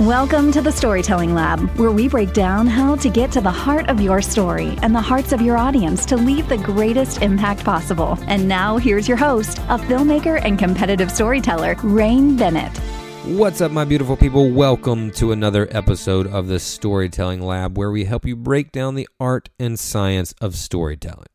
Welcome 0.00 0.50
to 0.50 0.60
the 0.60 0.72
Storytelling 0.72 1.34
Lab, 1.34 1.60
where 1.78 1.92
we 1.92 2.08
break 2.08 2.32
down 2.32 2.66
how 2.66 2.96
to 2.96 3.08
get 3.08 3.30
to 3.30 3.40
the 3.40 3.48
heart 3.48 3.88
of 3.88 4.00
your 4.00 4.20
story 4.20 4.76
and 4.82 4.92
the 4.92 5.00
hearts 5.00 5.30
of 5.30 5.40
your 5.40 5.56
audience 5.56 6.04
to 6.06 6.16
leave 6.16 6.48
the 6.48 6.58
greatest 6.58 7.22
impact 7.22 7.64
possible. 7.64 8.18
And 8.22 8.48
now, 8.48 8.76
here's 8.76 9.06
your 9.06 9.16
host, 9.16 9.58
a 9.68 9.78
filmmaker 9.78 10.44
and 10.44 10.58
competitive 10.58 11.12
storyteller, 11.12 11.76
Rain 11.84 12.36
Bennett. 12.36 12.76
What's 13.38 13.60
up, 13.60 13.70
my 13.70 13.84
beautiful 13.84 14.16
people? 14.16 14.50
Welcome 14.50 15.12
to 15.12 15.30
another 15.30 15.68
episode 15.70 16.26
of 16.26 16.48
the 16.48 16.58
Storytelling 16.58 17.40
Lab, 17.40 17.78
where 17.78 17.92
we 17.92 18.04
help 18.04 18.26
you 18.26 18.34
break 18.34 18.72
down 18.72 18.96
the 18.96 19.08
art 19.20 19.48
and 19.60 19.78
science 19.78 20.34
of 20.40 20.56
storytelling. 20.56 21.28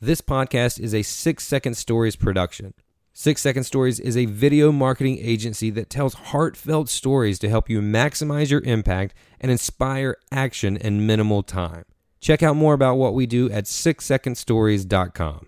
This 0.00 0.22
podcast 0.22 0.80
is 0.80 0.94
a 0.94 1.02
six 1.02 1.44
second 1.44 1.76
stories 1.76 2.16
production. 2.16 2.72
Six 3.18 3.40
Second 3.40 3.64
Stories 3.64 3.98
is 3.98 4.14
a 4.14 4.26
video 4.26 4.70
marketing 4.70 5.16
agency 5.22 5.70
that 5.70 5.88
tells 5.88 6.12
heartfelt 6.12 6.90
stories 6.90 7.38
to 7.38 7.48
help 7.48 7.70
you 7.70 7.80
maximize 7.80 8.50
your 8.50 8.60
impact 8.60 9.14
and 9.40 9.50
inspire 9.50 10.18
action 10.30 10.76
in 10.76 11.06
minimal 11.06 11.42
time. 11.42 11.86
Check 12.20 12.42
out 12.42 12.56
more 12.56 12.74
about 12.74 12.96
what 12.96 13.14
we 13.14 13.24
do 13.24 13.50
at 13.50 13.64
sixsecondstories.com. 13.64 15.46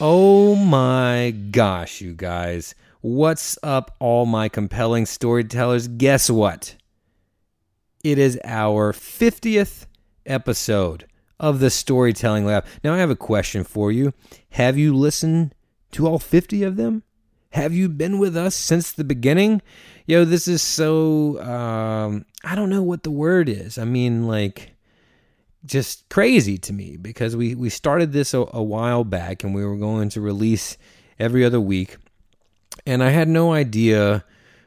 Oh 0.00 0.56
my 0.56 1.30
gosh, 1.52 2.00
you 2.00 2.12
guys. 2.12 2.74
What's 3.00 3.56
up, 3.62 3.94
all 4.00 4.26
my 4.26 4.48
compelling 4.48 5.06
storytellers? 5.06 5.86
Guess 5.86 6.28
what? 6.28 6.74
It 8.02 8.18
is 8.18 8.36
our 8.42 8.92
50th 8.92 9.86
episode 10.26 11.06
of 11.38 11.60
the 11.60 11.70
Storytelling 11.70 12.44
Lab. 12.44 12.66
Now, 12.82 12.94
I 12.94 12.98
have 12.98 13.10
a 13.10 13.16
question 13.16 13.62
for 13.62 13.92
you. 13.92 14.12
Have 14.50 14.76
you 14.76 14.92
listened 14.92 15.54
to 15.94 16.06
all 16.06 16.18
50 16.18 16.62
of 16.62 16.76
them? 16.76 17.02
Have 17.50 17.72
you 17.72 17.88
been 17.88 18.18
with 18.18 18.36
us 18.36 18.54
since 18.54 18.92
the 18.92 19.04
beginning? 19.04 19.62
Yo, 20.06 20.24
this 20.24 20.48
is 20.48 20.60
so, 20.60 21.40
um, 21.40 22.26
I 22.42 22.54
don't 22.54 22.68
know 22.70 22.82
what 22.82 23.04
the 23.04 23.10
word 23.10 23.48
is. 23.48 23.78
I 23.78 23.84
mean, 23.84 24.26
like, 24.26 24.72
just 25.64 26.08
crazy 26.08 26.58
to 26.58 26.72
me 26.72 26.96
because 26.96 27.36
we, 27.36 27.54
we 27.54 27.70
started 27.70 28.12
this 28.12 28.34
a, 28.34 28.44
a 28.52 28.62
while 28.62 29.04
back 29.04 29.44
and 29.44 29.54
we 29.54 29.64
were 29.64 29.76
going 29.76 30.08
to 30.10 30.20
release 30.20 30.76
every 31.18 31.44
other 31.44 31.60
week. 31.60 31.96
And 32.86 33.02
I 33.02 33.10
had 33.10 33.28
no 33.28 33.52
idea 33.52 34.24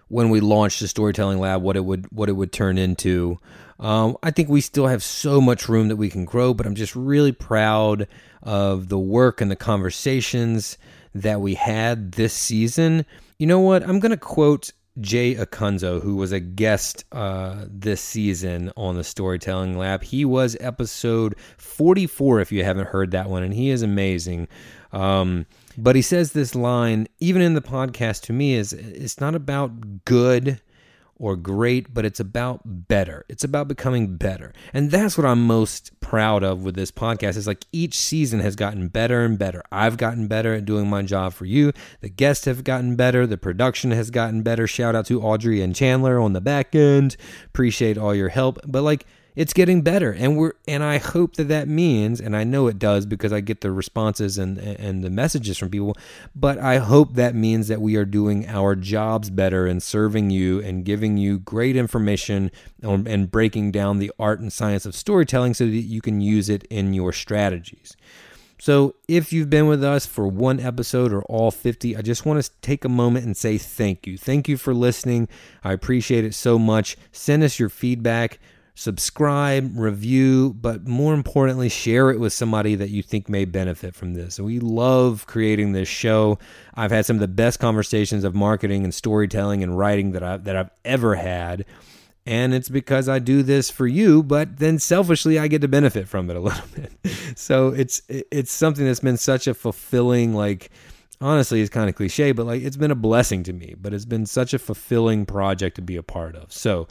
when 0.08 0.30
we 0.30 0.40
launched 0.40 0.80
the 0.80 0.88
storytelling 0.88 1.40
lab 1.40 1.62
what 1.62 1.76
it 1.76 1.84
would 1.84 2.08
what 2.12 2.30
it 2.30 2.34
would 2.34 2.52
turn 2.52 2.78
into. 2.78 3.38
Um, 3.80 4.18
I 4.24 4.32
think 4.32 4.50
we 4.50 4.62
still 4.62 4.88
have 4.88 5.04
so 5.04 5.40
much 5.40 5.70
room 5.70 5.90
that 5.90 5.98
we 5.98 6.10
can 6.10 6.26
grow, 6.26 6.54
but 6.54 6.66
I'm 6.66 6.76
just 6.76 6.96
really 6.96 7.32
proud 7.32 8.08
of 8.42 8.90
the 8.90 8.98
work 8.98 9.42
and 9.42 9.52
the 9.52 9.56
conversations 9.56 10.78
that 11.22 11.42
we 11.42 11.56
had 11.56 12.14
this 12.14 12.34
season. 12.34 13.06
You 13.40 13.48
know 13.48 13.60
what? 13.60 13.84
I'm 13.84 14.00
going 14.00 14.12
to 14.12 14.18
quote 14.18 14.72
Jay 15.00 15.36
Acunzo, 15.36 16.02
who 16.02 16.16
was 16.16 16.32
a 16.32 16.40
guest 16.40 17.06
uh, 17.12 17.66
this 17.68 18.02
season 18.02 18.72
on 18.76 18.96
the 18.96 19.04
Storytelling 19.04 19.78
Lab. 19.78 20.04
He 20.04 20.26
was 20.26 20.58
episode 20.60 21.36
44, 21.58 22.40
if 22.40 22.52
you 22.52 22.64
haven't 22.64 22.88
heard 22.88 23.12
that 23.12 23.30
one, 23.30 23.44
and 23.44 23.54
he 23.54 23.70
is 23.70 23.82
amazing. 23.82 24.48
Um, 24.92 25.46
but 25.78 25.96
he 25.96 26.02
says 26.02 26.32
this 26.32 26.56
line, 26.56 27.08
even 27.20 27.42
in 27.42 27.54
the 27.54 27.62
podcast, 27.62 28.22
to 28.24 28.34
me, 28.34 28.56
is 28.56 28.74
it's 28.74 29.22
not 29.22 29.36
about 29.36 30.06
good 30.06 30.62
or 31.20 31.36
great, 31.36 31.94
but 31.94 32.06
it's 32.06 32.20
about 32.20 32.62
better. 32.66 33.26
It's 33.30 33.44
about 33.44 33.68
becoming 33.68 34.18
better. 34.18 34.54
And 34.74 34.92
that's 34.92 35.18
what 35.18 35.26
I'm 35.26 35.46
most 35.46 36.00
proud 36.00 36.44
of 36.44 36.64
with 36.64 36.76
this 36.76 36.92
podcast. 36.92 37.38
Is 37.38 37.48
like 37.48 37.66
each 37.72 37.98
season 37.98 38.40
has 38.40 38.56
gotten 38.56 38.88
better 38.88 39.26
and 39.26 39.38
better. 39.38 39.64
I've 39.72 39.98
gotten 39.98 40.28
better 40.28 40.54
at 40.54 40.66
doing 40.66 40.90
my 40.90 41.02
job 41.02 41.34
for 41.34 41.46
you. 41.46 41.74
The 42.02 42.10
guests 42.10 42.46
have 42.46 42.64
gotten 42.64 42.96
better. 42.96 43.26
The 43.26 43.38
production 43.38 43.92
has 43.92 44.12
gotten 44.12 44.44
better. 44.44 44.68
Shout 44.68 44.96
out 44.96 45.06
to 45.08 45.22
Audrey 45.22 45.62
and 45.62 45.76
Chandler 45.76 46.20
on 46.20 46.34
the 46.34 46.42
back 46.42 46.76
end. 46.76 47.18
Appreciate 47.46 47.98
all 47.98 48.16
your 48.16 48.30
help. 48.30 48.60
But 48.66 48.84
like 48.84 49.06
it's 49.38 49.54
getting 49.54 49.84
better 49.84 50.12
and 50.12 50.36
we're 50.36 50.54
and 50.68 50.84
i 50.84 50.98
hope 50.98 51.36
that 51.36 51.48
that 51.48 51.68
means 51.68 52.20
and 52.20 52.36
i 52.36 52.44
know 52.44 52.66
it 52.68 52.80
does 52.80 53.06
because 53.06 53.32
i 53.32 53.40
get 53.40 53.62
the 53.62 53.72
responses 53.72 54.38
and 54.40 54.58
and 54.58 55.04
the 55.04 55.10
messages 55.10 55.58
from 55.60 55.70
people 55.70 55.96
but 56.36 56.58
i 56.58 56.78
hope 56.78 57.14
that 57.14 57.36
means 57.36 57.68
that 57.68 57.80
we 57.80 57.96
are 57.96 58.04
doing 58.04 58.48
our 58.48 58.76
jobs 58.76 59.30
better 59.30 59.68
and 59.68 59.82
serving 59.82 60.32
you 60.32 60.60
and 60.62 60.84
giving 60.84 61.18
you 61.18 61.38
great 61.38 61.76
information 61.76 62.52
and 62.82 63.32
breaking 63.32 63.72
down 63.72 64.00
the 64.00 64.12
art 64.20 64.40
and 64.40 64.52
science 64.52 64.86
of 64.86 64.96
storytelling 64.96 65.54
so 65.54 65.66
that 65.66 65.72
you 65.72 66.02
can 66.02 66.20
use 66.20 66.50
it 66.50 66.64
in 66.66 66.94
your 66.94 67.14
strategies 67.14 67.96
so, 68.60 68.96
if 69.08 69.32
you've 69.32 69.52
been 69.52 69.68
with 69.68 69.84
us 69.84 70.08
for 70.08 70.28
one 70.28 70.60
episode 70.60 71.14
or 71.14 71.22
all 71.26 71.52
50, 71.52 71.96
I 71.96 72.02
just 72.02 72.26
want 72.26 72.44
to 72.44 72.52
take 72.62 72.84
a 72.84 72.90
moment 72.90 73.24
and 73.24 73.38
say 73.38 73.60
thank 73.60 74.08
you. 74.08 74.18
Thank 74.18 74.50
you 74.50 74.58
for 74.58 74.74
listening. 74.74 75.28
I 75.64 75.74
appreciate 75.74 76.26
it 76.26 76.34
so 76.34 76.58
much. 76.58 76.98
Send 77.12 77.44
us 77.44 77.60
your 77.60 77.70
feedback 77.70 78.40
subscribe, 78.78 79.72
review, 79.76 80.54
but 80.54 80.88
more 80.88 81.16
importantly, 81.16 81.68
share 81.68 82.12
it 82.12 82.20
with 82.20 82.32
somebody 82.32 82.76
that 82.76 82.92
you 82.92 83.02
think 83.02 83.28
may 83.28 83.44
benefit 83.44 83.96
from 83.96 84.14
this. 84.14 84.40
We 84.40 84.60
love 84.60 85.26
creating 85.26 85.72
this 85.72 85.88
show. 85.88 86.38
I've 86.76 86.92
had 86.92 87.04
some 87.04 87.16
of 87.16 87.20
the 87.22 87.28
best 87.28 87.60
conversations 87.60 88.24
of 88.24 88.36
marketing 88.36 88.84
and 88.84 88.94
storytelling 88.94 89.64
and 89.64 89.76
writing 89.76 90.12
that 90.12 90.22
I 90.22 90.38
that 90.38 90.56
I've 90.56 90.70
ever 90.86 91.16
had. 91.16 91.66
And 92.28 92.54
it's 92.54 92.70
because 92.70 93.10
I 93.10 93.18
do 93.18 93.42
this 93.42 93.72
for 93.72 93.88
you, 93.88 94.22
but 94.22 94.58
then 94.58 94.78
selfishly 94.78 95.40
I 95.40 95.48
get 95.48 95.62
to 95.62 95.68
benefit 95.68 96.08
from 96.08 96.30
it 96.30 96.36
a 96.36 96.40
little 96.48 96.68
bit. 96.76 96.92
so 97.36 97.70
it's 97.70 98.04
it's 98.08 98.52
something 98.52 98.86
that's 98.86 99.00
been 99.00 99.18
such 99.18 99.48
a 99.48 99.56
fulfilling 99.56 100.36
like 100.36 100.70
honestly 101.20 101.62
it's 101.62 101.72
kind 101.72 101.90
of 101.90 101.96
cliche, 101.96 102.32
but 102.32 102.46
like 102.46 102.62
it's 102.62 102.78
been 102.78 102.92
a 102.92 102.96
blessing 102.96 103.42
to 103.42 103.54
me, 103.54 103.74
but 103.76 103.92
it's 103.92 104.06
been 104.06 104.28
such 104.28 104.54
a 104.54 104.60
fulfilling 104.60 105.26
project 105.26 105.78
to 105.78 105.82
be 105.82 105.96
a 105.96 106.04
part 106.04 106.36
of. 106.36 106.54
So 106.54 106.88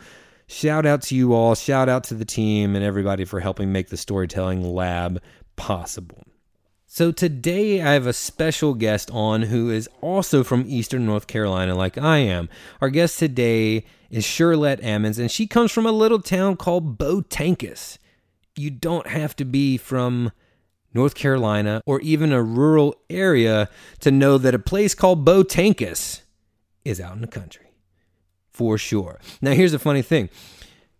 shout 0.47 0.87
out 0.87 1.03
to 1.03 1.15
you 1.15 1.35
all, 1.35 1.55
shout 1.55 1.89
out 1.89 2.05
to 2.05 2.15
the 2.15 2.25
team 2.25 2.75
and 2.75 2.85
everybody 2.85 3.25
for 3.25 3.41
helping 3.41 3.73
make 3.73 3.89
the 3.89 3.97
storytelling 3.97 4.63
lab 4.63 5.21
possible. 5.57 6.25
So 6.87 7.13
today 7.13 7.83
I 7.83 7.93
have 7.93 8.07
a 8.07 8.13
special 8.13 8.73
guest 8.73 9.11
on 9.11 9.43
who 9.43 9.71
is 9.71 9.89
also 10.01 10.43
from 10.45 10.65
Eastern 10.67 11.05
North 11.05 11.27
Carolina, 11.27 11.75
like 11.75 11.99
I 11.99 12.19
am. 12.19 12.49
Our 12.81 12.89
guest 12.89 13.19
today 13.19 13.85
is 14.09 14.25
Shirlette 14.25 14.83
Ammons, 14.83 15.19
and 15.19 15.31
she 15.31 15.47
comes 15.47 15.73
from 15.73 15.85
a 15.85 15.93
little 15.93 16.21
town 16.21 16.57
called 16.57 16.97
Botankus. 16.97 17.99
You 18.57 18.71
don't 18.71 19.09
have 19.09 19.37
to 19.37 19.45
be 19.45 19.77
from 19.77 20.33
North 20.95 21.15
Carolina 21.15 21.83
or 21.85 22.01
even 22.01 22.33
a 22.33 22.43
rural 22.43 22.95
area 23.11 23.69
to 24.01 24.11
know 24.11 24.39
that 24.39 24.55
a 24.55 24.59
place 24.59 24.95
called 24.95 25.27
Botankus 25.27 26.23
is 26.85 27.01
out 27.01 27.17
in 27.17 27.21
the 27.21 27.27
country. 27.27 27.66
For 28.57 28.79
sure. 28.79 29.21
Now, 29.43 29.51
here's 29.51 29.73
the 29.73 29.79
funny 29.79 30.01
thing. 30.01 30.31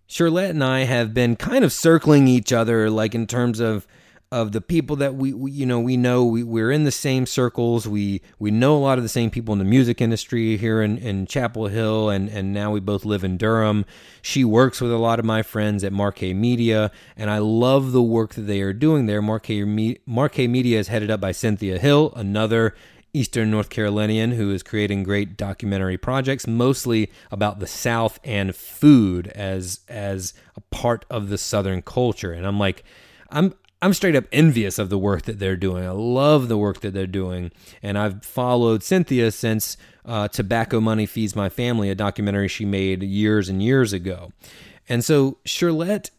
Shirlette 0.07 0.51
and 0.51 0.63
I 0.63 0.81
have 0.81 1.15
been 1.15 1.37
kind 1.37 1.65
of 1.65 1.73
circling 1.73 2.29
each 2.29 2.53
other, 2.53 2.91
like 2.91 3.15
in 3.15 3.27
terms 3.27 3.61
of 3.61 3.87
of 4.31 4.53
the 4.53 4.61
people 4.61 4.97
that 4.97 5.15
we, 5.15 5.33
we, 5.33 5.53
you 5.53 5.65
know 5.65 5.81
we 5.81 5.97
know 5.97 6.23
we, 6.23 6.43
we're 6.43 6.71
in 6.71 6.85
the 6.85 6.91
same 6.91 7.25
circles. 7.25 7.89
We 7.89 8.21
we 8.39 8.51
know 8.51 8.77
a 8.77 8.79
lot 8.79 8.99
of 8.99 9.05
the 9.05 9.09
same 9.09 9.31
people 9.31 9.55
in 9.55 9.59
the 9.59 9.65
music 9.65 10.03
industry 10.03 10.59
here 10.59 10.83
in, 10.83 10.99
in 10.99 11.27
chapel 11.27 11.69
hill 11.69 12.11
and 12.11 12.29
and 12.29 12.53
now 12.53 12.71
we 12.71 12.81
both 12.81 13.07
live 13.07 13.25
in 13.25 13.39
durham. 13.39 13.87
She 14.21 14.45
works 14.45 14.79
with 14.83 14.93
a 14.93 14.99
lot 14.99 15.19
of 15.19 15.25
my 15.25 15.43
friends 15.43 15.83
at 15.83 15.93
markay 15.93 16.37
media 16.37 16.91
and 17.17 17.31
i 17.31 17.39
love 17.39 17.93
the 17.93 18.03
work 18.03 18.35
that 18.35 18.43
they 18.43 18.61
are 18.61 18.75
doing 18.75 19.07
there. 19.07 19.23
Markay, 19.23 19.99
markay 20.07 20.47
media 20.47 20.79
is 20.79 20.89
headed 20.89 21.11
up 21.11 21.23
by 21.23 21.33
cynthia 21.33 21.79
hill 21.79 22.13
another 22.15 22.75
Eastern 23.17 23.51
North 23.51 23.71
Carolinian 23.71 24.33
who 24.33 24.53
is 24.53 24.63
creating 24.63 25.03
great 25.03 25.37
documentary 25.37 25.97
projects, 25.97 26.47
mostly 26.47 27.11
about 27.31 27.59
the 27.59 27.67
South 27.67 28.21
and 28.23 28.55
food 28.55 29.29
as 29.29 29.81
as 29.89 30.35
a 30.57 30.61
part 30.75 31.05
of 31.11 31.29
the 31.29 31.39
Southern 31.39 31.83
culture. 31.83 32.33
And 32.33 32.47
I'm 32.47 32.59
like, 32.59 32.85
I'm 33.31 33.55
I'm 33.83 33.93
straight 33.93 34.17
up 34.17 34.25
envious 34.33 34.79
of 34.79 34.89
the 34.89 34.99
work 34.99 35.23
that 35.23 35.39
they're 35.39 35.57
doing. 35.57 35.85
I 35.85 35.91
love 35.91 36.49
the 36.49 36.59
work 36.59 36.81
that 36.81 36.95
they're 36.95 37.07
doing, 37.07 37.53
and 37.83 37.99
I've 37.99 38.25
followed 38.25 38.83
Cynthia 38.83 39.31
since 39.31 39.77
uh, 40.05 40.29
"Tobacco 40.29 40.81
Money 40.81 41.07
Feeds 41.07 41.37
My 41.37 41.49
Family," 41.49 41.91
a 41.91 41.95
documentary 41.95 42.49
she 42.49 42.65
made 42.65 43.03
years 43.03 43.49
and 43.49 43.63
years 43.63 43.93
ago. 43.93 44.33
And 44.89 45.05
so 45.05 45.39
Shirlette 45.45 46.11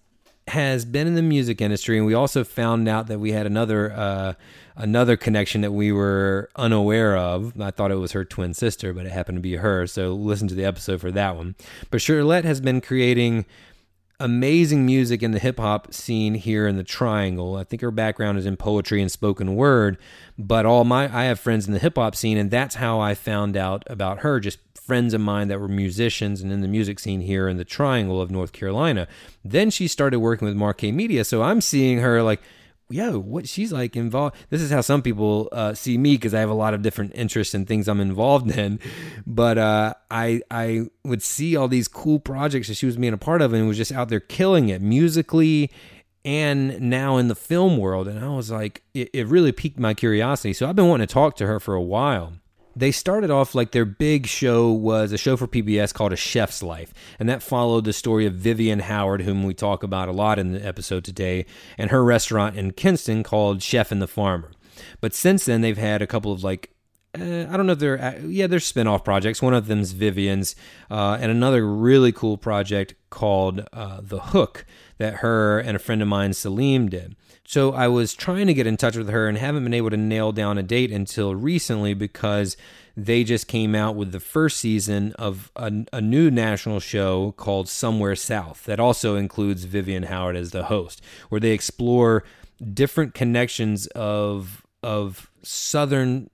has 0.48 0.86
been 0.86 1.08
in 1.08 1.16
the 1.16 1.22
music 1.22 1.62
industry, 1.62 1.98
and 1.98 2.06
we 2.06 2.14
also 2.14 2.44
found 2.44 2.88
out 2.88 3.08
that 3.08 3.20
we 3.20 3.32
had 3.32 3.46
another 3.46 3.92
uh, 3.92 4.34
another 4.76 5.18
connection 5.18 5.62
that 5.62 5.72
we 5.72 5.92
were 5.92 6.50
unaware 6.56 7.18
of. 7.18 7.60
I 7.60 7.72
thought 7.72 7.92
it 7.92 7.96
was 7.96 8.12
her 8.14 8.24
twin 8.24 8.54
sister, 8.54 8.94
but 8.94 9.06
it 9.06 9.12
happened 9.12 9.38
to 9.38 9.42
be 9.42 9.56
her. 9.56 9.88
So 9.88 10.14
listen 10.14 10.48
to 10.48 10.56
the 10.56 10.66
episode 10.66 11.02
for 11.02 11.12
that 11.12 11.36
one. 11.36 11.56
But 11.90 12.00
Shirlette 12.00 12.44
has 12.44 12.62
been 12.62 12.82
creating 12.82 13.46
amazing 14.20 14.86
music 14.86 15.22
in 15.22 15.32
the 15.32 15.40
hip 15.40 15.60
hop 15.60 15.94
scene 15.94 16.34
here 16.36 16.68
in 16.68 16.78
the 16.78 16.84
Triangle. 16.84 17.56
I 17.56 17.64
think 17.64 17.82
her 17.82 17.92
background 17.92 18.38
is 18.38 18.46
in 18.46 18.58
poetry 18.58 19.02
and 19.02 19.12
spoken 19.12 19.56
word, 19.56 19.98
but 20.38 20.66
all 20.66 20.84
my 20.84 21.04
I 21.16 21.26
have 21.26 21.40
friends 21.40 21.68
in 21.68 21.74
the 21.74 21.80
hip 21.80 21.96
hop 21.98 22.16
scene, 22.16 22.38
and 22.38 22.50
that's 22.50 22.76
how 22.76 23.00
I 23.00 23.14
found 23.14 23.56
out 23.56 23.84
about 23.88 24.20
her. 24.20 24.40
Just 24.40 24.60
friends 24.88 25.14
of 25.14 25.22
mine 25.22 25.50
that 25.50 25.60
were 25.60 25.68
musicians 25.68 26.42
and 26.42 26.52
in 26.52 26.62
the 26.62 26.68
music 26.68 27.00
scene 27.00 27.22
here 27.22 27.50
in 27.50 27.58
the 27.58 27.66
Triangle 27.66 28.22
of 28.22 28.32
North 28.32 28.54
Carolina. 28.54 29.08
Then 29.44 29.70
she 29.70 29.88
started 29.88 30.20
working 30.20 30.48
with 30.48 30.56
Markay 30.58 30.94
Media, 30.94 31.24
so 31.24 31.44
I'm 31.44 31.62
seeing 31.62 32.00
her 32.00 32.24
like 32.24 32.42
yo, 32.90 33.20
what 33.20 33.48
she's 33.48 33.74
like 33.74 33.96
involved. 33.96 34.36
This 34.50 34.62
is 34.62 34.72
how 34.72 34.82
some 34.82 35.02
people 35.02 35.50
uh, 35.52 35.74
see 35.74 35.98
me 35.98 36.14
because 36.14 36.34
I 36.34 36.40
have 36.40 36.50
a 36.50 36.54
lot 36.54 36.74
of 36.74 36.82
different 36.82 37.14
interests 37.16 37.54
and 37.54 37.68
things 37.68 37.88
I'm 37.88 38.00
involved 38.00 38.58
in. 38.58 38.80
But 39.26 39.58
uh, 39.58 39.94
I 40.10 40.42
I 40.50 40.88
would 41.04 41.22
see 41.22 41.56
all 41.56 41.68
these 41.68 41.88
cool 41.88 42.20
projects 42.20 42.68
that 42.68 42.76
she 42.76 42.86
was 42.86 42.98
being 42.98 43.14
a 43.14 43.18
part 43.18 43.42
of 43.42 43.54
and 43.54 43.68
was 43.68 43.78
just 43.78 43.92
out 43.92 44.10
there 44.10 44.20
killing 44.20 44.70
it 44.70 44.82
musically 44.82 45.72
and 46.24 46.80
now 46.82 47.18
in 47.18 47.28
the 47.28 47.36
film 47.36 47.78
world. 47.78 48.08
And 48.08 48.24
I 48.24 48.30
was 48.30 48.52
like, 48.52 48.84
it, 48.94 49.10
it 49.14 49.28
really 49.28 49.52
piqued 49.52 49.80
my 49.80 49.94
curiosity. 49.94 50.54
So 50.54 50.68
I've 50.68 50.76
been 50.76 50.88
wanting 50.88 51.08
to 51.08 51.14
talk 51.14 51.36
to 51.38 51.48
her 51.48 51.60
for 51.60 51.74
a 51.76 51.82
while 51.82 52.34
they 52.78 52.92
started 52.92 53.32
off 53.32 53.56
like 53.56 53.72
their 53.72 53.86
big 53.86 54.28
show 54.28 54.72
was 54.72 55.12
a 55.12 55.18
show 55.18 55.36
for 55.36 55.48
PBS 55.48 55.94
called 55.94 56.14
A 56.14 56.16
Chef's 56.16 56.62
Life. 56.62 56.94
And 57.20 57.28
that 57.28 57.42
followed 57.42 57.86
the 57.86 57.94
story 57.94 58.26
of 58.26 58.36
Vivian 58.36 58.80
Howard, 58.80 59.22
whom 59.22 59.44
we 59.44 59.54
talk 59.54 59.82
about 59.82 60.10
a 60.10 60.12
lot 60.12 60.38
in 60.38 60.52
the 60.52 60.66
episode 60.66 61.04
today, 61.04 61.46
and 61.78 61.90
her 61.90 62.04
restaurant 62.04 62.56
in 62.56 62.72
Kinston 62.72 63.24
called 63.24 63.64
Chef 63.64 63.92
and 63.92 64.02
the 64.02 64.08
Farmer. 64.08 64.52
But 65.02 65.16
since 65.16 65.46
then, 65.46 65.62
they've 65.62 65.78
had 65.78 66.02
a 66.02 66.08
couple 66.08 66.32
of 66.32 66.44
like 66.44 66.72
uh, 67.20 67.48
I 67.50 67.58
don't 67.58 67.66
know 67.66 67.74
if 67.74 67.80
they're 67.80 68.00
uh, 68.00 68.20
yeah 68.28 68.48
they're 68.48 68.60
spin-off 68.60 69.04
projects. 69.04 69.42
One 69.42 69.54
of 69.54 69.68
them's 69.68 69.94
Vivian's, 69.94 70.56
uh, 70.92 71.18
and 71.20 71.32
another 71.32 71.66
really 71.66 72.12
cool 72.12 72.38
project 72.38 72.94
called 73.10 73.68
uh, 73.74 74.02
The 74.04 74.20
Hook 74.20 74.66
that 75.00 75.16
her 75.16 75.60
and 75.60 75.76
a 75.76 75.80
friend 75.80 76.02
of 76.02 76.08
mine 76.08 76.32
Saleem 76.32 76.90
did. 76.90 77.16
So 77.48 77.72
I 77.72 77.88
was 77.88 78.14
trying 78.14 78.48
to 78.48 78.54
get 78.54 78.68
in 78.68 78.76
touch 78.76 78.98
with 78.98 79.08
her 79.08 79.30
and 79.30 79.38
haven't 79.38 79.64
been 79.64 79.74
able 79.74 79.90
to 79.90 79.98
nail 79.98 80.34
down 80.34 80.58
a 80.58 80.64
date 80.64 80.92
until 80.92 81.34
recently 81.34 81.94
because 81.94 82.58
they 82.98 83.24
just 83.24 83.48
came 83.48 83.74
out 83.74 83.96
with 83.96 84.12
the 84.12 84.20
first 84.20 84.58
season 84.58 85.14
of 85.14 85.50
a, 85.56 85.72
a, 85.94 86.02
new 86.02 86.30
national 86.30 86.82
show 86.82 87.32
called 87.38 87.70
Somewhere 87.70 88.18
South 88.18 88.66
that 88.66 88.82
also 88.82 89.16
includes 89.16 89.64
Vivian 89.64 90.04
Howard 90.04 90.36
as 90.36 90.52
the 90.52 90.66
host, 90.66 91.02
where 91.30 91.40
they 91.40 91.52
explore 91.52 92.26
different 92.74 93.14
connections 93.14 93.88
of 93.88 94.66
of 94.84 95.32
southern 95.42 96.30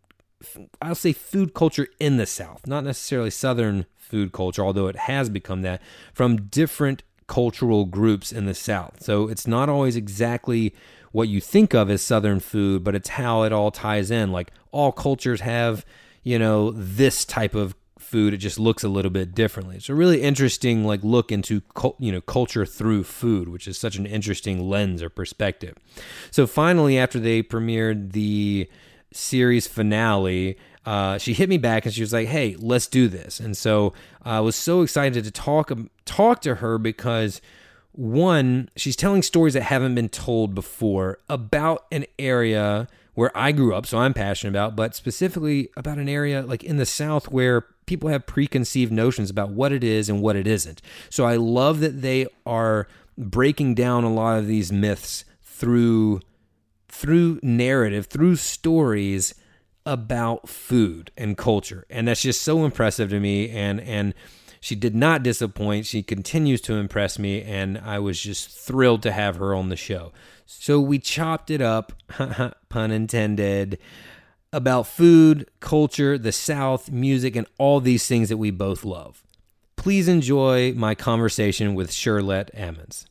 I'll 0.81 0.95
say 0.95 1.13
food 1.13 1.53
culture 1.53 1.87
in 1.99 2.17
the 2.17 2.25
South, 2.25 2.65
not 2.65 2.83
necessarily 2.83 3.29
southern 3.29 3.85
food 3.95 4.31
culture, 4.31 4.63
although 4.63 4.87
it 4.87 4.95
has 4.95 5.29
become 5.29 5.61
that 5.61 5.79
from 6.11 6.47
different 6.47 7.03
cultural 7.33 7.85
groups 7.85 8.31
in 8.31 8.45
the 8.45 8.53
South. 8.53 9.01
So 9.01 9.27
it's 9.27 9.47
not 9.47 9.67
always 9.67 9.95
exactly 9.95 10.71
what 11.11 11.29
you 11.29 11.41
think 11.41 11.73
of 11.73 11.89
as 11.89 12.03
Southern 12.03 12.39
food, 12.39 12.83
but 12.83 12.93
it's 12.93 13.09
how 13.09 13.41
it 13.41 13.51
all 13.51 13.71
ties 13.71 14.11
in. 14.11 14.31
Like 14.31 14.51
all 14.71 14.91
cultures 14.91 15.41
have, 15.41 15.83
you 16.21 16.37
know, 16.37 16.69
this 16.69 17.25
type 17.25 17.55
of 17.55 17.73
food. 17.97 18.35
It 18.35 18.37
just 18.37 18.59
looks 18.59 18.83
a 18.83 18.87
little 18.87 19.09
bit 19.09 19.33
differently. 19.33 19.77
It's 19.77 19.89
a 19.89 19.95
really 19.95 20.21
interesting 20.21 20.85
like 20.85 21.03
look 21.03 21.31
into 21.31 21.63
you 21.97 22.11
know 22.11 22.21
culture 22.21 22.67
through 22.67 23.05
food, 23.05 23.49
which 23.49 23.67
is 23.67 23.79
such 23.79 23.95
an 23.95 24.05
interesting 24.05 24.69
lens 24.69 25.01
or 25.01 25.09
perspective. 25.09 25.75
So 26.29 26.45
finally, 26.45 26.99
after 26.99 27.19
they 27.19 27.41
premiered 27.41 28.11
the 28.11 28.69
series 29.11 29.67
finale. 29.67 30.57
Uh, 30.85 31.17
she 31.17 31.33
hit 31.33 31.47
me 31.49 31.57
back 31.57 31.85
and 31.85 31.93
she 31.93 32.01
was 32.01 32.13
like, 32.13 32.27
"Hey, 32.27 32.55
let's 32.59 32.87
do 32.87 33.07
this." 33.07 33.39
And 33.39 33.55
so 33.55 33.93
I 34.23 34.39
was 34.41 34.55
so 34.55 34.81
excited 34.81 35.23
to 35.23 35.31
talk 35.31 35.71
talk 36.05 36.41
to 36.41 36.55
her 36.55 36.77
because 36.77 37.41
one, 37.93 38.69
she's 38.75 38.95
telling 38.95 39.21
stories 39.21 39.53
that 39.53 39.63
haven't 39.63 39.95
been 39.95 40.09
told 40.09 40.55
before 40.55 41.19
about 41.29 41.85
an 41.91 42.05
area 42.17 42.87
where 43.13 43.31
I 43.35 43.51
grew 43.51 43.75
up, 43.75 43.85
so 43.85 43.99
I'm 43.99 44.13
passionate 44.13 44.49
about, 44.49 44.75
but 44.75 44.95
specifically 44.95 45.69
about 45.77 45.99
an 45.99 46.09
area 46.09 46.41
like 46.41 46.63
in 46.63 46.77
the 46.77 46.85
South 46.85 47.31
where 47.31 47.61
people 47.85 48.09
have 48.09 48.25
preconceived 48.25 48.91
notions 48.91 49.29
about 49.29 49.51
what 49.51 49.71
it 49.71 49.83
is 49.83 50.09
and 50.09 50.21
what 50.21 50.35
it 50.35 50.47
isn't. 50.47 50.81
So 51.09 51.25
I 51.25 51.35
love 51.35 51.79
that 51.81 52.01
they 52.01 52.27
are 52.45 52.87
breaking 53.17 53.75
down 53.75 54.03
a 54.03 54.11
lot 54.11 54.39
of 54.39 54.47
these 54.47 54.71
myths 54.71 55.25
through 55.43 56.21
through 56.89 57.39
narrative, 57.41 58.07
through 58.07 58.35
stories 58.35 59.33
about 59.85 60.47
food 60.47 61.11
and 61.17 61.37
culture. 61.37 61.85
And 61.89 62.07
that's 62.07 62.21
just 62.21 62.41
so 62.41 62.65
impressive 62.65 63.09
to 63.09 63.19
me 63.19 63.49
and 63.49 63.79
and 63.81 64.13
she 64.63 64.75
did 64.75 64.95
not 64.95 65.23
disappoint. 65.23 65.85
She 65.85 66.01
continues 66.01 66.61
to 66.61 66.75
impress 66.75 67.19
me, 67.19 67.41
and 67.41 67.77
I 67.77 67.99
was 67.99 68.17
just 68.17 68.49
thrilled 68.49 69.03
to 69.03 69.11
have 69.11 69.35
her 69.35 69.53
on 69.53 69.67
the 69.67 69.75
show. 69.75 70.13
So 70.45 70.79
we 70.79 70.99
chopped 70.99 71.51
it 71.51 71.59
up, 71.59 71.91
pun 72.69 72.89
intended, 72.89 73.77
about 74.53 74.87
food, 74.87 75.49
culture, 75.59 76.17
the 76.17 76.31
South, 76.31 76.89
music, 76.89 77.35
and 77.35 77.45
all 77.57 77.81
these 77.81 78.07
things 78.07 78.29
that 78.29 78.37
we 78.37 78.51
both 78.51 78.85
love. 78.85 79.21
Please 79.75 80.07
enjoy 80.07 80.71
my 80.75 80.95
conversation 80.95 81.75
with 81.75 81.91
Shirlette 81.91 82.49
Ammons. 82.55 83.03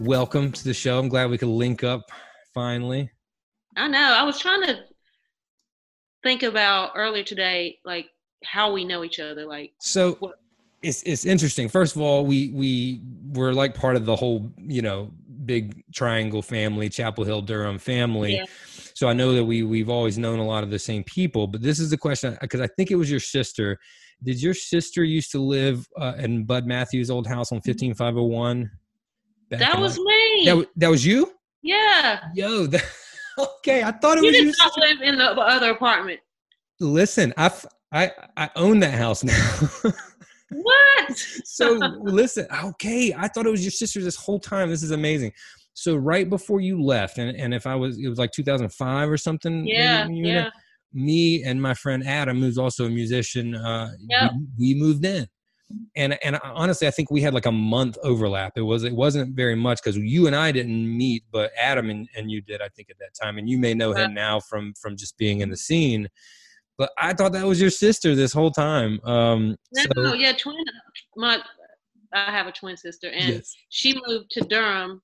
Welcome 0.00 0.50
to 0.52 0.64
the 0.64 0.72
show. 0.72 0.98
I'm 0.98 1.10
glad 1.10 1.28
we 1.28 1.36
could 1.36 1.48
link 1.48 1.84
up 1.84 2.10
finally. 2.54 3.10
I 3.76 3.86
know. 3.86 3.98
I 3.98 4.22
was 4.22 4.38
trying 4.38 4.62
to 4.62 4.78
think 6.22 6.42
about 6.42 6.92
earlier 6.96 7.22
today, 7.22 7.76
like 7.84 8.06
how 8.42 8.72
we 8.72 8.82
know 8.82 9.04
each 9.04 9.20
other. 9.20 9.44
Like, 9.44 9.72
so 9.78 10.12
what? 10.14 10.36
it's 10.82 11.02
it's 11.02 11.26
interesting. 11.26 11.68
First 11.68 11.96
of 11.96 12.00
all, 12.00 12.24
we 12.24 12.48
we 12.48 13.02
were 13.34 13.52
like 13.52 13.74
part 13.74 13.94
of 13.94 14.06
the 14.06 14.16
whole, 14.16 14.50
you 14.56 14.80
know, 14.80 15.10
big 15.44 15.84
triangle 15.94 16.40
family, 16.40 16.88
Chapel 16.88 17.24
Hill 17.24 17.42
Durham 17.42 17.78
family. 17.78 18.36
Yeah. 18.36 18.46
So 18.94 19.06
I 19.06 19.12
know 19.12 19.34
that 19.34 19.44
we 19.44 19.64
we've 19.64 19.90
always 19.90 20.16
known 20.16 20.38
a 20.38 20.46
lot 20.46 20.64
of 20.64 20.70
the 20.70 20.78
same 20.78 21.04
people. 21.04 21.46
But 21.46 21.60
this 21.60 21.78
is 21.78 21.90
the 21.90 21.98
question 21.98 22.38
because 22.40 22.62
I 22.62 22.68
think 22.68 22.90
it 22.90 22.96
was 22.96 23.10
your 23.10 23.20
sister. 23.20 23.78
Did 24.22 24.40
your 24.40 24.54
sister 24.54 25.04
used 25.04 25.30
to 25.32 25.40
live 25.40 25.86
uh, 25.98 26.14
in 26.16 26.44
Bud 26.44 26.66
Matthews' 26.66 27.10
old 27.10 27.26
house 27.26 27.52
on 27.52 27.60
15501? 27.60 28.70
That 29.58 29.78
was 29.80 29.98
me. 29.98 30.44
That, 30.46 30.66
that 30.76 30.88
was 30.88 31.04
you? 31.04 31.32
Yeah. 31.62 32.20
Yo, 32.34 32.66
that, 32.66 32.84
okay. 33.38 33.82
I 33.82 33.90
thought 33.92 34.18
it 34.18 34.24
you 34.24 34.28
was. 34.30 34.36
You 34.36 34.44
did 34.46 34.54
not 34.58 34.78
live 34.78 35.00
in 35.02 35.18
the 35.18 35.24
other 35.32 35.70
apartment. 35.70 36.20
Listen, 36.80 37.34
I 37.36 37.50
I 37.92 38.10
I 38.36 38.50
own 38.56 38.80
that 38.80 38.94
house 38.94 39.22
now. 39.24 39.92
what? 40.50 41.16
so 41.44 41.72
listen, 42.00 42.46
okay. 42.64 43.12
I 43.16 43.28
thought 43.28 43.46
it 43.46 43.50
was 43.50 43.62
your 43.64 43.70
sister 43.72 44.00
this 44.00 44.16
whole 44.16 44.38
time. 44.40 44.70
This 44.70 44.82
is 44.82 44.90
amazing. 44.92 45.32
so 45.74 45.96
right 45.96 46.28
before 46.28 46.60
you 46.60 46.82
left, 46.82 47.18
and, 47.18 47.36
and 47.36 47.52
if 47.54 47.66
I 47.66 47.74
was, 47.74 47.98
it 47.98 48.08
was 48.08 48.18
like 48.18 48.32
2005 48.32 49.10
or 49.10 49.16
something. 49.16 49.66
Yeah, 49.66 50.06
yeah. 50.08 50.50
Me 50.92 51.44
and 51.44 51.60
my 51.62 51.72
friend 51.74 52.04
Adam, 52.06 52.40
who's 52.40 52.58
also 52.58 52.86
a 52.86 52.90
musician, 52.90 53.54
uh, 53.54 53.90
Yep. 54.08 54.32
we, 54.58 54.74
we 54.74 54.80
moved 54.80 55.04
in, 55.04 55.28
and 55.96 56.18
and 56.22 56.38
honestly, 56.42 56.86
I 56.86 56.90
think 56.90 57.10
we 57.10 57.20
had 57.20 57.34
like 57.34 57.46
a 57.46 57.52
month 57.52 57.98
overlap. 58.02 58.52
It 58.56 58.62
was 58.62 58.84
it 58.84 58.94
wasn't 58.94 59.34
very 59.34 59.54
much 59.54 59.80
because 59.82 59.96
you 59.96 60.26
and 60.26 60.36
I 60.36 60.52
didn't 60.52 60.96
meet, 60.96 61.24
but 61.30 61.52
Adam 61.60 61.90
and, 61.90 62.08
and 62.16 62.30
you 62.30 62.40
did, 62.40 62.60
I 62.60 62.68
think, 62.68 62.90
at 62.90 62.98
that 62.98 63.14
time, 63.20 63.38
and 63.38 63.48
you 63.48 63.58
may 63.58 63.74
know 63.74 63.92
him 63.92 64.14
now 64.14 64.40
from 64.40 64.74
from 64.74 64.96
just 64.96 65.16
being 65.18 65.40
in 65.40 65.50
the 65.50 65.56
scene. 65.56 66.08
But 66.78 66.92
I 66.96 67.12
thought 67.12 67.32
that 67.32 67.46
was 67.46 67.60
your 67.60 67.70
sister 67.70 68.14
this 68.14 68.32
whole 68.32 68.50
time. 68.50 69.00
Um, 69.04 69.56
No, 69.72 69.82
so, 69.94 70.14
yeah, 70.14 70.32
twin. 70.32 70.56
My, 71.14 71.38
I 72.14 72.30
have 72.30 72.46
a 72.46 72.52
twin 72.52 72.76
sister, 72.76 73.08
and 73.10 73.34
yes. 73.34 73.54
she 73.68 74.00
moved 74.06 74.30
to 74.32 74.40
Durham. 74.40 75.02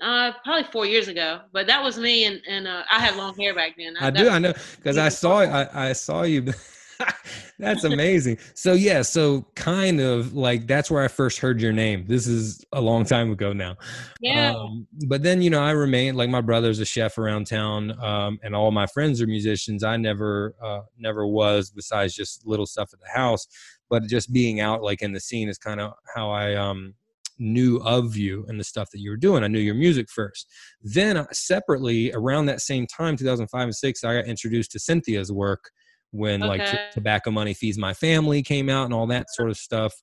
Uh, 0.00 0.32
probably 0.42 0.64
four 0.72 0.84
years 0.84 1.06
ago, 1.06 1.42
but 1.52 1.66
that 1.68 1.80
was 1.80 1.96
me, 1.96 2.24
and 2.24 2.40
and 2.48 2.66
uh, 2.66 2.82
I 2.90 2.98
had 2.98 3.16
long 3.16 3.36
hair 3.36 3.54
back 3.54 3.74
then. 3.76 3.96
I 4.00 4.10
that- 4.10 4.18
do. 4.18 4.28
I 4.28 4.38
know 4.38 4.52
because 4.76 4.98
I 4.98 5.08
saw 5.10 5.40
I, 5.40 5.90
I 5.90 5.92
saw 5.92 6.22
you. 6.22 6.52
that's 7.58 7.84
amazing. 7.84 8.38
So 8.54 8.72
yeah, 8.72 9.02
so 9.02 9.46
kind 9.54 10.00
of 10.00 10.34
like 10.34 10.66
that's 10.66 10.90
where 10.90 11.04
I 11.04 11.08
first 11.08 11.38
heard 11.38 11.60
your 11.60 11.72
name. 11.72 12.04
This 12.06 12.26
is 12.26 12.64
a 12.72 12.80
long 12.80 13.04
time 13.04 13.30
ago 13.30 13.52
now. 13.52 13.76
Yeah, 14.20 14.54
Um, 14.56 14.86
but 15.06 15.22
then 15.22 15.42
you 15.42 15.50
know 15.50 15.62
I 15.62 15.70
remained 15.72 16.16
like 16.16 16.30
my 16.30 16.40
brother's 16.40 16.78
a 16.78 16.84
chef 16.84 17.18
around 17.18 17.46
town, 17.46 17.92
um, 18.02 18.38
and 18.42 18.54
all 18.54 18.70
my 18.70 18.86
friends 18.86 19.20
are 19.20 19.26
musicians. 19.26 19.84
I 19.84 19.96
never 19.96 20.54
uh, 20.62 20.82
never 20.98 21.26
was 21.26 21.70
besides 21.70 22.14
just 22.14 22.46
little 22.46 22.66
stuff 22.66 22.90
at 22.92 23.00
the 23.00 23.18
house, 23.18 23.46
but 23.88 24.04
just 24.06 24.32
being 24.32 24.60
out 24.60 24.82
like 24.82 25.02
in 25.02 25.12
the 25.12 25.20
scene 25.20 25.48
is 25.48 25.58
kind 25.58 25.80
of 25.80 25.92
how 26.14 26.30
I 26.30 26.54
um, 26.54 26.94
knew 27.38 27.78
of 27.78 28.16
you 28.16 28.44
and 28.48 28.58
the 28.58 28.64
stuff 28.64 28.90
that 28.90 29.00
you 29.00 29.10
were 29.10 29.16
doing. 29.16 29.42
I 29.42 29.48
knew 29.48 29.58
your 29.58 29.74
music 29.74 30.08
first. 30.10 30.48
Then 30.82 31.16
uh, 31.16 31.26
separately 31.32 32.12
around 32.12 32.46
that 32.46 32.60
same 32.60 32.86
time, 32.86 33.16
2005 33.16 33.62
and 33.62 33.74
six, 33.74 34.04
I 34.04 34.14
got 34.14 34.26
introduced 34.26 34.72
to 34.72 34.78
Cynthia's 34.78 35.32
work 35.32 35.70
when 36.12 36.42
like 36.44 36.64
T- 36.64 36.78
Tobacco 36.90 37.30
Money 37.32 37.54
Feeds 37.54 37.78
My 37.78 37.94
Family 37.94 38.42
came 38.42 38.68
out 38.68 38.84
and 38.86 38.94
all 38.94 39.06
that 39.08 39.30
sort 39.30 39.50
of 39.50 39.56
stuff 39.58 39.94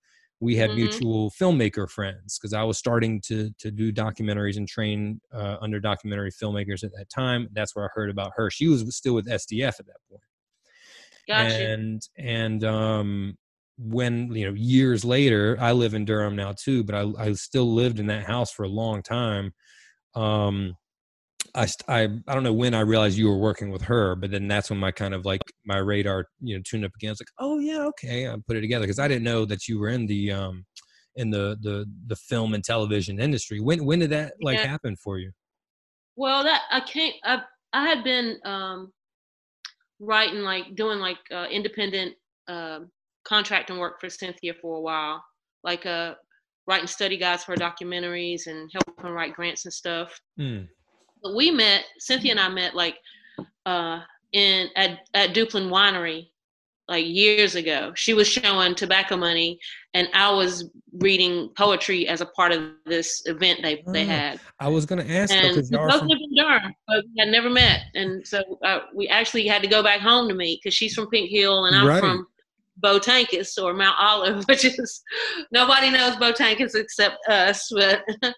we 0.42 0.56
had 0.56 0.74
Mhm. 0.74 0.74
mutual 0.74 1.32
filmmaker 1.32 1.89
friends 1.89 2.39
because 2.39 2.54
I 2.54 2.63
was 2.63 2.78
starting 2.78 3.22
to 3.22 3.51
to 3.60 3.72
do 3.72 3.92
documentaries 3.92 4.58
and 4.58 4.68
train 4.68 5.22
uh, 5.34 5.58
under 5.62 5.80
documentary 5.80 6.32
filmmakers 6.32 6.84
at 6.84 6.92
that 6.94 7.10
time. 7.10 7.50
That's 7.51 7.75
where 7.75 7.86
I 7.86 7.89
heard 7.94 8.10
about 8.10 8.32
her. 8.38 8.50
She 8.50 8.68
was 8.68 8.96
still 8.96 9.16
with 9.16 9.28
SDF 9.30 9.80
at 9.80 9.86
that 9.88 9.98
point. 10.10 10.24
gotcha. 11.28 11.70
And 11.72 12.01
and 12.18 12.63
um, 12.63 13.38
when 13.78 14.34
you 14.34 14.46
know 14.48 14.54
years 14.54 15.06
later, 15.06 15.58
I 15.60 15.72
live 15.74 15.94
in 15.94 16.06
Durham 16.06 16.36
now 16.36 16.54
too, 16.54 16.84
but 16.84 16.96
I 16.96 17.01
I 17.18 17.34
still 17.34 17.72
lived 17.74 18.00
in 18.00 18.08
that 18.08 18.25
house 18.25 18.51
for 18.51 18.63
a 18.63 18.70
long 18.70 19.04
time. 19.04 19.54
Um, 20.16 20.75
I, 21.56 21.68
I 21.88 22.03
I 22.27 22.34
don't 22.34 22.44
know 22.44 22.53
when 22.53 22.74
I 22.74 22.82
realized 22.82 23.18
you 23.18 23.27
were 23.27 23.38
working 23.38 23.72
with 23.72 23.82
her, 23.84 24.15
but 24.15 24.32
then 24.32 24.48
that's 24.48 24.70
when 24.70 24.79
my 24.79 24.91
kind 24.91 25.13
of 25.13 25.25
like 25.25 25.41
my 25.65 25.77
radar 25.77 26.25
you 26.41 26.56
know 26.58 26.62
tuned 26.65 26.86
up 26.86 26.91
again. 26.96 27.12
It's 27.12 27.22
like, 27.22 27.29
oh 27.39 27.60
yeah, 27.60 27.82
okay, 27.88 28.27
I 28.27 28.36
put 28.48 28.58
it 28.58 28.62
together 28.62 28.86
because 28.86 29.00
I 29.00 29.08
didn't 29.08 29.24
know 29.24 29.46
that 29.46 29.68
you 29.68 29.79
were 29.79 29.89
in 29.89 30.06
the 30.06 30.32
um 30.32 30.65
in 31.15 31.29
the 31.29 31.58
the 31.62 31.86
the 32.08 32.15
film 32.15 32.53
and 32.53 32.63
television 32.63 33.20
industry. 33.20 33.60
When 33.60 33.86
when 33.86 34.00
did 34.00 34.12
that 34.12 34.34
like 34.41 34.60
Yeah. 34.60 34.68
happen 34.68 34.96
for 34.96 35.18
you? 35.20 35.32
Well, 36.15 36.44
that 36.44 36.63
I 36.72 36.82
can't. 36.82 37.15
I 37.24 37.41
I 37.74 37.86
had 37.88 38.03
been 38.03 38.39
um, 38.46 38.91
writing 40.00 40.39
like 40.41 40.75
doing 40.75 41.00
like 41.00 41.20
uh, 41.32 41.48
independent 41.51 42.15
um 42.48 42.89
contracting 43.25 43.77
work 43.77 44.00
for 44.00 44.10
Cynthia 44.10 44.53
for 44.62 44.77
a 44.77 44.82
while, 44.82 45.24
like 45.63 45.86
uh, 45.86 46.15
writing 46.68 46.88
study 46.88 47.18
guides 47.18 47.44
for 47.44 47.58
documentaries 47.58 48.48
and 48.48 48.70
helping 48.74 49.12
write 49.12 49.34
grants 49.34 49.65
and 49.65 49.74
stuff. 49.74 50.20
Hmm. 50.38 50.63
But 51.21 51.35
we 51.35 51.51
met 51.51 51.83
Cynthia 51.99 52.31
and 52.31 52.39
I 52.39 52.49
met 52.49 52.75
like 52.75 52.97
uh, 53.65 53.99
in 54.33 54.67
at 54.75 54.99
at 55.13 55.33
Duplin 55.33 55.69
Winery 55.69 56.29
like 56.88 57.05
years 57.05 57.55
ago. 57.55 57.91
She 57.95 58.13
was 58.13 58.27
showing 58.27 58.73
Tobacco 58.73 59.15
Money, 59.15 59.59
and 59.93 60.07
I 60.13 60.31
was 60.31 60.69
reading 60.93 61.49
poetry 61.55 62.07
as 62.07 62.21
a 62.21 62.25
part 62.27 62.51
of 62.51 62.71
this 62.85 63.21
event 63.25 63.59
they 63.61 63.83
they 63.88 64.03
Oh. 64.03 64.07
had 64.07 64.39
I 64.59 64.67
was 64.69 64.85
gonna 64.85 65.03
ask 65.05 65.31
and 65.33 65.49
because 65.55 65.69
y'all 65.69 65.88
both 65.88 65.99
from, 65.99 66.07
lived 66.07 66.21
in 66.21 66.35
Durham, 66.35 66.73
but 66.88 67.03
we 67.13 67.19
had 67.19 67.29
never 67.29 67.49
met, 67.49 67.81
and 67.95 68.25
so 68.27 68.41
uh, 68.63 68.79
we 68.95 69.07
actually 69.07 69.45
had 69.47 69.61
to 69.61 69.67
go 69.67 69.83
back 69.83 69.99
home 69.99 70.27
to 70.29 70.33
meet 70.35 70.61
because 70.63 70.73
she's 70.73 70.95
from 70.95 71.07
Pink 71.09 71.29
Hill 71.29 71.65
and 71.65 71.75
I'm 71.75 71.88
Right. 71.88 71.99
from 71.99 72.25
Botankus 72.83 73.61
or 73.61 73.73
Mount 73.73 73.97
Olive, 73.99 74.43
which 74.47 74.65
is 74.65 75.01
nobody 75.51 75.89
knows 75.91 76.15
Botankus 76.15 76.75
except 76.75 77.17
us. 77.27 77.69
But 77.71 78.03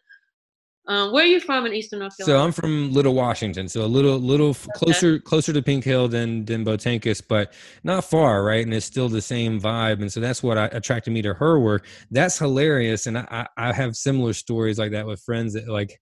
um, 0.87 1.11
where 1.11 1.23
are 1.23 1.27
you 1.27 1.39
from 1.39 1.65
in 1.65 1.73
Eastern 1.73 1.99
North 1.99 2.13
so 2.13 2.39
I'm 2.43 2.51
from 2.51 2.91
Little 2.91 3.13
Washington, 3.13 3.69
so 3.69 3.83
a 3.83 3.87
little 3.87 4.17
little 4.17 4.49
f 4.51 4.67
closer 4.75 5.19
closer 5.19 5.53
to 5.53 5.61
Pink 5.61 5.83
Hill 5.83 6.07
than 6.07 6.43
than 6.45 6.65
Botankus, 6.65 7.21
but 7.27 7.53
not 7.83 8.03
far, 8.03 8.43
right? 8.43 8.65
And 8.65 8.73
it's 8.73 8.85
still 8.85 9.07
the 9.07 9.21
same 9.21 9.61
vibe, 9.61 10.01
and 10.01 10.11
so 10.11 10.19
that's 10.19 10.41
what 10.41 10.57
I, 10.57 10.65
attracted 10.67 11.11
me 11.11 11.21
to 11.21 11.33
her 11.35 11.59
work. 11.59 11.85
That's 12.09 12.37
hilarious, 12.39 13.05
and 13.07 13.17
I, 13.19 13.25
I 13.57 13.69
I 13.69 13.73
have 13.73 13.95
similar 13.95 14.33
stories 14.33 14.79
like 14.79 14.91
that 14.91 15.05
with 15.05 15.21
friends 15.21 15.53
that 15.53 15.67
like, 15.69 15.99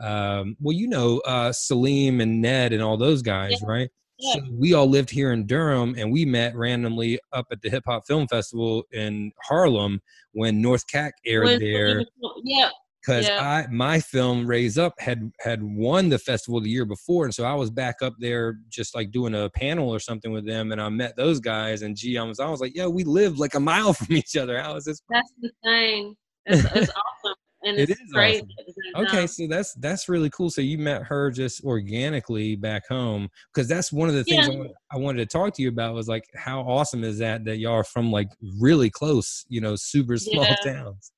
um, 0.00 0.56
well, 0.60 0.72
you 0.76 0.86
know, 0.88 1.18
uh, 1.26 1.50
Saleem 1.50 2.22
and 2.22 2.40
Ned 2.40 2.72
and 2.72 2.82
all 2.82 2.96
those 2.96 3.22
guys, 3.22 3.58
Yeah. 3.60 3.66
right? 3.68 3.90
Yeah. 4.18 4.34
So 4.34 4.40
we 4.52 4.72
all 4.72 4.86
lived 4.86 5.10
here 5.10 5.32
in 5.32 5.46
Durham, 5.46 5.96
and 5.98 6.12
we 6.12 6.24
met 6.24 6.54
randomly 6.54 7.18
up 7.32 7.46
at 7.50 7.60
the 7.60 7.68
Hip 7.70 7.82
Hop 7.88 8.06
Film 8.06 8.28
Festival 8.28 8.84
in 8.92 9.32
Harlem 9.42 10.00
when 10.30 10.62
North 10.62 10.86
Cac 10.86 11.14
aired 11.26 11.44
When- 11.46 11.58
there 11.60 12.04
yeah, 12.44 12.68
because 13.04 13.26
Yeah. 13.26 13.64
I 13.66 13.66
my 13.70 14.00
film 14.00 14.46
Raise 14.46 14.78
Up 14.78 14.94
had 15.00 15.30
had 15.40 15.62
won 15.62 16.08
the 16.08 16.18
festival 16.18 16.60
the 16.60 16.70
year 16.70 16.84
before, 16.84 17.24
and 17.24 17.34
so 17.34 17.44
I 17.44 17.54
was 17.54 17.70
back 17.70 17.96
up 18.02 18.14
there 18.18 18.58
just 18.68 18.94
like 18.94 19.10
doing 19.10 19.34
a 19.34 19.50
panel 19.50 19.88
or 19.90 19.98
something 20.00 20.32
with 20.32 20.46
them, 20.46 20.72
and 20.72 20.80
I 20.80 20.88
met 20.88 21.16
those 21.16 21.40
guys. 21.40 21.82
And 21.82 21.96
gee, 21.96 22.16
I 22.18 22.22
was 22.22 22.40
I 22.40 22.48
was 22.48 22.60
like, 22.60 22.72
yeah, 22.74 22.86
we 22.86 23.04
live 23.04 23.38
like 23.38 23.54
a 23.54 23.60
mile 23.60 23.92
from 23.94 24.12
each 24.16 24.36
other. 24.36 24.60
How 24.62 24.76
is 24.76 24.84
this? 24.84 25.00
that's 25.10 25.32
the 25.40 25.50
thing. 25.64 26.14
It's, 26.46 26.64
it's 26.64 26.90
awesome, 27.24 27.36
and 27.64 27.78
It 27.78 27.90
it's 27.90 28.00
is 28.00 28.10
crazy. 28.12 28.38
awesome. 28.40 28.48
at 28.58 28.66
the 28.66 28.72
same 28.72 29.06
Okay, 29.06 29.26
so 29.26 29.46
that's 29.48 29.74
that's 29.74 30.08
really 30.08 30.30
cool. 30.30 30.50
So 30.50 30.60
you 30.60 30.78
met 30.78 31.02
her 31.04 31.30
just 31.30 31.62
organically 31.64 32.56
back 32.56 32.82
home 32.88 33.28
because 33.54 33.68
that's 33.68 33.92
one 33.92 34.08
of 34.08 34.14
the 34.14 34.24
things 34.24 34.48
I, 34.48 34.52
Yeah. 34.52 34.58
wa- 34.58 34.66
I 34.92 34.96
wanted 34.98 35.18
to 35.18 35.26
talk 35.26 35.54
to 35.54 35.62
you 35.62 35.68
about 35.68 35.94
was 35.94 36.08
like 36.08 36.24
how 36.36 36.60
awesome 36.62 37.04
is 37.04 37.18
that 37.18 37.44
that 37.44 37.58
y'all 37.58 37.74
are 37.74 37.84
from 37.84 38.10
like 38.10 38.28
really 38.60 38.90
close, 38.90 39.44
you 39.48 39.60
know, 39.60 39.76
super 39.76 40.16
small 40.18 40.44
Yeah. 40.44 40.56
towns. 40.64 41.12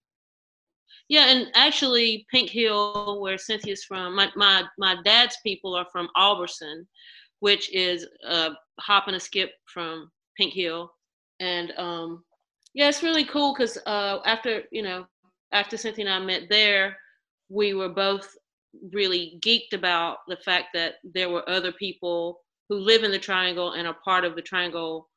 Yeah, 1.14 1.26
and 1.26 1.46
actually, 1.54 2.26
Pink 2.28 2.50
Hill, 2.50 3.20
where 3.20 3.38
Cynthia's 3.38 3.84
from, 3.84 4.16
my 4.16 4.32
my 4.34 4.64
my 4.78 4.96
dad's 5.04 5.36
people 5.44 5.72
are 5.72 5.86
from 5.92 6.08
Albertson, 6.16 6.88
which 7.38 7.72
is 7.72 8.04
a 8.28 8.50
hop 8.80 9.06
and 9.06 9.14
a 9.14 9.20
skip 9.20 9.52
from 9.72 10.10
Pink 10.36 10.54
Hill, 10.54 10.90
and 11.38 11.72
um, 11.78 12.24
yeah, 12.74 12.88
it's 12.88 13.04
really 13.04 13.24
cool 13.24 13.54
because 13.54 13.78
uh, 13.86 14.18
after 14.26 14.64
you 14.72 14.82
know 14.82 15.06
after 15.52 15.76
Cynthia 15.76 16.06
and 16.06 16.14
I 16.14 16.18
met 16.18 16.48
there, 16.50 16.96
we 17.48 17.74
were 17.74 17.90
both 17.90 18.28
really 18.92 19.38
geeked 19.40 19.72
about 19.72 20.16
the 20.26 20.38
fact 20.38 20.70
that 20.74 20.94
there 21.04 21.30
were 21.30 21.48
other 21.48 21.70
people 21.70 22.40
who 22.68 22.74
live 22.74 23.04
in 23.04 23.12
the 23.12 23.20
Triangle 23.20 23.74
and 23.74 23.86
are 23.86 23.98
part 24.04 24.24
of 24.24 24.34
the 24.34 24.42
Triangle 24.42 25.08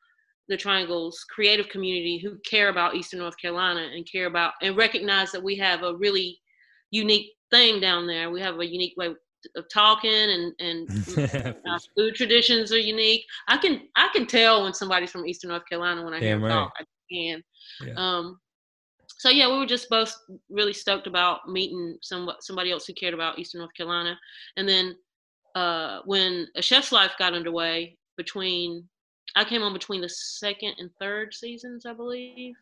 the 0.49 0.57
Triangle's 0.57 1.23
creative 1.29 1.69
community 1.69 2.17
who 2.17 2.37
care 2.39 2.69
about 2.69 2.95
Eastern 2.95 3.19
North 3.19 3.37
Carolina 3.37 3.89
and 3.93 4.09
care 4.09 4.27
about 4.27 4.53
and 4.61 4.77
recognize 4.77 5.31
that 5.31 5.43
we 5.43 5.55
have 5.57 5.83
a 5.83 5.95
really 5.95 6.39
unique 6.91 7.33
thing 7.51 7.79
down 7.79 8.07
there. 8.07 8.31
We 8.31 8.41
have 8.41 8.59
a 8.59 8.65
unique 8.65 8.93
way 8.97 9.13
of 9.55 9.65
talking 9.71 10.11
and 10.11 10.53
and 10.59 11.55
our 11.69 11.79
food 11.95 12.15
traditions 12.15 12.71
are 12.71 12.79
unique. 12.79 13.25
I 13.47 13.57
can 13.57 13.81
I 13.95 14.09
can 14.13 14.25
tell 14.25 14.63
when 14.63 14.73
somebody's 14.73 15.11
from 15.11 15.25
Eastern 15.25 15.49
North 15.49 15.67
Carolina 15.67 16.03
when 16.03 16.13
I 16.13 16.19
hear 16.19 16.33
Damn 16.33 16.41
them 16.41 16.49
right. 16.49 16.55
talk. 16.55 16.73
I 16.79 16.83
can. 17.11 17.43
Yeah. 17.85 17.93
Um, 17.97 18.39
so 19.19 19.29
yeah, 19.29 19.49
we 19.49 19.57
were 19.57 19.65
just 19.65 19.89
both 19.89 20.13
really 20.49 20.73
stoked 20.73 21.07
about 21.07 21.47
meeting 21.47 21.97
some 22.01 22.29
somebody 22.39 22.71
else 22.71 22.85
who 22.85 22.93
cared 22.93 23.13
about 23.13 23.39
Eastern 23.39 23.59
North 23.59 23.73
Carolina. 23.75 24.17
And 24.57 24.67
then 24.67 24.95
uh, 25.55 26.01
when 26.05 26.47
a 26.55 26.61
chef's 26.61 26.91
life 26.91 27.13
got 27.17 27.33
underway, 27.33 27.97
between 28.17 28.83
I 29.37 29.43
came 29.45 29.61
on 29.61 29.73
between 29.73 30.01
the 30.01 30.09
second 30.09 30.73
and 30.79 30.89
third 30.99 31.33
seasons, 31.33 31.85
I 31.85 31.93
believe. 31.93 32.55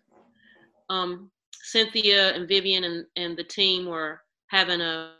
Um, 0.90 1.32
Cynthia 1.64 2.34
and 2.36 2.48
Vivian 2.48 2.84
and, 2.84 3.06
and 3.16 3.38
the 3.38 3.44
team 3.44 3.86
were 3.86 4.22
having 4.48 4.82
a 4.82 5.14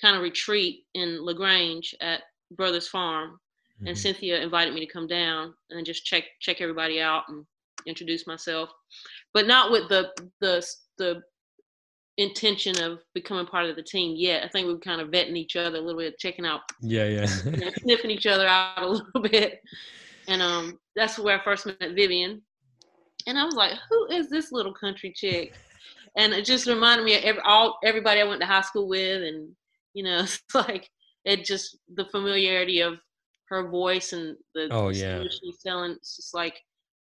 kind 0.00 0.14
of 0.16 0.22
retreat 0.22 0.84
in 0.94 1.24
La 1.24 1.32
Grange 1.32 1.94
at 2.00 2.22
Brothers 2.52 2.86
Farm, 2.88 3.40
and 3.86 3.96
Mhm. 3.96 3.98
Cynthia 3.98 4.40
invited 4.40 4.74
me 4.74 4.80
to 4.86 4.92
come 4.92 5.06
down 5.06 5.54
and 5.70 5.84
just 5.86 6.04
check 6.04 6.24
check 6.40 6.60
everybody 6.60 7.00
out 7.00 7.24
and 7.28 7.44
introduce 7.86 8.26
myself, 8.26 8.70
but 9.32 9.46
not 9.46 9.70
with 9.72 9.88
the 9.88 10.12
the 10.40 10.64
the 10.98 11.22
intention 12.18 12.80
of 12.80 13.00
becoming 13.14 13.46
part 13.46 13.66
of 13.68 13.74
the 13.74 13.82
team 13.82 14.14
yet. 14.16 14.44
I 14.44 14.48
think 14.48 14.66
we 14.68 14.74
were 14.74 14.78
kind 14.78 15.00
of 15.00 15.08
vetting 15.08 15.36
each 15.36 15.56
other 15.56 15.78
a 15.78 15.80
little 15.80 15.98
bit, 16.00 16.16
checking 16.18 16.46
out, 16.46 16.60
Yeah, 16.80 17.06
yeah. 17.06 17.26
you 17.44 17.50
know, 17.64 17.70
sniffing 17.82 18.10
each 18.12 18.26
other 18.26 18.46
out 18.46 18.82
a 18.82 18.86
little 18.88 19.20
bit, 19.30 19.60
and 20.28 20.42
um, 20.42 20.78
that's 20.96 21.18
where 21.18 21.38
I 21.40 21.44
first 21.44 21.66
met 21.66 21.78
Vivian, 21.94 22.42
and 23.26 23.38
I 23.38 23.44
was 23.44 23.54
like, 23.54 23.72
who 23.90 24.06
is 24.10 24.28
this 24.30 24.52
little 24.52 24.74
country 24.74 25.12
chick? 25.14 25.54
And 26.16 26.32
it 26.32 26.44
just 26.44 26.66
reminded 26.66 27.04
me 27.04 27.16
of 27.16 27.24
every, 27.24 27.42
all 27.44 27.78
everybody 27.84 28.20
I 28.20 28.24
went 28.24 28.40
to 28.40 28.46
high 28.46 28.60
school 28.60 28.88
with, 28.88 29.22
and 29.22 29.50
You 29.94 30.04
know, 30.04 30.18
it's 30.22 30.40
like 30.54 30.88
it 31.24 31.44
just 31.44 31.78
the 31.94 32.04
familiarity 32.06 32.80
of 32.80 32.94
her 33.48 33.68
voice 33.68 34.12
and 34.12 34.36
the 34.54 34.68
Oh, 34.70 34.88
yeah. 34.88 35.22
she's 35.22 35.60
telling. 35.64 35.92
It's 35.92 36.16
just 36.16 36.34
like 36.34 36.58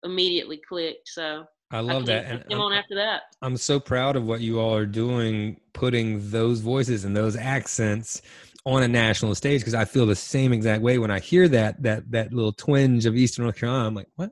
immediately 0.05 0.61
clicked. 0.69 1.09
So 1.09 1.45
I 1.71 1.81
love 1.81 2.07
came, 2.07 2.07
that. 2.07 2.27
I 2.27 2.29
And 2.31 2.49
came 2.49 2.59
I'm, 2.59 2.65
on 2.65 2.73
after 2.73 2.95
that. 2.97 3.23
I'm 3.43 3.57
so 3.57 3.79
proud 3.81 4.17
of 4.17 4.27
what 4.27 4.41
you 4.41 4.59
all 4.61 4.75
are 4.75 4.87
doing, 4.87 5.61
putting 5.73 6.31
those 6.31 6.61
voices 6.61 7.05
and 7.05 7.17
those 7.17 7.37
accents 7.37 8.23
on 8.67 8.83
a 8.83 8.88
national 8.88 9.35
stage 9.35 9.61
because 9.61 9.75
I 9.75 9.85
feel 9.85 10.07
the 10.07 10.17
same 10.17 10.52
exact 10.52 10.83
way 10.83 10.99
when 10.99 11.11
I 11.11 11.19
hear 11.19 11.49
that 11.49 11.83
that 11.83 12.11
that 12.11 12.33
little 12.33 12.52
twinge 12.52 13.07
of 13.07 13.17
Eastern 13.17 13.45
North 13.45 13.57
Carolina. 13.57 13.87
I'm 13.87 13.95
like, 13.95 14.09
what? 14.17 14.31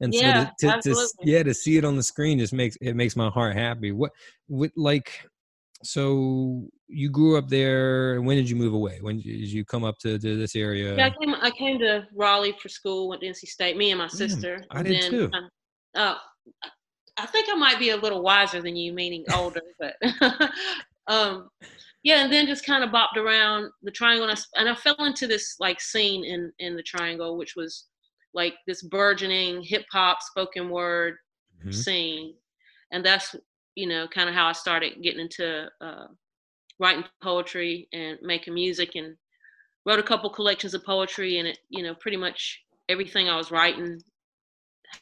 And 0.00 0.12
Yeah, 0.12 0.50
so 0.58 0.70
to, 0.72 0.82
to, 0.82 0.94
to 0.94 1.08
yeah 1.22 1.42
to 1.42 1.54
see 1.54 1.76
it 1.76 1.84
on 1.84 1.96
the 1.96 2.02
screen 2.02 2.38
just 2.38 2.52
makes 2.52 2.76
it 2.80 2.94
makes 2.94 3.16
my 3.16 3.28
heart 3.30 3.56
happy. 3.56 3.92
What 3.92 4.12
what 4.48 4.70
like 4.76 5.28
so 5.82 6.68
you 6.88 7.10
grew 7.10 7.36
up 7.36 7.48
there. 7.48 8.20
When 8.20 8.36
did 8.36 8.48
you 8.48 8.56
move 8.56 8.72
away? 8.72 8.98
When 9.00 9.16
did 9.16 9.26
you 9.26 9.64
come 9.64 9.84
up 9.84 9.98
to, 9.98 10.18
to 10.18 10.36
this 10.36 10.56
area? 10.56 10.96
Yeah, 10.96 11.06
I 11.06 11.10
came. 11.10 11.34
I 11.34 11.50
came 11.50 11.78
to 11.80 12.06
Raleigh 12.14 12.56
for 12.60 12.68
school. 12.68 13.08
Went 13.08 13.20
to 13.22 13.28
NC 13.28 13.46
State. 13.46 13.76
Me 13.76 13.90
and 13.90 13.98
my 13.98 14.08
sister. 14.08 14.64
I 14.70 14.78
and 14.78 14.86
did 14.86 15.02
then, 15.02 15.10
too. 15.10 15.30
uh, 15.94 15.98
uh, 15.98 16.14
I 17.18 17.26
think 17.26 17.48
I 17.50 17.54
might 17.54 17.78
be 17.78 17.90
a 17.90 17.96
little 17.96 18.22
wiser 18.22 18.62
than 18.62 18.76
you, 18.76 18.92
meaning 18.92 19.24
older, 19.34 19.62
but 19.78 19.96
um, 21.08 21.48
yeah. 22.02 22.22
And 22.22 22.32
then 22.32 22.46
just 22.46 22.64
kind 22.66 22.84
of 22.84 22.90
bopped 22.90 23.16
around 23.16 23.70
the 23.82 23.90
triangle, 23.90 24.28
and 24.28 24.38
I, 24.38 24.60
and 24.60 24.68
I 24.68 24.74
fell 24.74 24.96
into 25.04 25.26
this 25.26 25.56
like 25.60 25.80
scene 25.80 26.24
in 26.24 26.52
in 26.58 26.76
the 26.76 26.82
triangle, 26.82 27.36
which 27.36 27.56
was 27.56 27.86
like 28.34 28.54
this 28.66 28.82
burgeoning 28.82 29.62
hip 29.62 29.86
hop 29.92 30.22
spoken 30.22 30.70
word 30.70 31.16
Mhm. 31.64 31.72
scene, 31.72 32.34
and 32.92 33.04
that's 33.04 33.34
you 33.74 33.86
know 33.88 34.06
kind 34.08 34.28
of 34.28 34.34
how 34.34 34.46
I 34.46 34.52
started 34.52 35.02
getting 35.02 35.20
into 35.20 35.68
uh, 35.80 36.08
writing 36.78 37.04
poetry 37.22 37.88
and 37.92 38.18
making 38.22 38.54
music 38.54 38.94
and 38.96 39.16
wrote 39.86 39.98
a 39.98 40.02
couple 40.02 40.30
collections 40.30 40.74
of 40.74 40.84
poetry 40.84 41.38
and 41.38 41.48
it 41.48 41.58
you 41.70 41.82
know 41.82 41.94
pretty 41.96 42.16
much 42.16 42.64
everything 42.88 43.28
i 43.28 43.36
was 43.36 43.50
writing 43.50 44.00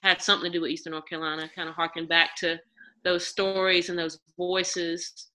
had 0.03 0.21
something 0.23 0.51
to 0.51 0.59
do 0.59 0.63
with 0.63 0.71
eastern 0.71 0.93
north 0.93 1.07
carolina 1.09 1.49
kind 1.55 1.69
of 1.69 1.75
harking 1.75 2.07
back 2.07 2.35
to 2.37 2.59
those 3.05 3.27
stories 3.27 3.89
and 3.89 3.99
those 3.99 4.19
voices 4.37 5.31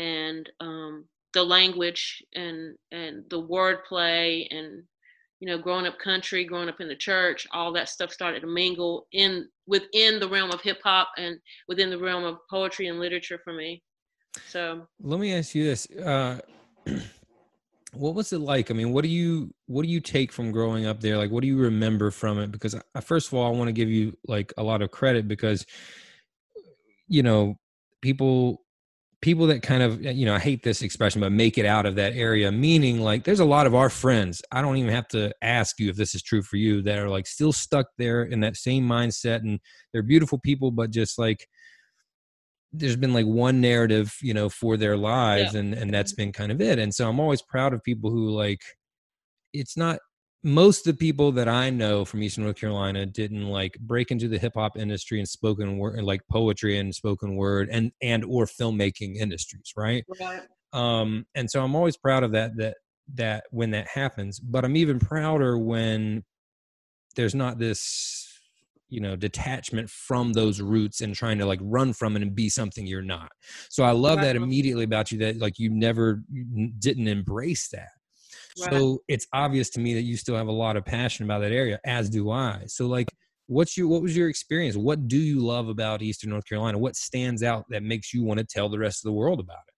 and 0.00 0.50
um, 0.60 1.04
the 1.34 1.44
language 1.44 2.24
and 2.34 2.74
and 2.90 3.24
the 3.30 3.40
wordplay 3.40 4.46
and 4.50 4.82
you 5.38 5.46
know 5.46 5.58
growing 5.58 5.86
up 5.86 5.98
country 5.98 6.44
growing 6.44 6.68
up 6.68 6.80
in 6.80 6.88
the 6.88 6.96
church 6.96 7.46
all 7.52 7.72
that 7.72 7.88
stuff 7.88 8.10
started 8.10 8.40
to 8.40 8.46
mingle 8.46 9.06
in 9.12 9.46
within 9.66 10.18
the 10.18 10.28
realm 10.28 10.50
of 10.50 10.60
hip 10.62 10.80
hop 10.82 11.10
and 11.18 11.38
within 11.68 11.90
the 11.90 11.98
realm 11.98 12.24
of 12.24 12.38
poetry 12.48 12.88
and 12.88 12.98
literature 12.98 13.38
for 13.44 13.52
me. 13.52 13.82
So 14.48 14.86
let 15.00 15.20
me 15.20 15.34
ask 15.34 15.54
you 15.54 15.64
this 15.64 15.86
uh 15.90 16.40
what 17.92 18.14
was 18.14 18.32
it 18.32 18.38
like? 18.38 18.70
I 18.70 18.74
mean 18.74 18.92
what 18.92 19.02
do 19.02 19.10
you 19.10 19.52
what 19.66 19.82
do 19.82 19.88
you 19.88 20.00
take 20.00 20.32
from 20.32 20.50
growing 20.50 20.86
up 20.86 21.00
there? 21.00 21.18
Like 21.18 21.30
what 21.30 21.42
do 21.42 21.46
you 21.46 21.58
remember 21.58 22.10
from 22.10 22.38
it? 22.38 22.50
Because 22.50 22.74
I, 22.94 23.00
first 23.00 23.28
of 23.28 23.34
all 23.34 23.46
i 23.46 23.56
want 23.56 23.68
to 23.68 23.72
give 23.72 23.90
you 23.90 24.16
like 24.26 24.52
a 24.56 24.62
lot 24.62 24.82
of 24.82 24.90
credit 24.90 25.28
because 25.28 25.66
you 27.06 27.22
know 27.22 27.56
people 28.00 28.62
people 29.22 29.46
that 29.46 29.62
kind 29.62 29.82
of 29.82 30.02
you 30.02 30.24
know 30.24 30.34
i 30.34 30.38
hate 30.38 30.62
this 30.62 30.82
expression 30.82 31.20
but 31.20 31.30
make 31.30 31.58
it 31.58 31.66
out 31.66 31.84
of 31.86 31.94
that 31.94 32.14
area 32.14 32.50
meaning 32.50 33.00
like 33.00 33.24
there's 33.24 33.40
a 33.40 33.44
lot 33.44 33.66
of 33.66 33.74
our 33.74 33.90
friends 33.90 34.40
i 34.52 34.62
don't 34.62 34.76
even 34.76 34.90
have 34.90 35.08
to 35.08 35.32
ask 35.42 35.78
you 35.78 35.90
if 35.90 35.96
this 35.96 36.14
is 36.14 36.22
true 36.22 36.42
for 36.42 36.56
you 36.56 36.80
that 36.82 36.98
are 36.98 37.08
like 37.08 37.26
still 37.26 37.52
stuck 37.52 37.86
there 37.98 38.24
in 38.24 38.40
that 38.40 38.56
same 38.56 38.86
mindset 38.86 39.40
and 39.40 39.60
they're 39.92 40.02
beautiful 40.02 40.38
people 40.38 40.70
but 40.70 40.90
just 40.90 41.18
like 41.18 41.46
there's 42.72 42.96
been 42.96 43.12
like 43.12 43.26
one 43.26 43.60
narrative 43.60 44.16
you 44.22 44.32
know 44.32 44.48
for 44.48 44.76
their 44.76 44.96
lives 44.96 45.54
and 45.54 45.74
and 45.74 45.92
that's 45.92 46.12
been 46.12 46.32
kind 46.32 46.52
of 46.52 46.60
it. 46.60 46.78
And 46.78 46.94
so 46.94 47.08
i'm 47.08 47.20
always 47.20 47.42
proud 47.42 47.74
of 47.74 47.82
people 47.82 48.10
who 48.10 48.30
like 48.30 48.62
it's 49.52 49.76
not 49.76 49.98
most 50.42 50.86
of 50.86 50.94
the 50.94 50.98
people 50.98 51.32
that 51.32 51.48
i 51.48 51.68
know 51.68 52.04
from 52.04 52.22
eastern 52.22 52.44
north 52.44 52.56
carolina 52.56 53.04
didn't 53.04 53.46
like 53.46 53.76
break 53.80 54.10
into 54.10 54.28
the 54.28 54.38
hip 54.38 54.54
hop 54.54 54.78
industry 54.78 55.18
and 55.18 55.28
spoken 55.28 55.76
word 55.76 55.96
and 55.96 56.06
like 56.06 56.22
poetry 56.30 56.78
and 56.78 56.94
spoken 56.94 57.36
word 57.36 57.68
and 57.70 57.92
and 58.00 58.24
or 58.24 58.46
filmmaking 58.46 59.16
industries 59.16 59.72
right? 59.76 60.04
Right. 60.20 60.42
um 60.72 61.26
and 61.34 61.50
so 61.50 61.62
i'm 61.62 61.74
always 61.74 61.96
proud 61.96 62.22
of 62.22 62.32
that 62.32 62.52
that 62.56 62.76
that 63.14 63.44
when 63.50 63.70
that 63.72 63.88
happens 63.88 64.38
but 64.40 64.64
i'm 64.64 64.76
even 64.76 64.98
prouder 64.98 65.58
when 65.58 66.24
there's 67.16 67.34
not 67.34 67.58
this 67.58 68.26
you 68.90 69.00
know 69.00 69.16
detachment 69.16 69.88
from 69.88 70.32
those 70.32 70.60
roots 70.60 71.00
and 71.00 71.14
trying 71.14 71.38
to 71.38 71.46
like 71.46 71.60
run 71.62 71.92
from 71.92 72.16
it 72.16 72.22
and 72.22 72.34
be 72.34 72.48
something 72.48 72.86
you're 72.86 73.02
not. 73.02 73.30
So 73.68 73.84
i 73.84 73.92
love 73.92 74.20
that 74.20 74.36
immediately 74.36 74.84
about 74.84 75.12
you 75.12 75.18
that 75.18 75.38
like 75.38 75.58
you 75.58 75.70
never 75.70 76.22
you 76.30 76.72
didn't 76.78 77.08
embrace 77.08 77.68
that 77.68 77.88
Right. 78.60 78.72
so 78.72 79.02
it's 79.08 79.26
obvious 79.32 79.70
to 79.70 79.80
me 79.80 79.94
that 79.94 80.02
you 80.02 80.16
still 80.16 80.36
have 80.36 80.48
a 80.48 80.52
lot 80.52 80.76
of 80.76 80.84
passion 80.84 81.24
about 81.24 81.40
that 81.40 81.52
area 81.52 81.80
as 81.84 82.10
do 82.10 82.30
i 82.30 82.62
so 82.66 82.86
like 82.86 83.08
what's 83.46 83.76
your 83.76 83.88
what 83.88 84.02
was 84.02 84.16
your 84.16 84.28
experience 84.28 84.76
what 84.76 85.08
do 85.08 85.18
you 85.18 85.40
love 85.40 85.68
about 85.68 86.02
eastern 86.02 86.30
north 86.30 86.46
carolina 86.46 86.78
what 86.78 86.96
stands 86.96 87.42
out 87.42 87.64
that 87.70 87.82
makes 87.82 88.12
you 88.12 88.22
want 88.22 88.38
to 88.38 88.46
tell 88.46 88.68
the 88.68 88.78
rest 88.78 89.04
of 89.04 89.08
the 89.08 89.12
world 89.12 89.40
about 89.40 89.58
it 89.68 89.74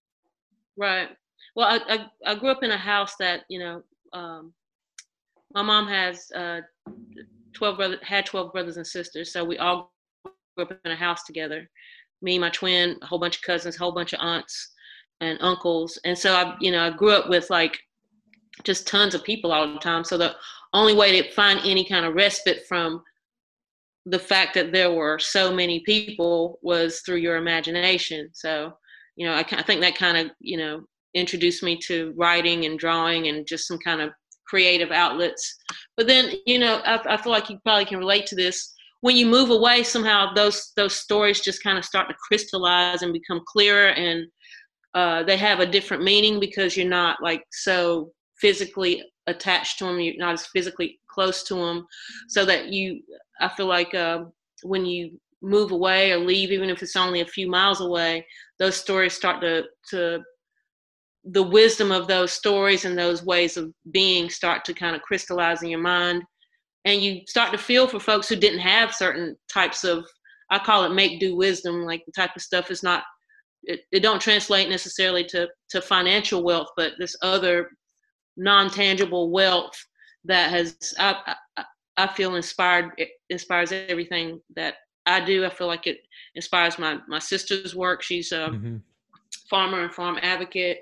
Right. 0.76 1.08
Well, 1.54 1.68
I, 1.68 1.94
I 1.94 2.32
I 2.32 2.34
grew 2.34 2.50
up 2.50 2.62
in 2.62 2.70
a 2.70 2.78
house 2.78 3.14
that 3.18 3.42
you 3.48 3.58
know, 3.58 3.82
um, 4.12 4.52
my 5.54 5.62
mom 5.62 5.86
has 5.88 6.30
uh, 6.34 6.60
twelve 7.52 7.76
brother 7.76 7.98
had 8.02 8.26
twelve 8.26 8.52
brothers 8.52 8.78
and 8.78 8.86
sisters, 8.86 9.32
so 9.32 9.44
we 9.44 9.58
all 9.58 9.92
grew 10.56 10.64
up 10.64 10.80
in 10.84 10.92
a 10.92 10.96
house 10.96 11.24
together. 11.24 11.68
Me, 12.22 12.38
my 12.38 12.50
twin, 12.50 12.96
a 13.02 13.06
whole 13.06 13.18
bunch 13.18 13.36
of 13.36 13.42
cousins, 13.42 13.76
a 13.76 13.78
whole 13.78 13.92
bunch 13.92 14.12
of 14.12 14.20
aunts 14.20 14.72
and 15.20 15.38
uncles, 15.42 15.98
and 16.04 16.16
so 16.16 16.34
I 16.34 16.56
you 16.60 16.72
know 16.72 16.86
I 16.86 16.90
grew 16.90 17.12
up 17.12 17.28
with 17.28 17.50
like 17.50 17.78
just 18.64 18.86
tons 18.86 19.14
of 19.14 19.24
people 19.24 19.52
all 19.52 19.72
the 19.72 19.78
time. 19.78 20.04
So 20.04 20.16
the 20.16 20.34
only 20.72 20.94
way 20.94 21.20
to 21.20 21.32
find 21.32 21.60
any 21.64 21.84
kind 21.84 22.04
of 22.04 22.14
respite 22.14 22.62
from 22.68 23.02
the 24.06 24.18
fact 24.18 24.54
that 24.54 24.72
there 24.72 24.92
were 24.92 25.18
so 25.18 25.54
many 25.54 25.80
people 25.80 26.58
was 26.62 27.00
through 27.00 27.16
your 27.16 27.36
imagination. 27.36 28.28
So 28.32 28.72
you 29.16 29.26
know, 29.26 29.34
I, 29.34 29.40
I 29.40 29.62
think 29.62 29.80
that 29.80 29.96
kind 29.96 30.16
of, 30.16 30.32
you 30.40 30.56
know, 30.56 30.82
introduced 31.14 31.62
me 31.62 31.76
to 31.86 32.14
writing 32.16 32.64
and 32.64 32.78
drawing 32.78 33.28
and 33.28 33.46
just 33.46 33.68
some 33.68 33.78
kind 33.78 34.00
of 34.00 34.10
creative 34.46 34.90
outlets. 34.90 35.56
But 35.96 36.06
then, 36.06 36.32
you 36.46 36.58
know, 36.58 36.76
I, 36.84 37.14
I 37.14 37.16
feel 37.16 37.32
like 37.32 37.50
you 37.50 37.58
probably 37.64 37.84
can 37.84 37.98
relate 37.98 38.26
to 38.26 38.36
this. 38.36 38.72
When 39.00 39.16
you 39.16 39.26
move 39.26 39.50
away, 39.50 39.82
somehow 39.82 40.32
those 40.32 40.72
those 40.76 40.94
stories 40.94 41.40
just 41.40 41.62
kind 41.62 41.76
of 41.76 41.84
start 41.84 42.08
to 42.08 42.14
crystallize 42.28 43.02
and 43.02 43.12
become 43.12 43.42
clearer, 43.48 43.88
and 43.88 44.26
uh, 44.94 45.24
they 45.24 45.36
have 45.36 45.58
a 45.58 45.66
different 45.66 46.04
meaning 46.04 46.38
because 46.38 46.76
you're 46.76 46.88
not 46.88 47.20
like 47.20 47.42
so 47.50 48.12
physically 48.42 49.02
attached 49.26 49.78
to 49.78 49.86
them. 49.86 50.00
You're 50.00 50.18
not 50.18 50.34
as 50.34 50.46
physically 50.46 50.98
close 51.08 51.42
to 51.44 51.54
them, 51.54 51.86
so 52.28 52.44
that 52.44 52.68
you. 52.68 53.00
I 53.40 53.48
feel 53.48 53.66
like 53.66 53.94
uh, 53.94 54.24
when 54.62 54.84
you 54.84 55.18
move 55.40 55.72
away 55.72 56.12
or 56.12 56.18
leave, 56.18 56.52
even 56.52 56.68
if 56.68 56.82
it's 56.82 56.96
only 56.96 57.20
a 57.22 57.26
few 57.26 57.48
miles 57.50 57.80
away, 57.80 58.26
those 58.58 58.76
stories 58.76 59.14
start 59.14 59.40
to 59.40 59.64
to 59.90 60.22
the 61.24 61.42
wisdom 61.42 61.92
of 61.92 62.08
those 62.08 62.32
stories 62.32 62.84
and 62.84 62.98
those 62.98 63.24
ways 63.24 63.56
of 63.56 63.72
being 63.92 64.28
start 64.28 64.64
to 64.64 64.74
kind 64.74 64.96
of 64.96 65.02
crystallize 65.02 65.62
in 65.62 65.68
your 65.68 65.80
mind 65.80 66.22
and 66.84 67.00
you 67.00 67.20
start 67.28 67.52
to 67.52 67.58
feel 67.58 67.86
for 67.86 68.00
folks 68.00 68.28
who 68.28 68.36
didn't 68.36 68.58
have 68.58 68.94
certain 68.94 69.36
types 69.52 69.84
of 69.84 70.04
i 70.50 70.58
call 70.58 70.84
it 70.84 70.94
make 70.94 71.20
do 71.20 71.36
wisdom 71.36 71.84
like 71.84 72.02
the 72.06 72.12
type 72.12 72.34
of 72.34 72.42
stuff 72.42 72.72
is 72.72 72.82
not 72.82 73.04
it, 73.64 73.82
it 73.92 74.00
don't 74.00 74.20
translate 74.20 74.68
necessarily 74.68 75.24
to 75.24 75.48
to 75.68 75.80
financial 75.80 76.42
wealth 76.42 76.68
but 76.76 76.94
this 76.98 77.14
other 77.22 77.70
non-tangible 78.36 79.30
wealth 79.30 79.78
that 80.24 80.50
has 80.50 80.94
i 80.98 81.34
i, 81.56 81.64
I 81.96 82.06
feel 82.06 82.36
inspired 82.36 82.92
it 82.96 83.10
inspires 83.30 83.72
everything 83.72 84.40
that 84.56 84.74
i 85.06 85.20
do 85.24 85.44
i 85.44 85.50
feel 85.50 85.66
like 85.66 85.86
it 85.86 85.98
inspires 86.34 86.78
my 86.78 86.98
my 87.08 87.18
sister's 87.18 87.74
work 87.74 88.02
she's 88.02 88.32
a 88.32 88.48
Mhm. 88.50 88.80
farmer 89.50 89.82
and 89.82 89.92
farm 89.94 90.18
advocate 90.22 90.78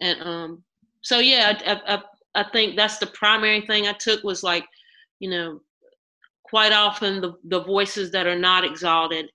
and 0.00 0.20
um 0.22 0.62
so 1.02 1.18
yeah 1.18 1.58
I, 1.66 1.94
I 1.96 2.02
i 2.42 2.50
think 2.50 2.76
that's 2.76 2.98
the 2.98 3.06
primary 3.08 3.62
thing 3.62 3.86
i 3.88 3.92
took 3.92 4.22
was 4.24 4.42
like 4.42 4.66
you 5.20 5.30
know 5.30 5.60
quite 6.44 6.72
often 6.72 7.20
the 7.20 7.34
the 7.44 7.62
voices 7.64 8.10
that 8.12 8.26
are 8.26 8.38
not 8.38 8.64
exalted 8.64 9.26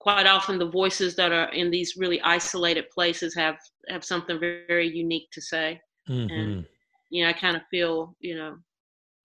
quite 0.00 0.26
often 0.26 0.58
the 0.58 0.68
voices 0.70 1.14
that 1.16 1.32
are 1.32 1.48
in 1.52 1.70
these 1.70 1.94
really 1.96 2.20
isolated 2.22 2.90
places 2.90 3.34
have 3.34 3.56
have 3.88 4.04
something 4.04 4.38
very, 4.40 4.64
very 4.66 4.88
unique 4.88 5.28
to 5.32 5.40
say 5.40 5.80
Mhm. 6.08 6.66
You 7.12 7.22
know 7.22 7.28
i 7.28 7.32
kind 7.32 7.56
of 7.56 7.62
feel 7.70 8.16
you 8.20 8.34
know 8.34 8.56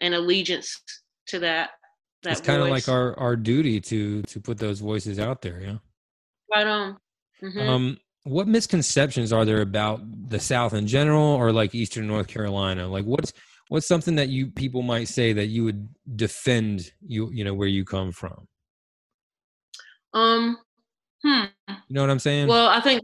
an 0.02 0.14
allegiance 0.14 0.80
to 1.26 1.40
that 1.40 1.72
that 2.22 2.34
it's 2.34 2.42
kind 2.42 2.62
of 2.62 2.68
like 2.68 2.90
our 2.90 3.18
our 3.18 3.36
duty 3.36 3.80
to 3.80 4.22
to 4.24 4.40
put 4.40 4.58
those 4.58 4.80
voices 4.80 5.18
out 5.20 5.42
there 5.42 5.62
yeah. 5.62 5.78
Right 6.54 6.68
on. 6.68 6.98
Mhm. 7.42 7.68
um 7.68 7.98
what 8.24 8.48
misconceptions 8.48 9.32
are 9.32 9.46
there 9.46 9.62
about 9.62 10.02
the 10.30 10.40
south 10.40 10.74
in 10.74 10.86
general 10.86 11.24
or 11.24 11.54
like 11.54 11.74
eastern 11.74 12.08
north 12.08 12.28
carolina? 12.28 12.88
Like 12.88 13.06
what's 13.06 13.32
what's 13.70 13.88
something 13.88 14.16
that 14.16 14.28
you 14.28 14.48
people 14.48 14.82
might 14.82 15.08
say 15.08 15.32
that 15.34 15.46
you 15.46 15.64
would 15.64 15.88
defend 16.18 16.92
you 17.02 17.32
you 17.32 17.46
know 17.46 17.54
where 17.54 17.70
you 17.70 17.86
come 17.86 18.12
from? 18.12 18.48
Um 20.14 20.58
hmm. 21.24 21.44
You 21.68 21.76
know 21.90 22.02
what 22.02 22.10
i'm 22.10 22.20
saying? 22.20 22.48
Well, 22.48 22.68
I 22.68 22.82
think 22.82 23.02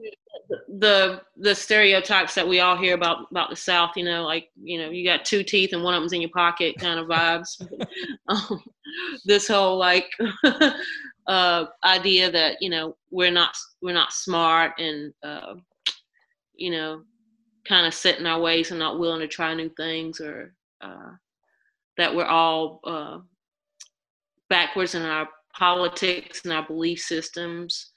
the 0.68 1.22
the 1.38 1.56
stereotypes 1.56 2.36
that 2.36 2.48
we 2.48 2.60
all 2.60 2.78
hear 2.78 2.94
about 2.96 3.28
about 3.32 3.50
the 3.50 3.56
South. 3.56 3.92
You 3.96 4.06
know, 4.06 4.24
like 4.24 4.50
you 4.62 4.78
know, 4.78 4.90
you 4.90 5.04
got 5.06 5.26
two 5.26 5.44
teeth 5.44 5.74
and 5.74 5.84
one 5.84 5.94
of 5.94 6.02
them's 6.02 6.14
in 6.14 6.22
your 6.22 6.30
pocket, 6.32 6.78
kind 6.80 7.00
of 7.00 7.08
vibes. 7.08 7.62
um, 8.28 8.62
this 9.26 9.48
whole 9.48 9.78
like 9.78 10.10
uh, 11.28 11.66
idea 11.84 12.32
that 12.32 12.58
you 12.62 12.70
know 12.70 12.96
we're 13.12 13.32
not 13.32 13.56
we're 13.82 13.94
not 13.94 14.14
smart 14.14 14.74
and 14.80 15.14
uh, 15.24 15.54
you 16.56 16.72
know 16.72 17.02
kind 17.68 17.88
of 17.88 17.94
set 17.94 18.20
in 18.20 18.26
our 18.26 18.42
ways 18.42 18.72
and 18.72 18.80
not 18.80 19.00
willing 19.00 19.22
to 19.22 19.28
try 19.28 19.54
new 19.54 19.70
things 19.78 20.20
or 20.20 20.54
uh, 20.82 21.12
that 21.98 22.14
we're 22.14 22.26
all 22.26 22.82
uh, 22.86 23.20
backwards 24.50 24.96
in 24.96 25.02
our 25.02 25.28
politics 25.58 26.42
and 26.44 26.52
our 26.54 26.66
belief 26.66 27.00
systems 27.00 27.92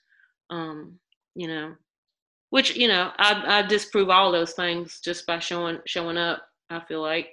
um, 0.50 0.98
you 1.34 1.48
know 1.48 1.74
which 2.50 2.76
you 2.76 2.88
know 2.88 3.12
I, 3.18 3.58
I 3.58 3.62
disprove 3.62 4.10
all 4.10 4.32
those 4.32 4.52
things 4.52 5.00
just 5.02 5.26
by 5.26 5.38
showing 5.38 5.78
showing 5.86 6.16
up 6.16 6.42
i 6.70 6.80
feel 6.80 7.02
like. 7.02 7.28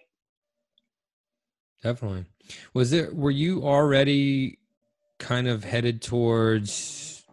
Definitely. 1.81 2.25
Was 2.73 2.91
there 2.91 3.13
were 3.13 3.31
you 3.31 3.63
already 3.63 4.59
kind 5.19 5.47
of 5.47 5.63
headed 5.63 6.01
towards 6.01 7.23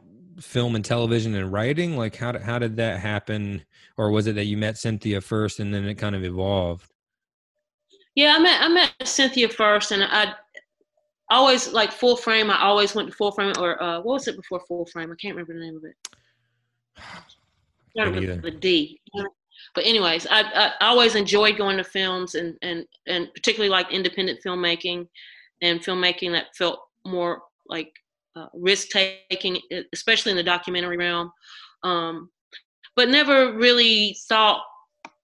film 0.41 0.75
and 0.75 0.85
television 0.85 1.35
and 1.35 1.53
writing? 1.53 1.97
Like 1.97 2.17
how 2.17 2.33
did, 2.33 2.43
how 2.43 2.59
did 2.59 2.77
that 2.77 2.99
happen? 2.99 3.65
Or 3.97 4.11
was 4.11 4.27
it 4.27 4.35
that 4.35 4.47
you 4.47 4.57
met 4.57 4.79
cynthia 4.79 5.21
first 5.21 5.61
and 5.61 5.73
then 5.73 5.85
it 5.85 5.95
kind 5.97 6.17
of 6.17 6.25
evolved? 6.25 6.91
Yeah 8.17 8.35
i 8.37 8.41
met 8.41 8.61
i 8.61 8.69
met 8.69 8.93
cynthia 9.05 9.49
first 9.49 9.93
and 9.93 10.03
i 10.03 10.35
always 11.31 11.73
like 11.73 11.93
full 11.93 12.17
frame 12.17 12.51
i 12.51 12.61
always 12.61 12.93
went 12.93 13.09
to 13.09 13.15
full 13.15 13.31
frame 13.31 13.53
or 13.61 13.81
uh, 13.81 13.99
what 13.99 14.15
was 14.15 14.27
it 14.27 14.37
before 14.37 14.61
full 14.67 14.85
frame? 14.87 15.13
I 15.13 15.15
can't 15.15 15.37
remember 15.37 15.55
the 15.55 15.61
name 15.61 15.77
of 15.77 15.85
it 15.85 15.95
with 17.95 18.43
the 18.43 18.51
d 18.51 19.01
but 19.75 19.85
anyways 19.85 20.27
I, 20.31 20.73
I 20.81 20.87
always 20.87 21.15
enjoyed 21.15 21.59
going 21.59 21.77
to 21.77 21.85
films 21.85 22.35
and 22.35 22.57
and 22.63 22.85
and 23.07 23.29
particularly 23.35 23.71
like 23.71 23.93
independent 23.93 24.41
filmmaking 24.45 25.07
and 25.63 25.81
filmmaking 25.81 26.33
that 26.33 26.57
felt 26.57 26.81
more 27.05 27.43
like 27.69 27.93
uh, 28.37 28.47
risk 28.55 28.89
taking, 28.89 29.59
especially 29.93 30.31
in 30.31 30.37
the 30.37 30.43
documentary 30.43 30.97
realm. 30.97 31.31
Um, 31.83 32.31
but 32.97 33.09
never 33.09 33.55
really 33.57 34.17
thought 34.29 34.63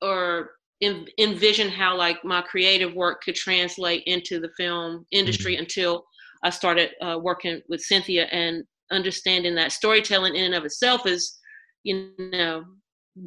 or 0.02 0.50
in, 0.80 1.06
envisioned 1.18 1.70
how 1.70 1.96
like 1.96 2.24
my 2.24 2.42
creative 2.42 2.94
work 2.94 3.22
could 3.22 3.34
translate 3.34 4.02
into 4.06 4.40
the 4.40 4.50
film 4.56 5.06
industry 5.10 5.54
mm-hmm. 5.54 5.62
until 5.62 6.04
I 6.42 6.50
started 6.50 6.90
uh, 7.02 7.18
working 7.20 7.60
with 7.68 7.80
Cynthia 7.80 8.26
and 8.26 8.64
understanding 8.90 9.54
that 9.56 9.72
storytelling 9.72 10.36
in 10.36 10.44
and 10.44 10.54
of 10.54 10.64
itself 10.64 11.06
is, 11.06 11.38
you 11.86 12.12
know, 12.18 12.64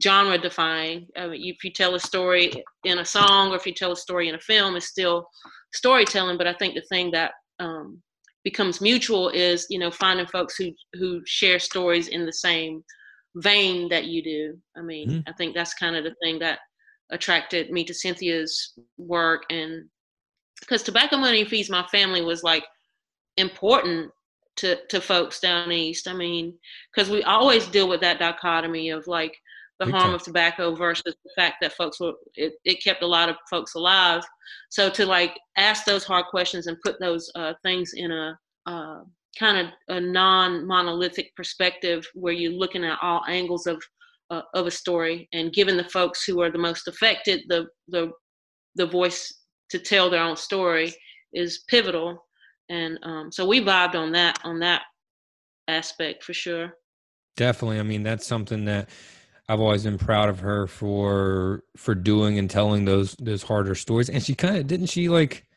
genre 0.03 0.37
defying. 0.37 1.07
I 1.17 1.27
mean, 1.27 1.41
if 1.43 1.63
you 1.63 1.71
tell 1.71 1.95
a 1.95 1.99
story 1.99 2.51
in 2.83 2.99
a 2.99 3.05
song 3.05 3.51
or 3.51 3.55
if 3.55 3.65
you 3.65 3.73
tell 3.73 3.93
a 3.93 3.97
story 3.97 4.29
in 4.29 4.35
a 4.35 4.39
film, 4.39 4.75
it's 4.75 4.87
still 4.87 5.27
storytelling. 5.73 6.37
But 6.37 6.47
I 6.47 6.53
think 6.53 6.75
the 6.75 6.83
thing 6.89 7.09
that 7.11 7.31
um, 7.59 8.01
becomes 8.43 8.81
mutual 8.81 9.29
is 9.29 9.65
you 9.69 9.79
know 9.79 9.91
finding 9.91 10.27
folks 10.27 10.55
who 10.57 10.71
who 10.93 11.21
share 11.25 11.59
stories 11.59 12.07
in 12.07 12.25
the 12.25 12.33
same 12.33 12.83
vein 13.35 13.87
that 13.89 14.05
you 14.05 14.23
do 14.23 14.57
i 14.77 14.81
mean 14.81 15.09
mm-hmm. 15.09 15.29
i 15.29 15.33
think 15.33 15.53
that's 15.53 15.73
kind 15.73 15.95
of 15.95 16.03
the 16.03 16.15
thing 16.23 16.39
that 16.39 16.59
attracted 17.11 17.69
me 17.69 17.83
to 17.83 17.93
cynthia's 17.93 18.73
work 18.97 19.43
and 19.49 19.85
because 20.61 20.83
tobacco 20.83 21.17
money 21.17 21.43
feeds 21.45 21.69
my 21.69 21.85
family 21.91 22.21
was 22.21 22.43
like 22.43 22.63
important 23.37 24.09
to 24.59 24.77
to 24.87 25.01
folks 25.01 25.39
down 25.39 25.71
east. 25.71 26.07
I 26.07 26.13
mean 26.13 26.53
because 26.93 27.09
we 27.09 27.23
always 27.23 27.67
deal 27.67 27.87
with 27.87 28.01
that 28.01 28.19
dichotomy 28.19 28.89
of 28.89 29.07
like 29.07 29.35
the 29.79 29.85
Big 29.85 29.93
harm 29.93 30.07
time. 30.07 30.15
of 30.15 30.23
tobacco 30.23 30.75
versus 30.75 31.15
the 31.23 31.31
fact 31.35 31.57
that 31.61 31.73
folks 31.73 31.99
were 31.99 32.13
it, 32.35 32.53
it 32.65 32.83
kept 32.83 33.01
a 33.01 33.07
lot 33.07 33.29
of 33.29 33.37
folks 33.49 33.75
alive. 33.75 34.21
So 34.69 34.89
to 34.89 35.05
like 35.05 35.39
ask 35.57 35.85
those 35.85 36.03
hard 36.03 36.25
questions 36.25 36.67
and 36.67 36.77
put 36.83 36.99
those 36.99 37.31
uh, 37.35 37.53
things 37.63 37.93
in 37.95 38.11
a 38.11 38.37
uh, 38.65 38.99
kind 39.37 39.57
of 39.57 39.95
a 39.95 40.01
non-monolithic 40.01 41.33
perspective 41.35 42.05
where 42.13 42.33
you're 42.33 42.51
looking 42.51 42.83
at 42.83 42.99
all 43.01 43.23
angles 43.27 43.67
of 43.67 43.81
uh, 44.31 44.41
of 44.53 44.67
a 44.67 44.71
story 44.71 45.27
and 45.33 45.53
giving 45.53 45.77
the 45.77 45.83
folks 45.85 46.23
who 46.23 46.41
are 46.41 46.51
the 46.51 46.57
most 46.57 46.87
affected 46.87 47.41
the 47.47 47.65
the 47.87 48.11
the 48.75 48.85
voice 48.85 49.33
to 49.69 49.79
tell 49.79 50.09
their 50.09 50.23
own 50.23 50.35
story 50.35 50.93
is 51.33 51.63
pivotal 51.69 52.25
and 52.69 52.99
um, 53.03 53.31
so 53.31 53.45
we 53.45 53.61
vibed 53.61 53.95
on 53.95 54.11
that 54.11 54.39
on 54.43 54.59
that 54.59 54.83
aspect 55.67 56.23
for 56.23 56.33
sure 56.33 56.73
definitely 57.37 57.79
i 57.79 57.83
mean 57.83 58.03
that's 58.03 58.25
something 58.25 58.65
that 58.65 58.89
I've 59.49 59.59
always 59.59 59.83
been 59.83 59.97
proud 59.97 60.29
of 60.29 60.39
her 60.41 60.67
for 60.67 61.63
for 61.75 61.95
doing 61.95 62.37
and 62.37 62.47
telling 62.47 62.85
those 62.85 63.15
those 63.15 63.41
harder 63.41 63.73
stories. 63.73 64.07
And 64.07 64.23
she 64.23 64.35
kind 64.35 64.57
of 64.57 64.67
didn't 64.67 64.85
she 64.85 65.09
like 65.09 65.47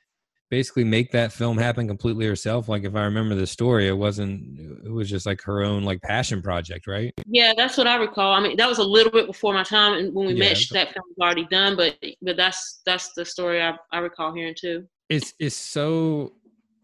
basically 0.52 0.84
make 0.84 1.12
that 1.12 1.30
film 1.30 1.58
happen 1.58 1.88
completely 1.88 2.26
herself. 2.26 2.70
Like 2.70 2.84
if 2.84 2.94
I 2.94 3.04
remember 3.04 3.34
the 3.34 3.46
story, 3.46 3.88
it 3.88 3.96
wasn't 3.96 4.58
it 4.86 4.90
was 4.90 5.10
just 5.10 5.26
like 5.26 5.42
her 5.42 5.62
own 5.62 5.82
like 5.82 6.00
passion 6.00 6.40
project, 6.40 6.86
right? 6.86 7.12
Yeah, 7.26 7.52
that's 7.54 7.76
what 7.76 7.86
I 7.86 7.96
recall. 7.96 8.32
I 8.32 8.40
mean, 8.40 8.56
that 8.56 8.68
was 8.68 8.78
a 8.78 8.84
little 8.84 9.12
bit 9.12 9.26
before 9.26 9.52
my 9.52 9.62
time, 9.62 9.98
and 9.98 10.14
when 10.14 10.26
we 10.26 10.34
yeah, 10.34 10.48
met, 10.48 10.58
that 10.72 10.92
film 10.94 11.04
was 11.14 11.26
already 11.26 11.46
done. 11.50 11.76
But 11.76 11.96
but 12.22 12.38
that's 12.38 12.80
that's 12.86 13.12
the 13.12 13.26
story 13.26 13.62
I 13.62 13.76
I 13.92 13.98
recall 13.98 14.34
hearing 14.34 14.54
too. 14.58 14.86
It's 15.10 15.34
it's 15.38 15.56
so 15.56 16.32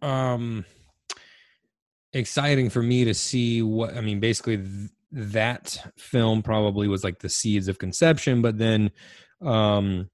um 0.03 0.65
exciting 2.13 2.71
for 2.71 2.83
me 2.83 3.05
to 3.05 3.15
see 3.15 3.63
what 3.63 3.97
I 3.97 4.01
mean. 4.01 4.21
Basically. 4.21 4.59
Th- 4.59 4.91
that 5.11 5.91
film 5.97 6.43
probably 6.43 6.87
was 6.87 7.03
like 7.03 7.19
the 7.19 7.29
seeds 7.29 7.69
of 7.69 7.79
conception 7.79 8.43
but 8.43 8.59
then 8.59 8.91
um 9.41 10.09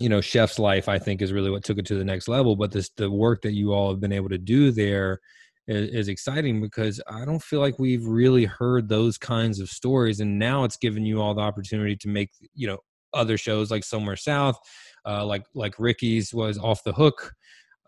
you 0.00 0.08
know 0.08 0.20
chef's 0.20 0.58
life 0.58 0.88
i 0.88 0.98
think 0.98 1.22
is 1.22 1.32
really 1.32 1.50
what 1.50 1.62
took 1.62 1.78
it 1.78 1.86
to 1.86 1.94
the 1.94 2.04
next 2.04 2.26
level 2.26 2.56
but 2.56 2.72
this 2.72 2.90
the 2.96 3.10
work 3.10 3.42
that 3.42 3.52
you 3.52 3.72
all 3.72 3.90
have 3.90 4.00
been 4.00 4.12
able 4.12 4.28
to 4.28 4.38
do 4.38 4.72
there 4.72 5.20
is, 5.68 5.88
is 5.90 6.08
exciting 6.08 6.60
because 6.60 7.00
i 7.06 7.24
don't 7.24 7.42
feel 7.42 7.60
like 7.60 7.78
we've 7.78 8.06
really 8.06 8.44
heard 8.44 8.88
those 8.88 9.16
kinds 9.16 9.60
of 9.60 9.68
stories 9.68 10.18
and 10.20 10.38
now 10.38 10.64
it's 10.64 10.76
given 10.76 11.04
you 11.06 11.20
all 11.20 11.34
the 11.34 11.40
opportunity 11.40 11.94
to 11.94 12.08
make 12.08 12.30
you 12.54 12.66
know 12.66 12.78
other 13.12 13.38
shows 13.38 13.70
like 13.70 13.84
somewhere 13.84 14.16
south 14.16 14.58
uh, 15.06 15.24
like 15.24 15.44
like 15.54 15.78
ricky's 15.78 16.34
was 16.34 16.58
off 16.58 16.82
the 16.82 16.92
hook 16.92 17.32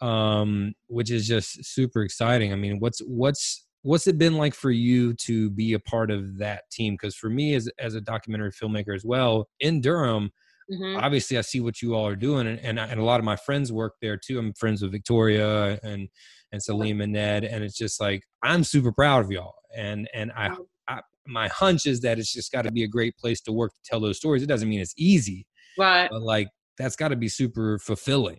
um 0.00 0.74
which 0.88 1.10
is 1.10 1.26
just 1.26 1.64
super 1.64 2.02
exciting. 2.02 2.52
I 2.52 2.56
mean 2.56 2.78
what's 2.78 3.00
what's 3.00 3.66
what's 3.82 4.06
it 4.06 4.18
been 4.18 4.36
like 4.36 4.54
for 4.54 4.70
you 4.70 5.14
to 5.14 5.48
be 5.50 5.74
a 5.74 5.78
part 5.78 6.10
of 6.10 6.38
that 6.38 6.68
team? 6.70 6.94
Because 6.94 7.14
for 7.14 7.30
me 7.30 7.54
as, 7.54 7.68
as 7.78 7.94
a 7.94 8.00
documentary 8.00 8.50
filmmaker 8.50 8.94
as 8.94 9.04
well 9.04 9.48
in 9.60 9.80
durham 9.80 10.30
mm-hmm. 10.70 10.96
obviously 10.98 11.38
i 11.38 11.40
see 11.40 11.60
what 11.60 11.80
you 11.80 11.94
all 11.94 12.06
are 12.06 12.16
doing 12.16 12.46
and, 12.46 12.58
and, 12.60 12.78
and, 12.78 13.00
a 13.00 13.04
lot 13.04 13.20
of 13.20 13.24
my 13.24 13.36
friends 13.36 13.72
work 13.72 13.94
there 14.02 14.16
too. 14.16 14.38
I'm 14.38 14.52
friends 14.54 14.82
with 14.82 14.92
victoria 14.92 15.78
and 15.82 16.08
and 16.52 16.60
saleem 16.60 17.02
and 17.02 17.12
ned 17.12 17.44
and 17.44 17.62
it's 17.64 17.76
just 17.76 18.00
like 18.00 18.22
i'm 18.42 18.64
super 18.64 18.92
proud 18.92 19.24
of 19.24 19.30
y'all. 19.30 19.54
And 19.76 20.08
and 20.14 20.32
i, 20.36 20.50
I 20.88 21.00
my 21.26 21.48
hunch 21.48 21.86
is 21.86 22.00
that 22.00 22.18
it's 22.18 22.32
just 22.32 22.52
got 22.52 22.62
to 22.62 22.72
be 22.72 22.84
a 22.84 22.88
great 22.88 23.16
place 23.18 23.40
to 23.42 23.52
work 23.52 23.72
to 23.72 23.80
tell 23.84 23.98
those 23.98 24.16
stories. 24.16 24.42
It 24.42 24.46
doesn't 24.46 24.68
mean 24.68 24.80
it's 24.80 24.94
easy 24.96 25.46
right. 25.78 26.08
but 26.10 26.22
like 26.22 26.48
that's 26.78 26.96
got 26.96 27.08
to 27.08 27.16
be 27.16 27.28
super 27.28 27.78
fulfilling 27.78 28.38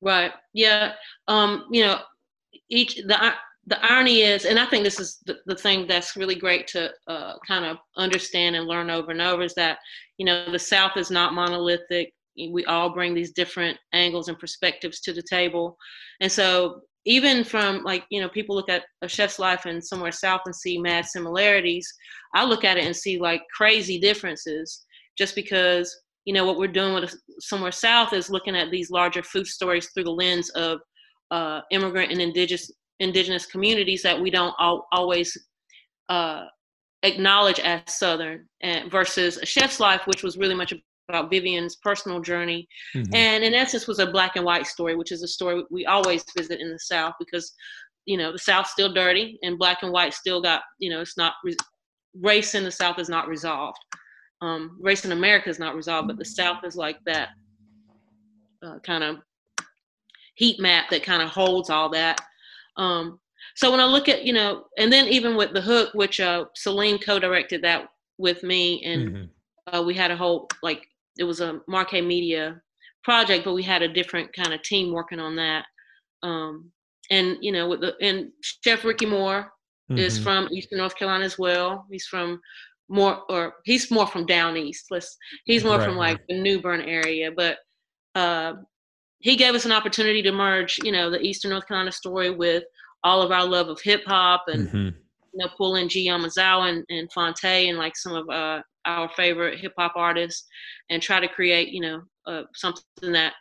right 0.00 0.32
yeah 0.54 0.92
um 1.28 1.64
you 1.70 1.82
know 1.82 1.98
each 2.70 2.96
the 2.96 3.34
the 3.68 3.84
irony 3.84 4.22
is, 4.22 4.46
and 4.46 4.58
I 4.58 4.64
think 4.64 4.82
this 4.82 4.98
is 4.98 5.18
the, 5.26 5.38
the 5.46 5.54
thing 5.54 5.86
that's 5.86 6.16
really 6.16 6.34
great 6.34 6.66
to 6.68 6.90
uh, 7.06 7.34
kind 7.46 7.66
of 7.66 7.76
understand 7.96 8.56
and 8.56 8.66
learn 8.66 8.88
over 8.88 9.10
and 9.10 9.20
over 9.20 9.42
is 9.42 9.54
that, 9.54 9.78
you 10.16 10.24
know, 10.24 10.50
the 10.50 10.58
South 10.58 10.96
is 10.96 11.10
not 11.10 11.34
monolithic. 11.34 12.12
We 12.36 12.64
all 12.64 12.94
bring 12.94 13.12
these 13.14 13.32
different 13.32 13.76
angles 13.92 14.28
and 14.28 14.38
perspectives 14.38 15.00
to 15.00 15.12
the 15.12 15.22
table. 15.22 15.76
And 16.20 16.32
so, 16.32 16.80
even 17.04 17.44
from 17.44 17.84
like, 17.84 18.04
you 18.10 18.20
know, 18.20 18.28
people 18.28 18.56
look 18.56 18.70
at 18.70 18.84
a 19.02 19.08
chef's 19.08 19.38
life 19.38 19.66
in 19.66 19.82
somewhere 19.82 20.12
South 20.12 20.42
and 20.46 20.54
see 20.54 20.78
mad 20.78 21.04
similarities, 21.04 21.92
I 22.34 22.44
look 22.44 22.64
at 22.64 22.78
it 22.78 22.84
and 22.84 22.96
see 22.96 23.18
like 23.18 23.42
crazy 23.54 23.98
differences 23.98 24.84
just 25.18 25.34
because, 25.34 25.94
you 26.24 26.34
know, 26.34 26.44
what 26.44 26.58
we're 26.58 26.68
doing 26.68 26.94
with 26.94 27.14
somewhere 27.40 27.72
South 27.72 28.12
is 28.12 28.30
looking 28.30 28.56
at 28.56 28.70
these 28.70 28.90
larger 28.90 29.22
food 29.22 29.46
stories 29.46 29.88
through 29.92 30.04
the 30.04 30.10
lens 30.10 30.50
of 30.50 30.80
uh, 31.30 31.60
immigrant 31.70 32.12
and 32.12 32.20
indigenous 32.20 32.70
indigenous 33.00 33.46
communities 33.46 34.02
that 34.02 34.20
we 34.20 34.30
don't 34.30 34.54
al- 34.58 34.86
always 34.92 35.36
uh, 36.08 36.44
acknowledge 37.02 37.60
as 37.60 37.82
Southern, 37.86 38.46
and 38.62 38.90
versus 38.90 39.36
a 39.36 39.46
chef's 39.46 39.80
life, 39.80 40.02
which 40.06 40.22
was 40.22 40.36
really 40.36 40.54
much 40.54 40.74
about 41.08 41.30
Vivian's 41.30 41.76
personal 41.76 42.20
journey, 42.20 42.66
mm-hmm. 42.94 43.14
and 43.14 43.44
in 43.44 43.54
essence 43.54 43.86
was 43.86 43.98
a 43.98 44.10
black 44.10 44.36
and 44.36 44.44
white 44.44 44.66
story, 44.66 44.96
which 44.96 45.12
is 45.12 45.22
a 45.22 45.28
story 45.28 45.62
we 45.70 45.86
always 45.86 46.24
visit 46.36 46.60
in 46.60 46.70
the 46.70 46.78
South 46.78 47.14
because 47.18 47.52
you 48.06 48.16
know 48.16 48.32
the 48.32 48.38
South's 48.38 48.72
still 48.72 48.92
dirty 48.92 49.38
and 49.42 49.58
black 49.58 49.78
and 49.82 49.92
white 49.92 50.14
still 50.14 50.42
got 50.42 50.62
you 50.78 50.90
know 50.90 51.00
it's 51.00 51.16
not 51.16 51.34
re- 51.44 51.56
race 52.20 52.54
in 52.54 52.64
the 52.64 52.70
South 52.70 52.98
is 52.98 53.08
not 53.08 53.28
resolved. 53.28 53.78
Um, 54.40 54.78
race 54.80 55.04
in 55.04 55.12
America 55.12 55.48
is 55.48 55.58
not 55.58 55.74
resolved, 55.74 56.08
but 56.08 56.16
the 56.16 56.24
South 56.24 56.64
is 56.64 56.76
like 56.76 56.98
that 57.06 57.30
uh, 58.62 58.78
kind 58.80 59.02
of 59.02 59.18
heat 60.34 60.60
map 60.60 60.90
that 60.90 61.02
kind 61.02 61.22
of 61.22 61.28
holds 61.28 61.70
all 61.70 61.88
that 61.90 62.20
um, 62.78 63.18
so 63.54 63.70
when 63.70 63.80
I 63.80 63.84
look 63.84 64.08
at, 64.08 64.24
you 64.24 64.32
know, 64.32 64.64
and 64.78 64.92
then 64.92 65.08
even 65.08 65.36
with 65.36 65.52
The 65.52 65.60
Hook, 65.60 65.90
which 65.94 66.20
uh, 66.20 66.46
Saleem 66.56 67.04
co-directed 67.04 67.62
that 67.62 67.88
with 68.16 68.42
me, 68.42 68.82
and 68.84 69.08
mm-hmm. 69.08 69.76
uh, 69.76 69.82
we 69.82 69.94
had 69.94 70.10
a 70.10 70.16
whole 70.16 70.48
like 70.62 70.86
it 71.18 71.24
was 71.24 71.40
a 71.40 71.60
Markay 71.68 72.04
Media 72.04 72.60
project, 73.02 73.44
but 73.44 73.54
we 73.54 73.62
had 73.62 73.82
a 73.82 73.92
different 73.92 74.32
kind 74.32 74.54
of 74.54 74.62
team 74.62 74.92
working 74.92 75.20
on 75.20 75.36
that. 75.36 75.66
Um, 76.22 76.70
and 77.10 77.36
you 77.40 77.52
know, 77.52 77.68
with 77.68 77.80
the 77.80 77.96
and 78.00 78.30
Chef 78.42 78.84
Ricky 78.84 79.06
Moore 79.06 79.52
mm-hmm. 79.90 79.98
is 79.98 80.18
from 80.18 80.48
Eastern 80.52 80.78
North 80.78 80.96
Carolina 80.96 81.24
as 81.24 81.38
well. 81.38 81.84
He's 81.90 82.06
from 82.06 82.40
more 82.88 83.22
or 83.28 83.54
he's 83.64 83.90
more 83.90 84.06
from 84.06 84.26
down 84.26 84.56
east. 84.56 84.86
Let's 84.90 85.16
he's 85.44 85.64
more 85.64 85.78
right, 85.78 85.84
from 85.84 85.96
like 85.96 86.20
the 86.28 86.40
New 86.40 86.60
Bern 86.60 86.80
area, 86.80 87.30
but 87.34 87.58
uh, 88.14 88.54
he 89.20 89.36
gave 89.36 89.54
us 89.54 89.64
an 89.64 89.72
opportunity 89.72 90.22
to 90.22 90.32
merge, 90.32 90.78
you 90.82 90.92
know, 90.92 91.10
the 91.10 91.20
Eastern 91.20 91.50
North 91.50 91.66
Carolina 91.66 91.92
story 91.92 92.30
with 92.30 92.64
all 93.04 93.22
of 93.22 93.30
our 93.30 93.44
love 93.44 93.68
of 93.68 93.80
hip 93.80 94.02
hop 94.06 94.44
and 94.48 94.68
mm-hmm. 94.68 94.76
you 94.78 94.94
know 95.34 95.48
pull 95.56 95.76
in 95.76 95.88
G 95.88 96.08
Yamazawa 96.08 96.70
and, 96.70 96.84
and 96.88 97.10
Phonte 97.12 97.44
and 97.44 97.78
like 97.78 97.96
some 97.96 98.14
of 98.14 98.28
uh, 98.28 98.62
our 98.84 99.08
favorite 99.10 99.58
hip 99.60 99.72
hop 99.78 99.92
artists 99.96 100.46
and 100.90 101.02
try 101.02 101.20
to 101.20 101.28
create, 101.28 101.68
you 101.68 101.80
know, 101.80 102.02
uh, 102.26 102.42
something 102.54 103.12
that 103.12 103.34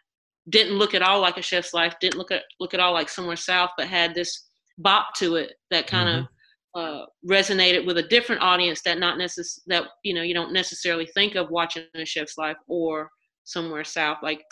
didn't 0.50 0.78
look 0.78 0.94
at 0.94 1.02
all 1.02 1.20
like 1.20 1.38
a 1.38 1.42
chef's 1.42 1.74
life, 1.74 1.96
didn't 2.00 2.18
look 2.18 2.32
at 2.32 2.44
look 2.60 2.74
at 2.74 2.80
all 2.80 2.94
like 2.94 3.10
somewhere 3.10 3.36
south, 3.36 3.72
but 3.78 3.88
had 3.88 4.14
this 4.14 4.48
bop 4.78 5.14
to 5.16 5.36
it 5.36 5.54
that 5.72 5.88
kind 5.88 6.10
of 6.10 6.16
mm-hmm. 6.16 6.34
Uh, 6.78 7.06
resonated 7.28 7.88
with 7.88 7.98
a 7.98 8.04
different 8.04 8.40
audience 8.40 8.84
that 8.84 9.00
not 9.00 9.18
necess- 9.18 9.62
that 9.66 9.84
you 10.04 10.13
know 10.13 10.22
you 10.22 10.36
don't 10.36 10.54
necessarily 10.54 11.08
think 11.16 11.34
of 11.34 11.50
watching 11.50 11.84
a 11.96 12.06
chef's 12.06 12.38
life 12.38 12.58
or 12.68 13.10
somewhere 13.46 13.84
south. 13.84 14.20
Like 14.22 14.44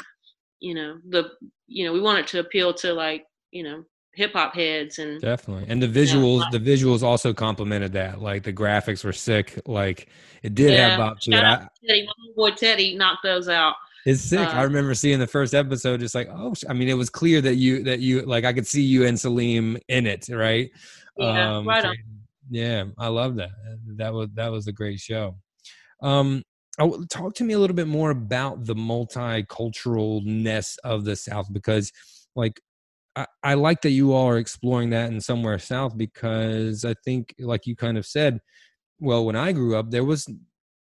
you 0.59 0.73
know 0.73 0.97
the 1.09 1.29
you 1.67 1.85
know 1.85 1.93
we 1.93 2.01
wanted 2.01 2.25
to 2.27 2.39
appeal 2.39 2.73
to 2.73 2.93
like 2.93 3.23
you 3.51 3.63
know 3.63 3.83
hip 4.15 4.33
hop 4.33 4.55
heads 4.55 4.97
and 4.97 5.21
definitely 5.21 5.65
and 5.67 5.83
the 5.83 5.88
visuals 5.88 6.49
the 6.51 6.59
visuals 6.59 7.03
also 7.03 7.33
complemented 7.33 7.91
that 7.91 8.21
like 8.21 8.43
the 8.43 8.53
graphics 8.53 9.03
were 9.03 9.11
sick 9.11 9.59
like 9.67 10.07
it 10.41 10.55
did 10.55 10.71
yeah. 10.71 10.89
have 10.89 10.99
bop 10.99 11.19
to 11.19 11.31
it 11.31 11.43
I, 11.43 11.67
Teddy, 11.85 12.07
my 12.07 12.33
boy 12.35 12.51
Teddy 12.55 12.95
knocked 12.95 13.23
those 13.23 13.49
out 13.49 13.75
it's 14.05 14.21
sick. 14.21 14.47
Uh, 14.47 14.51
I 14.51 14.61
remember 14.61 14.93
seeing 14.93 15.17
the 15.17 15.25
first 15.25 15.55
episode, 15.55 15.99
just 15.99 16.13
like, 16.13 16.29
oh, 16.31 16.53
I 16.69 16.73
mean, 16.73 16.89
it 16.89 16.93
was 16.93 17.09
clear 17.09 17.41
that 17.41 17.55
you 17.55 17.81
that 17.85 18.01
you 18.01 18.21
like 18.21 18.45
I 18.45 18.53
could 18.53 18.67
see 18.67 18.83
you 18.83 19.03
and 19.03 19.17
Saleem 19.17 19.81
in 19.88 20.05
it, 20.05 20.29
right? 20.29 20.69
Yeah, 21.17 21.57
um, 21.57 21.67
right 21.67 21.83
on. 21.83 21.95
Yeah, 22.49 22.86
I 22.97 23.08
love 23.08 23.36
that. 23.38 23.51
That 23.97 24.13
was 24.13 24.29
that 24.36 24.51
was 24.51 24.67
a 24.67 24.71
great 24.71 24.99
show. 24.99 25.38
Um, 26.01 26.43
talk 27.10 27.34
to 27.36 27.43
me 27.43 27.53
a 27.53 27.60
little 27.60 27.75
bit 27.75 27.88
more 27.88 28.12
about 28.12 28.65
the 28.65 28.75
multiculturalness 28.75 30.77
of 30.84 31.05
the 31.05 31.15
South 31.15 31.47
because, 31.51 31.91
like, 32.36 32.62
I, 33.15 33.25
I 33.43 33.53
like 33.55 33.81
that 33.81 33.91
you 33.91 34.13
all 34.13 34.27
are 34.27 34.38
exploring 34.38 34.91
that 34.91 35.12
in 35.12 35.19
somewhere 35.21 35.60
South 35.60 35.97
because 35.97 36.86
I 36.86 36.93
think, 37.05 37.34
like 37.39 37.65
you 37.65 37.75
kind 37.75 37.97
of 37.97 38.05
said, 38.05 38.39
well, 38.99 39.25
when 39.25 39.36
I 39.36 39.51
grew 39.53 39.75
up, 39.75 39.91
there 39.91 40.03
was 40.03 40.27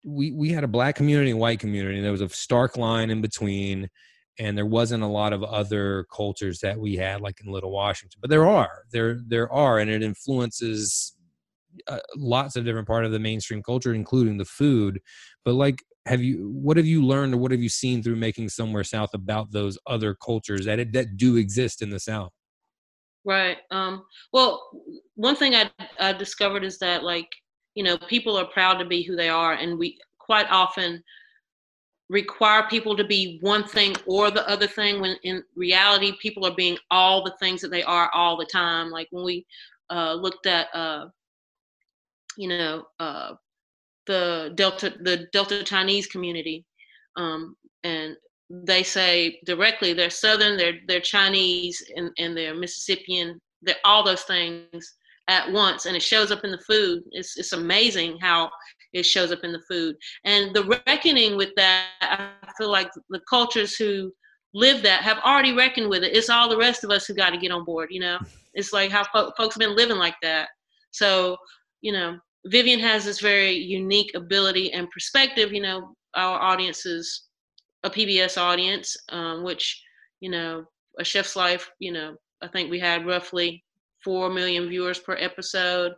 we 0.05 0.33
we 0.33 0.51
had 0.51 0.65
a 0.65 0.69
black 0.69 0.97
community 0.97 1.31
and 1.31 1.41
white 1.41 1.61
community 1.61 1.97
and 1.97 2.05
there 2.05 2.13
was 2.13 2.23
a 2.23 2.29
stark 2.29 2.77
line 2.77 3.11
in 3.11 3.21
between 3.21 3.89
and 4.39 4.57
there 4.57 4.67
wasn't 4.67 5.03
a 5.03 5.07
lot 5.07 5.33
of 5.33 5.43
other 5.43 6.07
cultures 6.15 6.61
that 6.61 6.79
we 6.79 6.97
had 6.97 7.21
like 7.21 7.41
in 7.45 7.53
little 7.53 7.71
washington 7.71 8.19
but 8.21 8.31
there 8.31 8.47
are 8.47 8.85
there 8.93 9.19
there 9.27 9.53
are 9.53 9.79
and 9.79 9.91
it 9.91 10.03
influences 10.03 11.15
uh, 11.89 11.99
lots 12.17 12.57
of 12.57 12.65
different 12.65 12.87
part 12.87 13.05
of 13.05 13.13
the 13.13 13.19
mainstream 13.19 13.63
culture 13.63 13.95
including 13.95 14.37
the 14.37 14.45
food 14.45 15.01
but 15.45 15.55
like 15.55 15.83
have 16.07 16.23
you 16.23 16.51
what 16.53 16.77
have 16.77 16.87
you 16.87 17.05
learned 17.05 17.35
or 17.35 17.37
what 17.37 17.51
have 17.51 17.63
you 17.63 17.69
seen 17.69 18.03
through 18.03 18.17
making 18.17 18.49
somewhere 18.49 18.85
south 18.85 19.11
about 19.15 19.53
those 19.53 19.79
other 19.87 20.15
cultures 20.15 20.65
that 20.65 20.93
that 20.93 21.17
do 21.17 21.37
exist 21.37 21.83
in 21.83 21.91
the 21.91 22.01
south? 22.01 22.33
Right 23.25 23.59
um 23.71 24.05
well 24.33 24.71
one 25.15 25.37
thing 25.37 25.55
i 25.55 25.71
i 25.99 26.13
discovered 26.13 26.65
is 26.65 26.79
that 26.79 27.05
like 27.05 27.29
you 27.75 27.85
know 27.85 27.99
people 27.99 28.37
are 28.37 28.47
proud 28.47 28.79
to 28.79 28.87
be 28.87 29.03
who 29.03 29.15
they 29.15 29.29
are 29.29 29.53
and 29.53 29.79
we 29.79 29.99
quite 30.19 30.47
often 30.51 31.03
require 32.11 32.67
people 32.69 32.97
to 32.97 33.05
be 33.05 33.39
one 33.41 33.63
thing 33.63 33.95
or 34.05 34.31
the 34.31 34.47
other 34.49 34.67
thing 34.67 35.01
when 35.01 35.17
in 35.23 35.43
reality 35.55 36.13
people 36.21 36.45
are 36.45 36.55
being 36.55 36.77
all 36.91 37.23
the 37.23 37.35
things 37.39 37.61
that 37.61 37.71
they 37.71 37.85
are 37.85 38.11
all 38.13 38.37
the 38.37 38.45
time. 38.45 38.91
Like 38.91 39.07
when 39.13 39.25
we 39.25 39.47
uh, 39.91 40.15
looked 40.15 40.47
at 40.47 40.67
uh, 40.75 41.07
you 42.41 42.49
know 42.49 42.85
uh, 42.99 43.33
the 44.07 44.53
delta 44.55 44.95
the 45.03 45.27
delta 45.33 45.63
chinese 45.63 46.07
community 46.07 46.65
um, 47.17 47.55
and 47.85 48.17
they 48.51 48.83
say 48.83 49.39
directly 49.45 49.93
they're 49.93 50.11
southern 50.11 50.57
they're 50.57 50.79
they're 50.89 51.01
chinese 51.01 51.83
and, 51.97 52.11
and 52.19 52.37
they're 52.37 52.55
mississippian 52.55 53.39
they're 53.63 53.85
all 53.85 54.03
those 54.03 54.23
things 54.23 54.95
at 55.31 55.51
once 55.53 55.87
and 55.87 55.97
it 55.97 56.03
shows 56.03 56.33
up 56.33 56.45
in 56.45 56.51
the 56.51 56.59
food. 56.59 57.03
It's, 57.13 57.39
it's 57.39 57.53
amazing 57.53 58.19
how 58.21 58.51
it 58.93 59.05
shows 59.05 59.31
up 59.31 59.45
in 59.45 59.53
the 59.53 59.63
food. 59.69 59.95
And 60.25 60.55
the 60.55 60.83
reckoning 60.87 61.37
with 61.37 61.51
that 61.57 61.87
i 62.03 62.31
feel 62.59 62.71
like 62.71 62.91
the 63.09 63.21
cultures 63.31 63.77
who 63.77 64.13
live 64.53 64.83
that 64.83 65.03
have 65.03 65.19
already 65.19 65.55
reckoned 65.55 65.89
with 65.89 66.03
it. 66.03 66.17
It's 66.17 66.29
all 66.29 66.49
the 66.49 66.57
rest 66.57 66.83
of 66.83 66.91
us 66.91 67.07
who 67.07 67.15
got 67.15 67.31
to 67.31 67.39
get 67.39 67.53
on 67.53 67.65
board 67.65 67.89
you 67.91 68.01
know? 68.01 68.19
It's 68.53 68.73
like 68.73 68.91
how 68.91 69.05
fo- 69.05 69.31
folks 69.37 69.55
have 69.55 69.61
been 69.61 69.77
living 69.77 69.97
like 69.97 70.17
that. 70.23 70.49
So 70.91 71.37
you 71.83 71.93
know 71.93 72.19
vivian 72.47 72.81
has 72.81 73.05
this 73.05 73.21
very 73.21 73.53
unique 73.53 74.13
ability 74.15 74.73
and 74.73 74.91
perspective 74.91 75.53
you 75.53 75.61
know 75.61 75.95
our 76.15 76.41
audience 76.41 76.87
is 76.87 77.25
a 77.85 77.91
pbs 77.91 78.39
audience 78.39 78.97
um, 79.11 79.43
which 79.43 79.83
you 80.21 80.31
know 80.31 80.65
a 80.99 81.05
chef's 81.05 81.37
life 81.37 81.71
you 81.79 81.93
know 81.93 82.15
i 82.43 82.49
think 82.49 82.71
we 82.71 82.79
had 82.79 83.07
roughly 83.07 83.63
4 84.05 84.31
million 84.31 84.69
viewers 84.69 84.99
per 84.99 85.15
episode. 85.15 85.93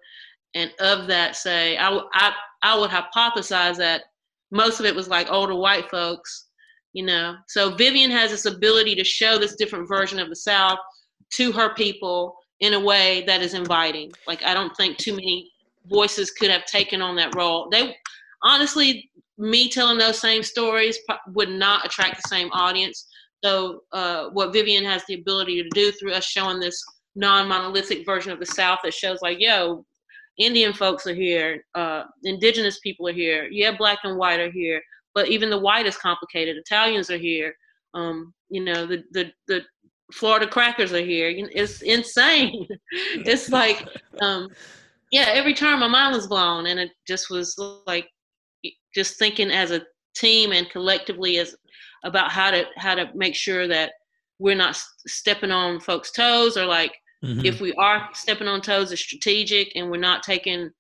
And 0.55 0.71
of 0.81 1.07
that, 1.07 1.37
say, 1.37 1.77
I, 1.77 1.99
I, 2.13 2.33
I 2.63 2.79
would 2.79 2.91
hypothesize 2.91 3.77
that 3.79 4.03
most 4.51 4.81
of 4.81 4.87
it 4.87 4.95
was 4.95 5.09
like 5.09 5.31
older 5.31 5.55
white 5.55 5.91
folks, 5.91 6.49
you 6.93 7.05
know. 7.05 7.37
So 7.49 7.75
Vivian 7.75 8.11
has 8.11 8.31
this 8.31 8.45
ability 8.45 8.95
to 8.97 9.05
show 9.05 9.39
this 9.39 9.57
different 9.57 9.89
version 9.89 10.19
of 10.19 10.29
the 10.29 10.37
South 10.37 10.79
to 11.35 11.53
her 11.53 11.75
people 11.75 12.37
in 12.61 12.75
a 12.75 12.81
way 12.81 13.25
that 13.27 13.41
is 13.41 13.55
inviting. 13.55 14.13
Like, 14.27 14.43
I 14.45 14.53
don't 14.53 14.77
think 14.77 14.99
too 14.99 15.13
many 15.15 15.51
voices 15.87 16.31
could 16.31 16.51
have 16.51 16.65
taken 16.65 17.03
on 17.03 17.17
that 17.17 17.35
role. 17.35 17.69
They 17.71 17.97
honestly, 18.43 19.11
me 19.39 19.69
telling 19.69 19.99
those 19.99 20.21
same 20.21 20.43
stories 20.43 20.99
would 21.29 21.51
not 21.51 21.85
attract 21.87 22.23
the 22.23 22.29
same 22.29 22.51
audience. 22.53 23.07
So, 23.45 23.83
uh, 23.93 24.29
what 24.31 24.53
Vivian 24.53 24.85
has 24.85 25.03
the 25.07 25.15
ability 25.15 25.63
to 25.63 25.69
do 25.71 25.91
through 25.93 26.13
us 26.13 26.25
showing 26.25 26.61
this 26.61 26.83
non-monolithic 27.17 28.07
version 28.07 28.33
of 28.33 28.39
the 28.39 28.47
South 28.47 28.79
that 28.85 28.95
shows 28.95 29.19
like, 29.21 29.39
yo, 29.41 29.85
Indian 30.39 30.73
folks 30.73 31.07
are 31.07 31.15
here, 31.15 31.65
uh, 31.75 32.05
indigenous 32.25 32.79
people 32.81 33.09
are 33.09 33.13
here, 33.13 33.49
yeah, 33.51 33.77
black 33.77 33.99
and 34.05 34.17
white 34.17 34.41
are 34.41 34.51
here, 34.51 34.81
but 35.15 35.29
even 35.29 35.51
the 35.51 35.59
white 35.59 35.87
is 35.87 35.97
complicated. 35.97 36.57
Italians 36.57 37.11
are 37.11 37.19
here. 37.19 37.55
Um, 37.95 38.33
you 38.49 38.65
know, 38.65 38.87
the 38.87 39.05
the 39.13 39.31
the 39.49 39.63
Florida 40.13 40.47
crackers 40.47 40.93
are 40.93 41.05
here. 41.05 41.29
It's 41.31 41.83
insane. 41.83 42.67
it's 42.93 43.51
like, 43.51 43.87
um, 44.21 44.49
yeah, 45.13 45.27
every 45.29 45.55
time 45.55 45.79
my 45.79 45.89
mind 45.89 46.15
was 46.15 46.27
blown, 46.27 46.67
and 46.67 46.81
it 46.81 46.91
just 47.07 47.31
was 47.31 47.57
like, 47.87 48.09
just 48.95 49.19
thinking 49.19 49.51
as 49.51 49.71
a 49.71 49.83
team 50.17 50.53
and 50.53 50.69
collectively 50.71 51.39
as 51.39 51.55
about 52.05 52.31
how 52.31 52.51
to 52.51 52.65
how 52.77 52.95
to 52.95 53.09
make 53.15 53.35
sure 53.35 53.69
that 53.69 53.93
we're 54.39 54.57
not 54.57 54.77
stepping 55.07 55.53
on 55.53 55.79
folks' 55.79 56.11
toes 56.11 56.57
or 56.57 56.67
like 56.67 56.93
Mm-hmm. 57.25 57.45
If 57.45 57.61
we 57.61 57.73
are 57.75 58.09
stepping 58.15 58.49
on 58.49 58.61
toes, 58.61 58.91
it's 58.91 59.01
strategic, 59.01 59.73
and 59.77 59.91
we're 59.91 59.99
not 59.99 60.23
taking 60.23 60.71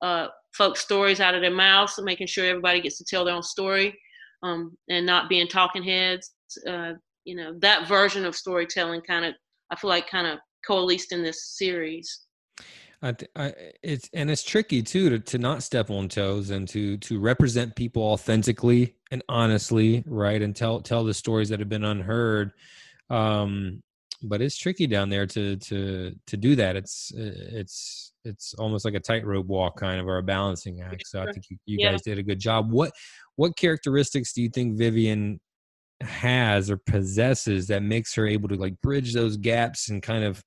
uh, 0.00 0.28
folks' 0.52 0.80
stories 0.80 1.20
out 1.20 1.34
of 1.34 1.42
their 1.42 1.54
mouths, 1.54 1.94
so 1.94 2.02
making 2.02 2.26
sure 2.26 2.44
everybody 2.44 2.80
gets 2.80 2.98
to 2.98 3.04
tell 3.04 3.24
their 3.24 3.34
own 3.34 3.42
story, 3.42 3.96
um, 4.42 4.76
and 4.88 5.06
not 5.06 5.28
being 5.28 5.46
talking 5.46 5.82
heads. 5.82 6.32
Uh, 6.68 6.94
you 7.24 7.36
know, 7.36 7.54
that 7.60 7.86
version 7.86 8.24
of 8.24 8.34
storytelling 8.34 9.00
kind 9.02 9.24
of, 9.24 9.34
I 9.70 9.76
feel 9.76 9.90
like, 9.90 10.10
kind 10.10 10.26
of 10.26 10.40
coalesced 10.66 11.12
in 11.12 11.22
this 11.22 11.56
series. 11.56 12.22
I, 13.02 13.14
I, 13.34 13.52
it's 13.82 14.08
and 14.12 14.30
it's 14.30 14.44
tricky 14.44 14.82
too 14.82 15.10
to, 15.10 15.18
to 15.18 15.38
not 15.38 15.62
step 15.62 15.90
on 15.90 16.08
toes 16.08 16.50
and 16.50 16.68
to 16.68 16.96
to 16.98 17.18
represent 17.18 17.74
people 17.74 18.02
authentically 18.02 18.94
and 19.10 19.22
honestly, 19.28 20.04
right, 20.06 20.40
and 20.40 20.54
tell 20.54 20.80
tell 20.80 21.04
the 21.04 21.14
stories 21.14 21.48
that 21.48 21.58
have 21.58 21.68
been 21.68 21.84
unheard. 21.84 22.52
Um, 23.10 23.82
but 24.22 24.40
it's 24.40 24.56
tricky 24.56 24.86
down 24.86 25.10
there 25.10 25.26
to 25.26 25.56
to 25.56 26.14
to 26.26 26.36
do 26.36 26.54
that. 26.56 26.76
It's 26.76 27.12
it's 27.16 28.12
it's 28.24 28.54
almost 28.54 28.84
like 28.84 28.94
a 28.94 29.00
tightrope 29.00 29.46
walk 29.46 29.78
kind 29.78 30.00
of 30.00 30.06
or 30.06 30.18
a 30.18 30.22
balancing 30.22 30.80
act. 30.80 31.06
So 31.08 31.20
I 31.22 31.32
think 31.32 31.46
you, 31.50 31.56
you 31.66 31.78
yeah. 31.80 31.90
guys 31.90 32.02
did 32.02 32.18
a 32.18 32.22
good 32.22 32.38
job. 32.38 32.70
What 32.70 32.92
what 33.34 33.56
characteristics 33.56 34.32
do 34.32 34.42
you 34.42 34.48
think 34.48 34.78
Vivian 34.78 35.40
has 36.00 36.70
or 36.70 36.76
possesses 36.76 37.66
that 37.68 37.82
makes 37.82 38.14
her 38.14 38.26
able 38.26 38.48
to 38.48 38.56
like 38.56 38.80
bridge 38.80 39.12
those 39.12 39.36
gaps 39.36 39.88
and 39.88 40.02
kind 40.02 40.24
of 40.24 40.42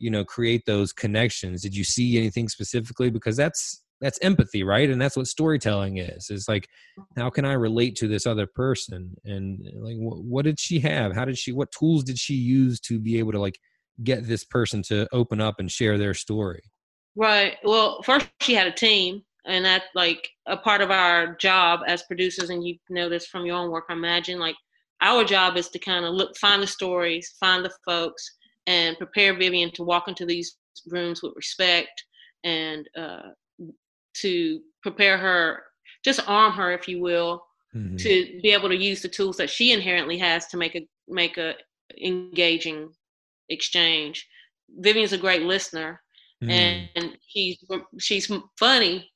you 0.00 0.10
know 0.10 0.24
create 0.24 0.62
those 0.66 0.92
connections? 0.92 1.62
Did 1.62 1.76
you 1.76 1.84
see 1.84 2.18
anything 2.18 2.48
specifically? 2.48 3.10
Because 3.10 3.36
that's 3.36 3.82
that's 4.00 4.18
empathy 4.22 4.62
right? 4.62 4.90
And 4.90 5.00
that's 5.00 5.16
what 5.16 5.26
storytelling 5.26 5.98
is 5.98 6.30
is 6.30 6.48
like 6.48 6.68
how 7.16 7.28
can 7.30 7.44
i 7.44 7.52
relate 7.52 7.96
to 7.96 8.08
this 8.08 8.26
other 8.26 8.46
person? 8.46 9.14
And 9.24 9.60
like 9.76 9.96
what, 9.96 10.24
what 10.24 10.44
did 10.44 10.58
she 10.58 10.80
have? 10.80 11.14
How 11.14 11.24
did 11.24 11.38
she 11.38 11.52
what 11.52 11.70
tools 11.70 12.04
did 12.04 12.18
she 12.18 12.34
use 12.34 12.80
to 12.80 12.98
be 12.98 13.18
able 13.18 13.32
to 13.32 13.40
like 13.40 13.58
get 14.02 14.26
this 14.26 14.44
person 14.44 14.82
to 14.84 15.06
open 15.12 15.40
up 15.40 15.56
and 15.58 15.70
share 15.70 15.98
their 15.98 16.14
story? 16.14 16.62
Right. 17.14 17.56
Well 17.62 18.02
first 18.02 18.28
she 18.40 18.54
had 18.54 18.66
a 18.66 18.72
team 18.72 19.22
and 19.46 19.64
that 19.64 19.84
like 19.94 20.28
a 20.46 20.56
part 20.56 20.80
of 20.80 20.90
our 20.90 21.34
job 21.36 21.80
as 21.86 22.02
producers 22.04 22.50
and 22.50 22.66
you 22.66 22.78
know 22.88 23.08
this 23.08 23.26
from 23.26 23.46
your 23.46 23.56
own 23.56 23.70
work 23.70 23.84
i 23.88 23.92
imagine 23.92 24.38
like 24.38 24.56
our 25.02 25.24
job 25.24 25.56
is 25.56 25.68
to 25.68 25.78
kind 25.78 26.04
of 26.04 26.14
look 26.14 26.36
find 26.36 26.62
the 26.62 26.66
stories 26.66 27.34
find 27.40 27.64
the 27.64 27.72
folks 27.86 28.36
and 28.70 28.96
prepare 28.98 29.36
vivian 29.36 29.70
to 29.72 29.82
walk 29.82 30.06
into 30.06 30.24
these 30.24 30.56
rooms 30.86 31.22
with 31.22 31.32
respect 31.34 32.04
and 32.44 32.88
uh, 32.96 33.30
to 34.14 34.60
prepare 34.80 35.18
her 35.18 35.62
just 36.04 36.20
arm 36.28 36.52
her 36.52 36.70
if 36.72 36.86
you 36.86 37.00
will 37.00 37.44
mm-hmm. 37.74 37.96
to 37.96 38.40
be 38.42 38.52
able 38.52 38.68
to 38.68 38.76
use 38.76 39.02
the 39.02 39.08
tools 39.08 39.36
that 39.36 39.50
she 39.50 39.72
inherently 39.72 40.16
has 40.16 40.46
to 40.46 40.56
make 40.56 40.76
a 40.76 40.86
make 41.08 41.36
a 41.36 41.54
engaging 42.00 42.88
exchange 43.48 44.26
vivian's 44.78 45.12
a 45.12 45.18
great 45.18 45.42
listener 45.42 46.00
mm. 46.42 46.88
and 46.94 47.16
she's 47.26 47.58
she's 47.98 48.32
funny 48.56 49.10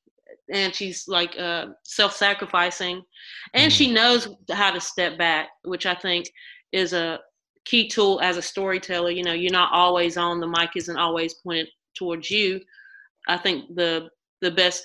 and 0.52 0.74
she's 0.74 1.06
like 1.06 1.38
uh, 1.38 1.66
self-sacrificing 1.84 3.00
and 3.54 3.70
mm. 3.70 3.76
she 3.76 3.92
knows 3.92 4.28
how 4.50 4.72
to 4.72 4.80
step 4.80 5.16
back 5.16 5.48
which 5.62 5.86
i 5.86 5.94
think 5.94 6.26
is 6.72 6.92
a 6.92 7.20
key 7.64 7.88
tool 7.88 8.20
as 8.22 8.36
a 8.36 8.42
storyteller 8.42 9.10
you 9.10 9.24
know 9.24 9.32
you're 9.32 9.50
not 9.50 9.72
always 9.72 10.16
on 10.16 10.40
the 10.40 10.46
mic 10.46 10.70
isn't 10.76 10.98
always 10.98 11.34
pointed 11.34 11.68
towards 11.94 12.30
you. 12.30 12.60
I 13.28 13.36
think 13.36 13.74
the 13.74 14.08
the 14.40 14.50
best 14.50 14.84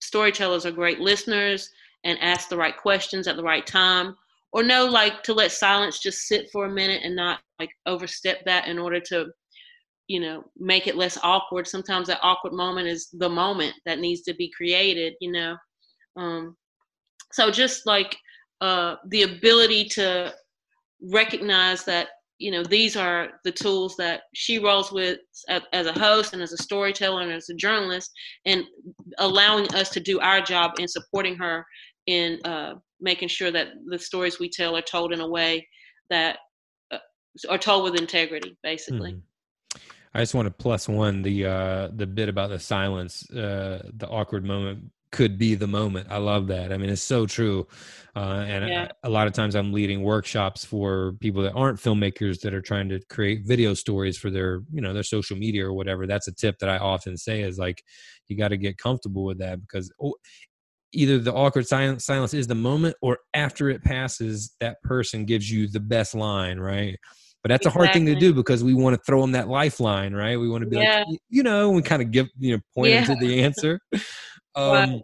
storytellers 0.00 0.64
are 0.64 0.70
great 0.70 1.00
listeners 1.00 1.68
and 2.04 2.18
ask 2.20 2.48
the 2.48 2.56
right 2.56 2.76
questions 2.76 3.26
at 3.26 3.36
the 3.36 3.42
right 3.42 3.66
time 3.66 4.16
or 4.52 4.62
know 4.62 4.86
like 4.86 5.22
to 5.24 5.34
let 5.34 5.52
silence 5.52 5.98
just 5.98 6.26
sit 6.26 6.50
for 6.50 6.64
a 6.64 6.70
minute 6.70 7.02
and 7.04 7.14
not 7.16 7.40
like 7.58 7.70
overstep 7.86 8.44
that 8.44 8.66
in 8.66 8.78
order 8.78 9.00
to 9.00 9.26
you 10.08 10.20
know 10.20 10.44
make 10.56 10.86
it 10.86 10.96
less 10.96 11.18
awkward. 11.22 11.66
Sometimes 11.66 12.06
that 12.06 12.20
awkward 12.22 12.52
moment 12.52 12.86
is 12.86 13.08
the 13.12 13.28
moment 13.28 13.74
that 13.86 13.98
needs 13.98 14.22
to 14.22 14.34
be 14.34 14.50
created 14.56 15.14
you 15.20 15.32
know? 15.32 15.56
Um 16.16 16.56
so 17.32 17.50
just 17.50 17.86
like 17.86 18.16
uh 18.60 18.96
the 19.08 19.22
ability 19.22 19.84
to 19.90 20.34
recognize 21.10 21.84
that 21.84 22.08
you 22.40 22.50
know 22.50 22.64
these 22.64 22.96
are 22.96 23.28
the 23.44 23.52
tools 23.52 23.94
that 23.96 24.22
she 24.34 24.58
rolls 24.58 24.90
with 24.90 25.18
as 25.72 25.86
a 25.86 25.92
host 25.92 26.32
and 26.32 26.42
as 26.42 26.52
a 26.52 26.56
storyteller 26.56 27.20
and 27.20 27.30
as 27.30 27.50
a 27.50 27.54
journalist 27.54 28.10
and 28.46 28.64
allowing 29.18 29.72
us 29.74 29.90
to 29.90 30.00
do 30.00 30.18
our 30.20 30.40
job 30.40 30.72
in 30.78 30.88
supporting 30.88 31.36
her 31.36 31.64
in 32.06 32.40
uh, 32.44 32.74
making 33.00 33.28
sure 33.28 33.50
that 33.50 33.68
the 33.86 33.98
stories 33.98 34.40
we 34.40 34.48
tell 34.48 34.74
are 34.74 34.82
told 34.82 35.12
in 35.12 35.20
a 35.20 35.28
way 35.28 35.68
that 36.08 36.38
uh, 36.90 36.98
are 37.48 37.58
told 37.58 37.84
with 37.84 38.00
integrity 38.00 38.56
basically 38.62 39.12
mm-hmm. 39.12 39.20
I 40.12 40.18
just 40.18 40.34
want 40.34 40.46
to 40.46 40.50
plus 40.50 40.88
one 40.88 41.22
the 41.22 41.46
uh, 41.46 41.88
the 41.94 42.04
bit 42.04 42.28
about 42.28 42.50
the 42.50 42.58
silence, 42.58 43.30
uh, 43.30 43.88
the 43.94 44.08
awkward 44.08 44.44
moment 44.44 44.90
could 45.12 45.38
be 45.38 45.54
the 45.54 45.66
moment. 45.66 46.06
I 46.10 46.18
love 46.18 46.46
that. 46.48 46.72
I 46.72 46.76
mean, 46.76 46.90
it's 46.90 47.02
so 47.02 47.26
true. 47.26 47.66
Uh, 48.14 48.44
and 48.46 48.68
yeah. 48.68 48.88
I, 49.02 49.08
a 49.08 49.10
lot 49.10 49.26
of 49.26 49.32
times 49.32 49.54
I'm 49.54 49.72
leading 49.72 50.02
workshops 50.02 50.64
for 50.64 51.14
people 51.20 51.42
that 51.42 51.52
aren't 51.52 51.78
filmmakers 51.78 52.40
that 52.40 52.54
are 52.54 52.62
trying 52.62 52.88
to 52.90 53.00
create 53.08 53.42
video 53.44 53.74
stories 53.74 54.16
for 54.16 54.30
their, 54.30 54.62
you 54.72 54.80
know, 54.80 54.92
their 54.92 55.02
social 55.02 55.36
media 55.36 55.66
or 55.66 55.72
whatever. 55.72 56.06
That's 56.06 56.28
a 56.28 56.34
tip 56.34 56.58
that 56.58 56.68
I 56.68 56.78
often 56.78 57.16
say 57.16 57.42
is 57.42 57.58
like, 57.58 57.82
you 58.28 58.36
got 58.36 58.48
to 58.48 58.56
get 58.56 58.78
comfortable 58.78 59.24
with 59.24 59.38
that 59.38 59.60
because 59.60 59.92
oh, 60.02 60.14
either 60.92 61.18
the 61.18 61.32
awkward 61.32 61.66
silence, 61.66 62.04
silence 62.04 62.34
is 62.34 62.46
the 62.46 62.54
moment 62.54 62.96
or 63.02 63.18
after 63.34 63.68
it 63.70 63.82
passes, 63.82 64.54
that 64.60 64.82
person 64.82 65.24
gives 65.24 65.50
you 65.50 65.68
the 65.68 65.80
best 65.80 66.14
line, 66.14 66.58
right? 66.58 66.96
But 67.42 67.48
that's 67.48 67.66
exactly. 67.66 67.80
a 67.80 67.84
hard 67.86 67.94
thing 67.94 68.06
to 68.06 68.14
do 68.14 68.34
because 68.34 68.62
we 68.62 68.74
want 68.74 68.94
to 68.96 69.02
throw 69.06 69.22
them 69.22 69.32
that 69.32 69.48
lifeline, 69.48 70.12
right? 70.12 70.38
We 70.38 70.48
want 70.48 70.62
to 70.62 70.68
be 70.68 70.76
yeah. 70.76 71.04
like, 71.08 71.18
you 71.30 71.42
know, 71.42 71.70
we 71.70 71.80
kind 71.80 72.02
of 72.02 72.10
give, 72.10 72.28
you 72.38 72.56
know, 72.56 72.62
point 72.74 72.90
yeah. 72.90 73.04
to 73.04 73.14
the 73.14 73.42
answer. 73.42 73.80
Um, 74.54 75.02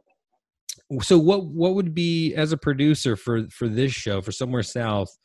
so 1.03 1.19
what 1.19 1.45
what 1.45 1.75
would 1.75 1.95
be 1.95 2.35
as 2.35 2.53
a 2.53 2.57
producer 2.57 3.17
for 3.17 3.49
for 3.49 3.69
this 3.69 3.93
show 3.93 4.21
for 4.21 4.33
Somewhere 4.33 4.63
South? 4.63 5.17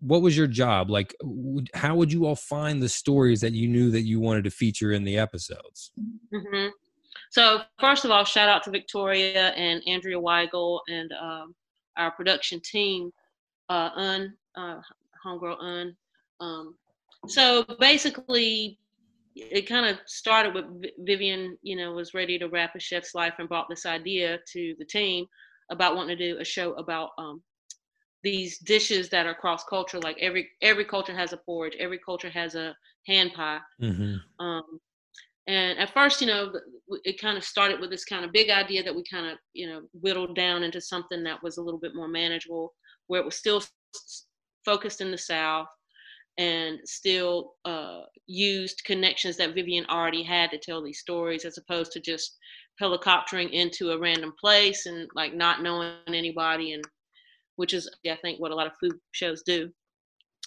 What 0.00 0.22
was 0.22 0.36
your 0.36 0.46
job 0.46 0.90
like? 0.90 1.14
How 1.74 1.96
would 1.96 2.12
you 2.12 2.26
all 2.26 2.36
find 2.36 2.82
the 2.82 2.88
stories 2.88 3.40
that 3.40 3.52
you 3.52 3.66
knew 3.66 3.90
that 3.90 4.02
you 4.02 4.20
wanted 4.20 4.44
to 4.44 4.50
feature 4.50 4.92
in 4.92 5.04
the 5.04 5.18
episodes? 5.18 5.92
Mm-hmm. 6.32 6.68
So 7.30 7.60
first 7.80 8.04
of 8.04 8.10
all, 8.10 8.24
shout 8.24 8.48
out 8.48 8.62
to 8.64 8.70
Victoria 8.70 9.48
and 9.50 9.82
Andrea 9.86 10.18
Weigel 10.18 10.80
and 10.88 11.10
um, 11.12 11.54
our 11.96 12.10
production 12.10 12.60
team, 12.60 13.10
uh, 13.68 13.90
Un, 13.96 14.34
uh, 14.54 14.80
homegirl 15.24 15.60
Un. 15.60 15.96
Um, 16.40 16.74
so 17.26 17.64
basically, 17.80 18.78
it 19.36 19.68
kind 19.68 19.86
of 19.86 19.98
started 20.06 20.54
with 20.54 20.64
Vivian, 21.00 21.58
you 21.62 21.76
know, 21.76 21.92
was 21.92 22.14
ready 22.14 22.38
to 22.38 22.48
wrap 22.48 22.74
a 22.74 22.80
chef's 22.80 23.14
life 23.14 23.34
and 23.38 23.48
brought 23.48 23.68
this 23.68 23.84
idea 23.84 24.38
to 24.52 24.74
the 24.78 24.84
team 24.84 25.26
about 25.70 25.94
wanting 25.94 26.16
to 26.16 26.32
do 26.32 26.40
a 26.40 26.44
show 26.44 26.72
about 26.74 27.10
um, 27.18 27.42
these 28.22 28.58
dishes 28.58 29.10
that 29.10 29.26
are 29.26 29.34
cross 29.34 29.62
cultural. 29.64 30.02
Like 30.02 30.16
every 30.20 30.48
every 30.62 30.86
culture 30.86 31.14
has 31.14 31.34
a 31.34 31.36
porridge, 31.36 31.76
every 31.78 31.98
culture 31.98 32.30
has 32.30 32.54
a 32.54 32.74
hand 33.06 33.34
pie. 33.34 33.60
Mm-hmm. 33.80 34.44
Um, 34.44 34.80
and 35.46 35.78
at 35.78 35.92
first, 35.92 36.22
you 36.22 36.26
know, 36.26 36.52
it 37.04 37.20
kind 37.20 37.36
of 37.36 37.44
started 37.44 37.78
with 37.78 37.90
this 37.90 38.06
kind 38.06 38.24
of 38.24 38.32
big 38.32 38.48
idea 38.48 38.82
that 38.82 38.94
we 38.94 39.04
kind 39.04 39.26
of, 39.26 39.38
you 39.52 39.68
know, 39.68 39.82
whittled 39.92 40.34
down 40.34 40.62
into 40.62 40.80
something 40.80 41.22
that 41.24 41.42
was 41.42 41.58
a 41.58 41.62
little 41.62 41.78
bit 41.78 41.94
more 41.94 42.08
manageable, 42.08 42.74
where 43.06 43.20
it 43.20 43.24
was 43.24 43.36
still 43.36 43.62
focused 44.64 45.02
in 45.02 45.10
the 45.10 45.18
South 45.18 45.68
and 46.38 46.80
still 46.84 47.54
uh, 47.64 48.00
used 48.26 48.84
connections 48.84 49.36
that 49.36 49.54
Vivian 49.54 49.86
already 49.86 50.22
had 50.22 50.50
to 50.50 50.58
tell 50.58 50.82
these 50.82 51.00
stories, 51.00 51.44
as 51.44 51.58
opposed 51.58 51.92
to 51.92 52.00
just 52.00 52.36
helicoptering 52.80 53.50
into 53.50 53.90
a 53.90 53.98
random 53.98 54.34
place 54.38 54.86
and 54.86 55.08
like 55.14 55.34
not 55.34 55.62
knowing 55.62 55.94
anybody, 56.08 56.72
and 56.72 56.84
which 57.56 57.72
is 57.72 57.90
I 58.10 58.16
think 58.16 58.38
what 58.38 58.50
a 58.50 58.54
lot 58.54 58.66
of 58.66 58.76
food 58.78 58.98
shows 59.12 59.42
do. 59.42 59.70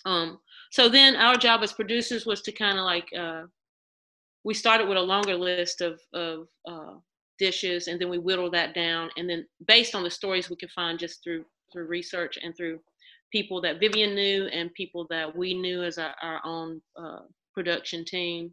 Um, 0.06 0.39
so 0.71 0.88
then 0.88 1.15
our 1.15 1.36
job 1.36 1.62
as 1.63 1.73
producers 1.73 2.25
was 2.25 2.41
to 2.43 2.52
kind 2.52 2.78
of 2.78 2.86
like 2.86 3.08
uh, 3.17 3.43
we 4.43 4.54
started 4.54 4.88
with 4.88 4.97
a 4.97 5.02
longer 5.02 5.36
list 5.36 5.82
of 5.82 5.99
of 6.13 6.47
uh, 6.67 6.93
dishes, 7.39 7.88
and 7.88 7.99
then 7.99 8.10
we 8.10 8.19
whittled 8.19 8.54
that 8.54 8.75
down, 8.75 9.10
and 9.17 9.30
then 9.30 9.45
based 9.67 9.95
on 9.95 10.04
the 10.04 10.12
stories 10.12 10.49
we 10.49 10.56
could 10.56 10.71
find 10.71 10.99
just 10.99 11.23
through 11.23 11.45
through 11.71 11.86
research 11.86 12.38
and 12.41 12.56
through 12.56 12.80
people 13.32 13.62
that 13.62 13.80
Vivian 13.80 14.15
knew 14.15 14.46
and 14.48 14.74
people 14.74 15.06
that 15.10 15.36
we 15.36 15.54
knew 15.54 15.84
as 15.84 15.98
our, 15.98 16.15
our 16.22 16.42
own 16.46 16.82
uh, 17.02 17.20
production 17.54 18.06
team. 18.06 18.52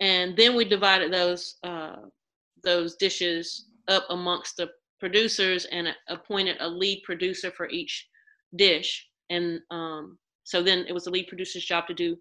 And 0.00 0.36
then 0.36 0.54
we 0.54 0.64
divided 0.64 1.12
those 1.12 1.56
uh, 1.62 1.96
those 2.62 2.96
dishes 2.96 3.66
up 3.88 4.04
amongst 4.10 4.56
the 4.56 4.68
producers 4.98 5.66
and 5.66 5.88
appointed 6.08 6.56
a 6.60 6.68
lead 6.68 7.02
producer 7.04 7.50
for 7.50 7.68
each 7.68 8.08
dish. 8.56 9.06
And 9.30 9.60
um, 9.70 10.18
so 10.44 10.62
then 10.62 10.84
it 10.88 10.92
was 10.92 11.04
the 11.04 11.10
lead 11.10 11.28
producer's 11.28 11.64
job 11.64 11.86
to 11.86 11.94
do 11.94 12.16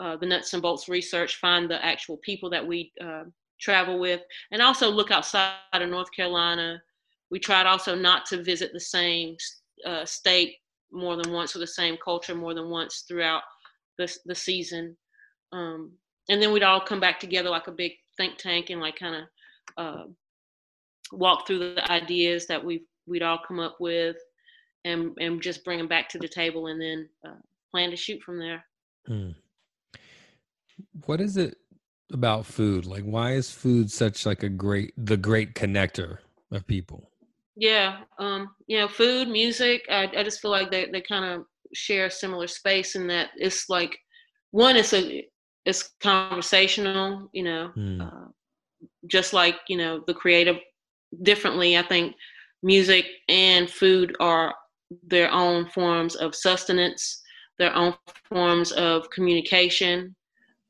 uh, 0.00 0.16
the 0.16 0.26
nuts 0.26 0.52
and 0.52 0.62
bolts 0.62 0.88
research, 0.88 1.36
find 1.36 1.70
the 1.70 1.84
actual 1.84 2.18
people 2.18 2.50
that 2.50 2.66
we 2.66 2.92
uh, 3.00 3.24
travel 3.60 3.98
with, 3.98 4.20
and 4.52 4.62
also 4.62 4.88
look 4.88 5.10
outside 5.10 5.56
of 5.72 5.88
North 5.88 6.12
Carolina. 6.14 6.80
We 7.30 7.38
tried 7.38 7.66
also 7.66 7.94
not 7.94 8.24
to 8.26 8.42
visit 8.42 8.72
the 8.72 8.80
same 8.80 9.36
uh, 9.84 10.04
state 10.04 10.56
more 10.92 11.16
than 11.16 11.32
once 11.32 11.54
or 11.54 11.58
the 11.58 11.66
same 11.66 11.96
culture 12.02 12.34
more 12.34 12.54
than 12.54 12.70
once 12.70 13.04
throughout 13.06 13.42
the, 13.98 14.12
the 14.26 14.34
season. 14.34 14.96
Um, 15.52 15.92
and 16.28 16.42
then 16.42 16.52
we'd 16.52 16.62
all 16.62 16.80
come 16.80 17.00
back 17.00 17.20
together 17.20 17.50
like 17.50 17.68
a 17.68 17.72
big 17.72 17.92
think 18.16 18.36
tank 18.36 18.70
and 18.70 18.80
like 18.80 18.98
kind 18.98 19.16
of 19.16 19.22
uh, 19.76 20.04
walk 21.12 21.46
through 21.46 21.74
the 21.74 21.90
ideas 21.90 22.46
that 22.46 22.62
we 22.62 22.84
we'd 23.06 23.22
all 23.22 23.40
come 23.46 23.58
up 23.58 23.76
with 23.80 24.16
and 24.84 25.16
and 25.18 25.40
just 25.42 25.64
bring 25.64 25.78
them 25.78 25.88
back 25.88 26.08
to 26.10 26.18
the 26.18 26.28
table 26.28 26.66
and 26.66 26.80
then 26.80 27.08
uh, 27.26 27.40
plan 27.70 27.90
to 27.90 27.96
shoot 27.96 28.22
from 28.22 28.38
there. 28.38 28.64
Mm. 29.08 29.34
What 31.06 31.20
is 31.20 31.36
it 31.36 31.56
about 32.12 32.46
food? 32.46 32.86
Like, 32.86 33.04
why 33.04 33.32
is 33.32 33.50
food 33.50 33.90
such 33.90 34.26
like 34.26 34.42
a 34.42 34.48
great 34.48 34.92
the 34.96 35.16
great 35.16 35.54
connector 35.54 36.18
of 36.50 36.66
people? 36.66 37.10
Yeah, 37.60 38.02
um, 38.20 38.50
you 38.68 38.78
know, 38.78 38.86
food, 38.86 39.26
music. 39.26 39.82
I, 39.90 40.08
I 40.16 40.22
just 40.22 40.40
feel 40.40 40.52
like 40.52 40.70
they, 40.70 40.86
they 40.92 41.00
kind 41.00 41.24
of 41.24 41.44
share 41.74 42.06
a 42.06 42.10
similar 42.10 42.46
space 42.46 42.94
in 42.94 43.08
that 43.08 43.30
it's 43.36 43.68
like 43.68 43.98
one, 44.52 44.76
it's 44.76 44.92
a 44.92 45.26
it's 45.64 45.90
conversational. 46.00 47.28
You 47.32 47.42
know, 47.42 47.72
mm. 47.76 48.00
uh, 48.00 48.28
just 49.08 49.32
like 49.32 49.56
you 49.66 49.76
know 49.76 50.04
the 50.06 50.14
creative 50.14 50.58
differently. 51.22 51.76
I 51.76 51.82
think 51.82 52.14
music 52.62 53.06
and 53.28 53.68
food 53.68 54.14
are 54.20 54.54
their 55.08 55.32
own 55.32 55.68
forms 55.70 56.14
of 56.14 56.36
sustenance, 56.36 57.20
their 57.58 57.74
own 57.74 57.92
forms 58.28 58.70
of 58.70 59.10
communication. 59.10 60.14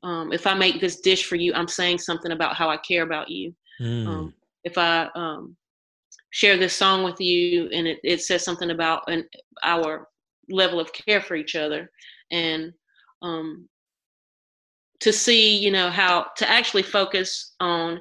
Um, 0.01 0.33
if 0.33 0.47
I 0.47 0.55
make 0.55 0.81
this 0.81 1.01
dish 1.01 1.25
for 1.27 1.35
you, 1.35 1.53
I'm 1.53 1.67
saying 1.67 1.99
something 1.99 2.31
about 2.31 2.55
how 2.55 2.67
I 2.67 2.77
care 2.77 3.03
about 3.03 3.29
you. 3.29 3.53
Mm. 3.79 4.07
Um, 4.07 4.33
if 4.63 4.75
I 4.77 5.07
um, 5.13 5.55
share 6.31 6.57
this 6.57 6.75
song 6.75 7.03
with 7.03 7.19
you 7.19 7.69
and 7.73 7.87
it, 7.87 7.99
it 8.03 8.21
says 8.21 8.43
something 8.43 8.71
about 8.71 9.03
an, 9.07 9.25
our 9.63 10.07
level 10.49 10.79
of 10.79 10.91
care 10.93 11.21
for 11.21 11.35
each 11.35 11.55
other. 11.55 11.89
And 12.31 12.71
um, 13.21 13.67
to 14.99 15.13
see 15.13 15.57
you 15.57 15.71
know 15.71 15.89
how 15.89 16.27
to 16.37 16.49
actually 16.49 16.83
focus 16.83 17.55
on 17.59 17.99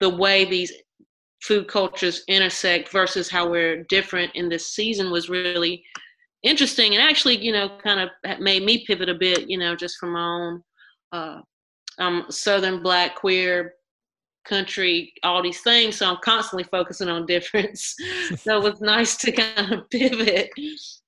the 0.00 0.08
way 0.08 0.44
these 0.44 0.72
food 1.42 1.68
cultures 1.68 2.24
intersect 2.28 2.90
versus 2.90 3.30
how 3.30 3.48
we're 3.48 3.84
different 3.84 4.34
in 4.34 4.48
this 4.48 4.74
season 4.74 5.10
was 5.10 5.28
really 5.28 5.82
interesting 6.42 6.94
and 6.94 7.02
actually 7.02 7.36
you 7.36 7.52
know 7.52 7.78
kind 7.82 8.00
of 8.00 8.40
made 8.40 8.62
me 8.62 8.84
pivot 8.86 9.08
a 9.08 9.14
bit 9.14 9.48
you 9.48 9.58
know 9.58 9.74
just 9.74 9.96
from 9.98 10.12
my 10.12 10.20
own 10.20 10.62
uh, 11.12 11.40
southern 12.30 12.82
black 12.82 13.16
queer 13.16 13.74
country 14.48 15.12
all 15.22 15.42
these 15.42 15.60
things 15.60 15.96
so 15.96 16.08
i'm 16.08 16.18
constantly 16.22 16.64
focusing 16.64 17.08
on 17.08 17.26
difference. 17.26 17.94
So 18.36 18.58
it 18.58 18.62
was 18.62 18.80
nice 18.80 19.16
to 19.18 19.32
kind 19.32 19.72
of 19.72 19.88
pivot 19.90 20.50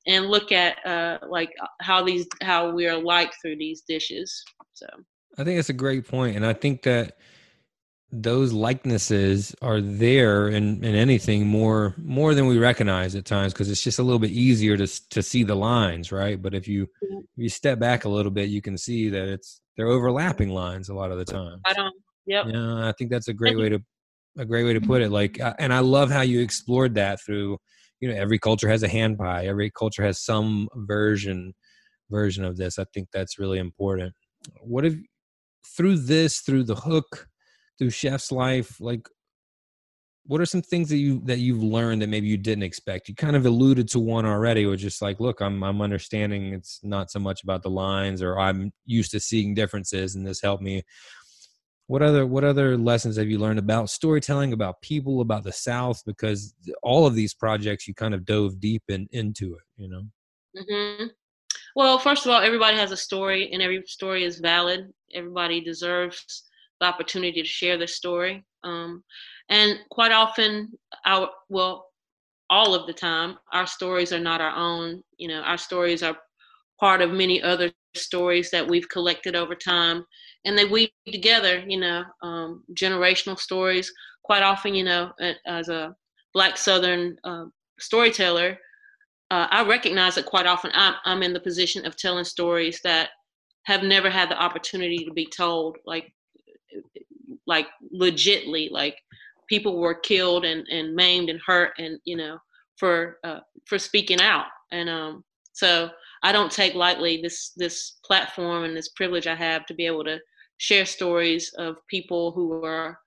and 0.06 0.26
look 0.26 0.52
at 0.52 0.84
uh, 0.86 1.18
like 1.28 1.50
how 1.80 2.02
these 2.02 2.26
how 2.42 2.70
we 2.70 2.86
are 2.86 3.00
like 3.00 3.32
through 3.40 3.56
these 3.56 3.82
dishes 3.82 4.42
so. 4.72 4.86
I 5.38 5.44
think 5.44 5.58
that's 5.58 5.68
a 5.68 5.74
great 5.74 6.06
point 6.06 6.36
and 6.36 6.44
i 6.44 6.52
think 6.52 6.82
that 6.82 7.16
those 8.12 8.52
likenesses 8.52 9.54
are 9.62 9.80
there 9.80 10.48
in, 10.48 10.82
in 10.84 10.94
anything 10.94 11.46
more 11.46 11.94
more 11.96 12.34
than 12.34 12.46
we 12.46 12.58
recognize 12.58 13.14
at 13.14 13.24
times 13.24 13.52
because 13.52 13.70
it's 13.70 13.82
just 13.82 14.00
a 14.00 14.02
little 14.02 14.18
bit 14.18 14.30
easier 14.30 14.76
to 14.76 14.86
to 15.10 15.22
see 15.22 15.44
the 15.44 15.54
lines 15.54 16.10
right? 16.10 16.40
But 16.40 16.54
if 16.54 16.66
you 16.66 16.88
if 17.02 17.24
you 17.36 17.48
step 17.48 17.78
back 17.78 18.04
a 18.04 18.08
little 18.08 18.32
bit 18.32 18.48
you 18.48 18.60
can 18.60 18.76
see 18.76 19.08
that 19.10 19.28
it's 19.28 19.60
they're 19.76 19.86
overlapping 19.86 20.48
lines 20.48 20.88
a 20.88 20.94
lot 20.94 21.12
of 21.12 21.18
the 21.18 21.24
time. 21.24 21.60
I 21.64 21.72
don't 21.72 21.94
yep. 22.30 22.46
Yeah 22.48 22.88
i 22.88 22.92
think 22.96 23.10
that's 23.10 23.28
a 23.28 23.34
great 23.34 23.58
way 23.58 23.68
to 23.68 23.80
a 24.38 24.44
great 24.44 24.64
way 24.64 24.72
to 24.72 24.80
put 24.80 25.02
it 25.02 25.10
like 25.10 25.40
uh, 25.40 25.54
and 25.58 25.72
i 25.72 25.80
love 25.80 26.10
how 26.10 26.22
you 26.22 26.40
explored 26.40 26.94
that 26.94 27.20
through 27.20 27.58
you 28.00 28.08
know 28.08 28.14
every 28.14 28.38
culture 28.38 28.68
has 28.68 28.82
a 28.82 28.88
hand 28.88 29.18
pie 29.18 29.46
every 29.46 29.70
culture 29.70 30.04
has 30.04 30.24
some 30.24 30.68
version 30.74 31.52
version 32.10 32.44
of 32.44 32.56
this 32.56 32.78
i 32.78 32.84
think 32.94 33.08
that's 33.12 33.38
really 33.38 33.58
important. 33.58 34.12
What 34.62 34.84
if 34.84 34.94
through 35.76 35.98
this 35.98 36.40
through 36.40 36.64
the 36.64 36.74
hook 36.74 37.28
through 37.78 37.90
chef's 37.90 38.32
life 38.32 38.80
like 38.80 39.06
what 40.26 40.40
are 40.40 40.46
some 40.46 40.62
things 40.62 40.88
that 40.90 40.98
you 40.98 41.20
that 41.24 41.38
you've 41.38 41.62
learned 41.62 42.00
that 42.00 42.08
maybe 42.08 42.28
you 42.28 42.36
didn't 42.36 42.62
expect? 42.62 43.08
You 43.08 43.14
kind 43.14 43.36
of 43.36 43.44
alluded 43.46 43.88
to 43.88 43.98
one 43.98 44.26
already 44.26 44.64
or 44.64 44.76
just 44.76 45.02
like 45.02 45.20
look 45.20 45.40
i'm 45.40 45.62
i'm 45.62 45.82
understanding 45.82 46.54
it's 46.54 46.80
not 46.82 47.10
so 47.10 47.18
much 47.18 47.42
about 47.42 47.62
the 47.62 47.70
lines 47.70 48.22
or 48.22 48.38
i'm 48.38 48.72
used 48.86 49.10
to 49.12 49.20
seeing 49.20 49.54
differences 49.54 50.14
and 50.14 50.26
this 50.26 50.40
helped 50.40 50.62
me 50.62 50.82
what 51.90 52.02
other 52.02 52.26
what 52.26 52.44
other 52.44 52.76
lessons 52.76 53.16
have 53.16 53.28
you 53.28 53.38
learned 53.38 53.58
about 53.58 53.90
storytelling 53.90 54.52
about 54.52 54.80
people 54.80 55.20
about 55.20 55.42
the 55.42 55.52
south 55.52 56.02
because 56.06 56.54
all 56.82 57.06
of 57.06 57.14
these 57.14 57.34
projects 57.34 57.88
you 57.88 57.94
kind 57.94 58.14
of 58.14 58.24
dove 58.24 58.60
deep 58.60 58.82
in 58.88 59.08
into 59.12 59.54
it 59.54 59.62
you 59.76 59.88
know 59.88 60.02
mm-hmm. 60.56 61.06
well 61.74 61.98
first 61.98 62.24
of 62.24 62.32
all 62.32 62.40
everybody 62.40 62.76
has 62.76 62.92
a 62.92 62.96
story 62.96 63.50
and 63.52 63.60
every 63.62 63.82
story 63.86 64.24
is 64.24 64.38
valid 64.38 64.92
everybody 65.14 65.60
deserves 65.60 66.44
the 66.80 66.86
opportunity 66.86 67.42
to 67.42 67.48
share 67.48 67.78
their 67.78 67.86
story. 67.86 68.44
Um, 68.64 69.04
and 69.48 69.78
quite 69.90 70.12
often, 70.12 70.72
our 71.06 71.30
well, 71.48 71.86
all 72.48 72.74
of 72.74 72.86
the 72.86 72.92
time, 72.92 73.36
our 73.52 73.66
stories 73.66 74.12
are 74.12 74.20
not 74.20 74.40
our 74.40 74.56
own. 74.56 75.02
You 75.18 75.28
know, 75.28 75.40
our 75.42 75.58
stories 75.58 76.02
are 76.02 76.16
part 76.80 77.02
of 77.02 77.10
many 77.10 77.42
other 77.42 77.70
stories 77.94 78.50
that 78.50 78.66
we've 78.66 78.88
collected 78.88 79.36
over 79.36 79.54
time, 79.54 80.04
and 80.44 80.56
they 80.56 80.64
weave 80.64 80.90
together. 81.06 81.64
You 81.66 81.80
know, 81.80 82.04
um, 82.22 82.64
generational 82.74 83.38
stories. 83.38 83.92
Quite 84.22 84.42
often, 84.42 84.74
you 84.74 84.84
know, 84.84 85.12
as 85.46 85.68
a 85.68 85.94
Black 86.34 86.56
Southern 86.56 87.16
uh, 87.24 87.46
storyteller, 87.78 88.56
uh, 89.30 89.46
I 89.50 89.66
recognize 89.66 90.14
that 90.16 90.26
quite 90.26 90.46
often 90.46 90.70
I'm, 90.74 90.94
I'm 91.04 91.22
in 91.22 91.32
the 91.32 91.40
position 91.40 91.86
of 91.86 91.96
telling 91.96 92.24
stories 92.24 92.80
that 92.84 93.10
have 93.64 93.82
never 93.82 94.08
had 94.10 94.30
the 94.30 94.40
opportunity 94.40 95.04
to 95.04 95.12
be 95.12 95.26
told. 95.26 95.76
Like 95.86 96.12
like 97.46 97.66
legitly 97.94 98.70
like 98.70 98.96
people 99.48 99.78
were 99.78 99.94
killed 99.94 100.44
and, 100.44 100.66
and 100.70 100.94
maimed 100.94 101.28
and 101.28 101.40
hurt 101.44 101.72
and 101.78 101.98
you 102.04 102.16
know 102.16 102.38
for 102.78 103.18
uh, 103.24 103.40
for 103.66 103.78
speaking 103.78 104.20
out 104.20 104.46
and 104.72 104.88
um 104.88 105.24
so 105.52 105.90
i 106.22 106.32
don't 106.32 106.52
take 106.52 106.74
lightly 106.74 107.20
this 107.22 107.52
this 107.56 107.98
platform 108.04 108.64
and 108.64 108.76
this 108.76 108.90
privilege 108.90 109.26
i 109.26 109.34
have 109.34 109.66
to 109.66 109.74
be 109.74 109.86
able 109.86 110.04
to 110.04 110.18
share 110.60 110.84
stories 110.84 111.52
of 111.56 111.76
people 111.88 112.32
who 112.32 112.62
are 112.64 112.98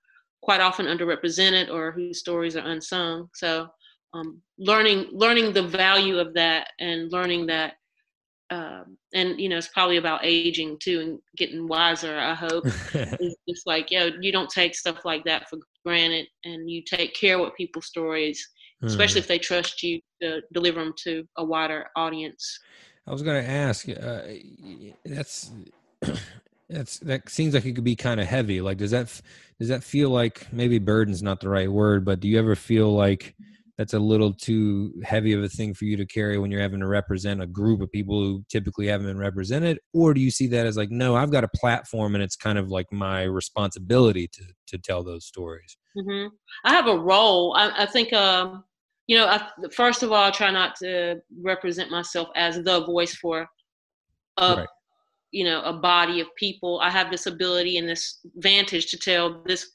quite 0.44 0.60
often 0.60 0.86
underrepresented 0.86 1.70
or 1.72 1.92
whose 1.92 2.18
stories 2.18 2.56
are 2.56 2.66
unsung. 2.66 3.30
So 3.34 3.68
um, 4.12 4.42
learning 4.58 5.06
learning 5.12 5.52
the 5.52 5.62
value 5.62 6.18
of 6.18 6.34
that 6.34 6.68
and 6.78 7.10
learning 7.10 7.46
that 7.46 7.74
um, 8.50 8.98
and 9.14 9.40
you 9.40 9.48
know 9.48 9.56
it's 9.56 9.68
probably 9.68 9.96
about 9.96 10.24
aging 10.24 10.76
too 10.80 11.00
and 11.00 11.18
getting 11.36 11.66
wiser 11.66 12.16
i 12.18 12.34
hope. 12.34 12.64
It's 13.46 13.64
like 13.66 13.90
yeah 13.90 14.10
you 14.20 14.30
don't 14.30 14.50
take 14.50 14.74
stuff 14.74 15.04
like 15.04 15.24
that 15.24 15.48
for 15.48 15.58
granted 15.84 16.26
and 16.44 16.70
you 16.70 16.82
take 16.82 17.14
care 17.14 17.34
of 17.34 17.40
what 17.40 17.56
people's 17.56 17.86
stories 17.86 18.46
especially 18.82 19.20
mm. 19.20 19.24
if 19.24 19.28
they 19.28 19.38
trust 19.38 19.82
you 19.82 20.00
to 20.22 20.42
deliver 20.52 20.84
them 20.84 20.94
to 21.04 21.24
a 21.38 21.44
wider 21.44 21.86
audience 21.96 22.58
i 23.06 23.12
was 23.12 23.22
going 23.22 23.42
to 23.42 23.50
ask 23.50 23.88
uh, 23.88 24.22
that's 25.04 25.50
that's 26.68 26.98
that 27.00 27.28
seems 27.28 27.54
like 27.54 27.64
it 27.64 27.72
could 27.74 27.84
be 27.84 27.96
kind 27.96 28.20
of 28.20 28.26
heavy. 28.26 28.60
Like 28.60 28.78
does 28.78 28.90
that 28.90 29.20
does 29.58 29.68
that 29.68 29.84
feel 29.84 30.10
like 30.10 30.52
maybe 30.52 30.78
burden's 30.78 31.22
not 31.22 31.40
the 31.40 31.48
right 31.48 31.70
word 31.70 32.04
but 32.04 32.20
do 32.20 32.28
you 32.28 32.38
ever 32.38 32.56
feel 32.56 32.92
like 32.92 33.34
that's 33.76 33.94
a 33.94 33.98
little 33.98 34.32
too 34.32 34.94
heavy 35.02 35.32
of 35.32 35.42
a 35.42 35.48
thing 35.48 35.74
for 35.74 35.84
you 35.84 35.96
to 35.96 36.06
carry 36.06 36.38
when 36.38 36.50
you're 36.50 36.60
having 36.60 36.78
to 36.78 36.86
represent 36.86 37.42
a 37.42 37.46
group 37.46 37.80
of 37.80 37.90
people 37.90 38.22
who 38.22 38.44
typically 38.48 38.86
haven't 38.86 39.06
been 39.06 39.18
represented? 39.18 39.80
Or 39.92 40.14
do 40.14 40.20
you 40.20 40.30
see 40.30 40.46
that 40.48 40.64
as 40.64 40.76
like 40.76 40.90
no 40.90 41.16
i've 41.16 41.32
got 41.32 41.44
a 41.44 41.48
platform 41.48 42.14
and 42.14 42.22
it's 42.22 42.36
kind 42.36 42.58
of 42.58 42.68
like 42.68 42.86
my 42.92 43.22
responsibility 43.22 44.28
to 44.28 44.44
to 44.68 44.78
tell 44.78 45.02
those 45.02 45.26
stories? 45.26 45.76
Mm-hmm. 45.96 46.28
i 46.64 46.72
have 46.72 46.86
a 46.86 46.98
role. 46.98 47.54
I, 47.56 47.82
I 47.82 47.86
think 47.86 48.12
um, 48.12 48.64
you 49.06 49.16
know 49.16 49.26
I, 49.26 49.48
first 49.72 50.02
of 50.02 50.12
all 50.12 50.24
i 50.24 50.30
try 50.30 50.50
not 50.50 50.76
to 50.76 51.20
represent 51.42 51.90
myself 51.90 52.28
as 52.36 52.62
the 52.62 52.84
voice 52.84 53.14
for 53.14 53.46
a 54.38 54.56
right. 54.56 54.68
you 55.30 55.44
know 55.44 55.62
a 55.62 55.72
body 55.72 56.20
of 56.20 56.28
people 56.36 56.80
i 56.82 56.90
have 56.90 57.10
this 57.10 57.26
ability 57.26 57.78
and 57.78 57.88
this 57.88 58.20
vantage 58.36 58.86
to 58.86 58.98
tell 58.98 59.42
this 59.44 59.72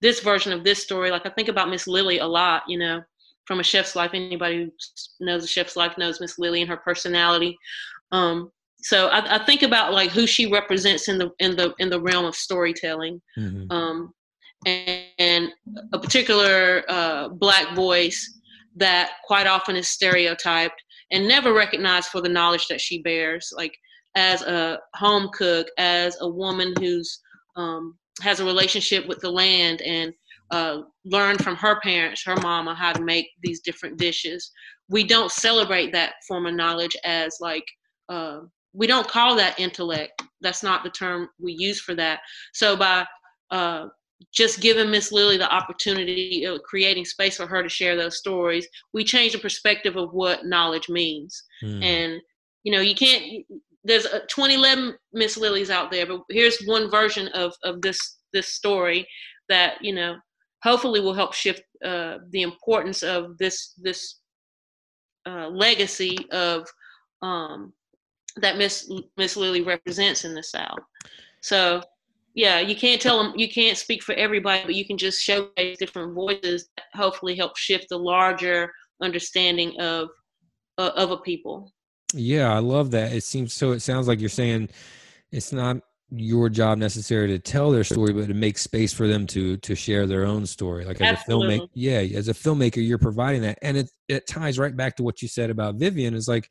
this 0.00 0.20
version 0.20 0.52
of 0.52 0.64
this 0.64 0.82
story 0.82 1.10
like 1.10 1.26
i 1.26 1.30
think 1.30 1.48
about 1.48 1.70
miss 1.70 1.86
lily 1.86 2.18
a 2.18 2.26
lot 2.26 2.62
you 2.68 2.78
know 2.78 3.02
from 3.46 3.60
a 3.60 3.62
chef's 3.62 3.96
life. 3.96 4.10
Anybody 4.14 4.64
who 4.64 5.24
knows 5.24 5.44
a 5.44 5.46
chef's 5.48 5.76
life 5.76 5.96
knows 5.98 6.20
Miss 6.20 6.38
Lily 6.38 6.60
and 6.62 6.70
her 6.70 6.76
personality. 6.76 7.58
Um, 8.12 8.50
so 8.80 9.08
I, 9.08 9.36
I, 9.36 9.44
think 9.44 9.62
about 9.62 9.92
like 9.92 10.10
who 10.10 10.26
she 10.26 10.50
represents 10.50 11.08
in 11.08 11.18
the 11.18 11.30
in 11.38 11.56
the 11.56 11.74
in 11.78 11.88
the 11.88 12.00
realm 12.00 12.26
of 12.26 12.34
storytelling, 12.34 13.20
mm-hmm. 13.38 13.70
um, 13.70 14.12
and, 14.66 15.06
and, 15.18 15.48
a 15.92 15.98
particular 15.98 16.84
uh, 16.88 17.28
black 17.28 17.74
voice 17.74 18.40
that 18.76 19.12
quite 19.24 19.46
often 19.46 19.76
is 19.76 19.88
stereotyped 19.88 20.82
and 21.10 21.28
never 21.28 21.52
recognized 21.52 22.08
for 22.08 22.20
the 22.20 22.28
knowledge 22.28 22.66
that 22.68 22.80
she 22.80 23.02
bears. 23.02 23.52
Like 23.56 23.76
as 24.16 24.42
a 24.42 24.78
home 24.94 25.30
cook, 25.32 25.68
as 25.78 26.16
a 26.20 26.28
woman 26.28 26.74
who's 26.78 27.20
um, 27.56 27.96
has 28.20 28.40
a 28.40 28.44
relationship 28.44 29.06
with 29.06 29.20
the 29.20 29.30
land 29.30 29.80
and 29.82 30.12
uh, 30.50 30.82
learned 31.04 31.42
from 31.42 31.56
her 31.56 31.80
parents, 31.80 32.22
her 32.24 32.36
mama, 32.36 32.74
how 32.74 32.92
to 32.92 33.02
make 33.02 33.28
these 33.42 33.60
different 33.60 33.98
dishes. 33.98 34.52
We 34.88 35.04
don't 35.04 35.32
celebrate 35.32 35.92
that 35.92 36.14
form 36.28 36.46
of 36.46 36.54
knowledge 36.54 36.96
as 37.04 37.38
like, 37.40 37.64
uh, 38.08 38.40
we 38.72 38.86
don't 38.86 39.08
call 39.08 39.34
that 39.36 39.58
intellect. 39.58 40.22
That's 40.40 40.62
not 40.62 40.84
the 40.84 40.90
term 40.90 41.28
we 41.40 41.52
use 41.52 41.80
for 41.80 41.94
that. 41.94 42.20
So 42.52 42.76
by 42.76 43.06
uh, 43.50 43.86
just 44.32 44.60
giving 44.60 44.90
Miss 44.90 45.12
Lily 45.12 45.36
the 45.36 45.52
opportunity 45.52 46.44
of 46.44 46.62
creating 46.62 47.04
space 47.04 47.36
for 47.36 47.46
her 47.46 47.62
to 47.62 47.68
share 47.68 47.96
those 47.96 48.18
stories, 48.18 48.66
we 48.92 49.04
change 49.04 49.32
the 49.32 49.38
perspective 49.38 49.96
of 49.96 50.12
what 50.12 50.46
knowledge 50.46 50.88
means. 50.88 51.42
Mm. 51.62 51.82
And 51.82 52.20
you 52.62 52.72
know, 52.72 52.80
you 52.80 52.94
can't. 52.94 53.44
There's 53.84 54.06
a 54.06 54.20
2011 54.20 54.96
Miss 55.12 55.36
Lilies 55.36 55.70
out 55.70 55.90
there, 55.90 56.06
but 56.06 56.22
here's 56.30 56.64
one 56.64 56.90
version 56.90 57.28
of 57.28 57.54
of 57.64 57.82
this 57.82 58.18
this 58.32 58.48
story 58.48 59.06
that 59.48 59.74
you 59.82 59.94
know 59.94 60.16
hopefully 60.62 61.00
will 61.00 61.14
help 61.14 61.34
shift 61.34 61.62
uh, 61.84 62.18
the 62.30 62.42
importance 62.42 63.02
of 63.02 63.36
this 63.38 63.74
this 63.76 64.20
uh, 65.26 65.48
legacy 65.48 66.16
of 66.32 66.66
um, 67.22 67.72
that 68.36 68.56
Miss 68.56 68.90
Miss 69.16 69.36
Lily 69.36 69.60
represents 69.60 70.24
in 70.24 70.34
the 70.34 70.42
South. 70.42 70.78
So 71.42 71.82
yeah, 72.34 72.58
you 72.58 72.74
can't 72.74 73.00
tell 73.00 73.22
them 73.22 73.32
you 73.36 73.48
can't 73.48 73.78
speak 73.78 74.02
for 74.02 74.14
everybody, 74.14 74.62
but 74.64 74.74
you 74.74 74.84
can 74.84 74.98
just 74.98 75.22
showcase 75.22 75.78
different 75.78 76.14
voices 76.14 76.68
that 76.76 76.86
hopefully 76.92 77.36
help 77.36 77.56
shift 77.56 77.88
the 77.88 77.98
larger 77.98 78.72
understanding 79.00 79.80
of 79.80 80.08
uh, 80.78 80.90
of 80.96 81.12
a 81.12 81.16
people. 81.18 81.72
Yeah, 82.12 82.52
I 82.52 82.58
love 82.58 82.90
that. 82.90 83.12
It 83.12 83.22
seems 83.22 83.54
so. 83.54 83.70
It 83.70 83.80
sounds 83.80 84.08
like 84.08 84.20
you're 84.20 84.28
saying 84.28 84.70
it's 85.30 85.52
not 85.52 85.78
your 86.10 86.48
job 86.48 86.78
necessary 86.78 87.28
to 87.28 87.38
tell 87.38 87.70
their 87.70 87.84
story, 87.84 88.12
but 88.12 88.26
to 88.26 88.34
make 88.34 88.58
space 88.58 88.92
for 88.92 89.06
them 89.06 89.28
to 89.28 89.56
to 89.58 89.76
share 89.76 90.06
their 90.06 90.24
own 90.24 90.44
story. 90.44 90.84
Like 90.84 91.00
as 91.00 91.18
Absolutely. 91.18 91.56
a 91.56 91.60
filmmaker, 91.60 91.68
yeah, 91.74 92.18
as 92.18 92.28
a 92.28 92.34
filmmaker, 92.34 92.86
you're 92.86 92.98
providing 92.98 93.42
that, 93.42 93.58
and 93.62 93.76
it 93.76 93.90
it 94.08 94.26
ties 94.26 94.58
right 94.58 94.76
back 94.76 94.96
to 94.96 95.04
what 95.04 95.22
you 95.22 95.28
said 95.28 95.50
about 95.50 95.76
Vivian. 95.76 96.14
Is 96.14 96.26
like 96.26 96.50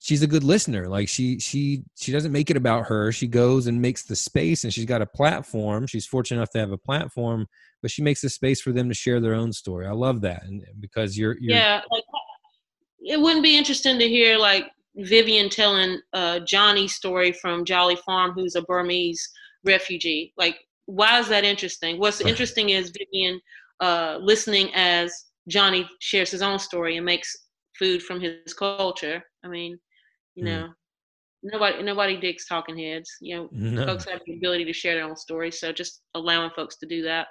she's 0.00 0.22
a 0.22 0.26
good 0.26 0.44
listener. 0.44 0.88
Like 0.88 1.08
she 1.08 1.38
she 1.38 1.82
she 1.96 2.12
doesn't 2.12 2.32
make 2.32 2.50
it 2.50 2.56
about 2.56 2.86
her. 2.86 3.12
She 3.12 3.26
goes 3.26 3.66
and 3.66 3.80
makes 3.80 4.04
the 4.04 4.16
space, 4.16 4.64
and 4.64 4.72
she's 4.72 4.84
got 4.84 5.02
a 5.02 5.06
platform. 5.06 5.86
She's 5.86 6.06
fortunate 6.06 6.38
enough 6.38 6.50
to 6.50 6.58
have 6.58 6.72
a 6.72 6.78
platform, 6.78 7.46
but 7.82 7.90
she 7.90 8.02
makes 8.02 8.22
a 8.24 8.28
space 8.28 8.60
for 8.60 8.72
them 8.72 8.88
to 8.88 8.94
share 8.94 9.20
their 9.20 9.34
own 9.34 9.52
story. 9.52 9.86
I 9.86 9.92
love 9.92 10.20
that, 10.22 10.44
and 10.44 10.64
because 10.80 11.16
you're, 11.16 11.36
you're 11.38 11.56
yeah. 11.56 11.82
Like, 11.90 12.04
it 13.00 13.20
wouldn't 13.20 13.42
be 13.42 13.56
interesting 13.56 13.98
to 13.98 14.08
hear 14.08 14.36
like 14.36 14.70
Vivian 14.96 15.48
telling 15.48 16.00
uh, 16.12 16.40
Johnny's 16.40 16.94
story 16.94 17.32
from 17.32 17.64
Jolly 17.64 17.96
Farm, 17.96 18.32
who's 18.32 18.56
a 18.56 18.62
Burmese 18.62 19.28
refugee. 19.64 20.32
Like, 20.36 20.58
why 20.86 21.18
is 21.18 21.28
that 21.28 21.44
interesting? 21.44 21.98
What's 21.98 22.20
interesting 22.20 22.70
is 22.70 22.92
Vivian 22.96 23.40
uh, 23.80 24.18
listening 24.20 24.70
as 24.74 25.26
Johnny 25.48 25.88
shares 26.00 26.30
his 26.30 26.42
own 26.42 26.58
story 26.58 26.96
and 26.96 27.06
makes 27.06 27.36
food 27.78 28.02
from 28.02 28.20
his 28.20 28.54
culture. 28.54 29.22
I 29.44 29.48
mean, 29.48 29.78
you 30.36 30.44
mm. 30.44 30.46
know, 30.46 30.68
nobody 31.42 31.82
nobody 31.82 32.16
digs 32.16 32.46
talking 32.46 32.78
heads. 32.78 33.10
You 33.20 33.36
know, 33.36 33.48
no. 33.50 33.86
folks 33.86 34.08
have 34.08 34.20
the 34.26 34.34
ability 34.34 34.64
to 34.66 34.72
share 34.72 34.94
their 34.94 35.04
own 35.04 35.16
stories, 35.16 35.58
so 35.58 35.72
just 35.72 36.02
allowing 36.14 36.50
folks 36.54 36.76
to 36.76 36.86
do 36.86 37.02
that. 37.02 37.28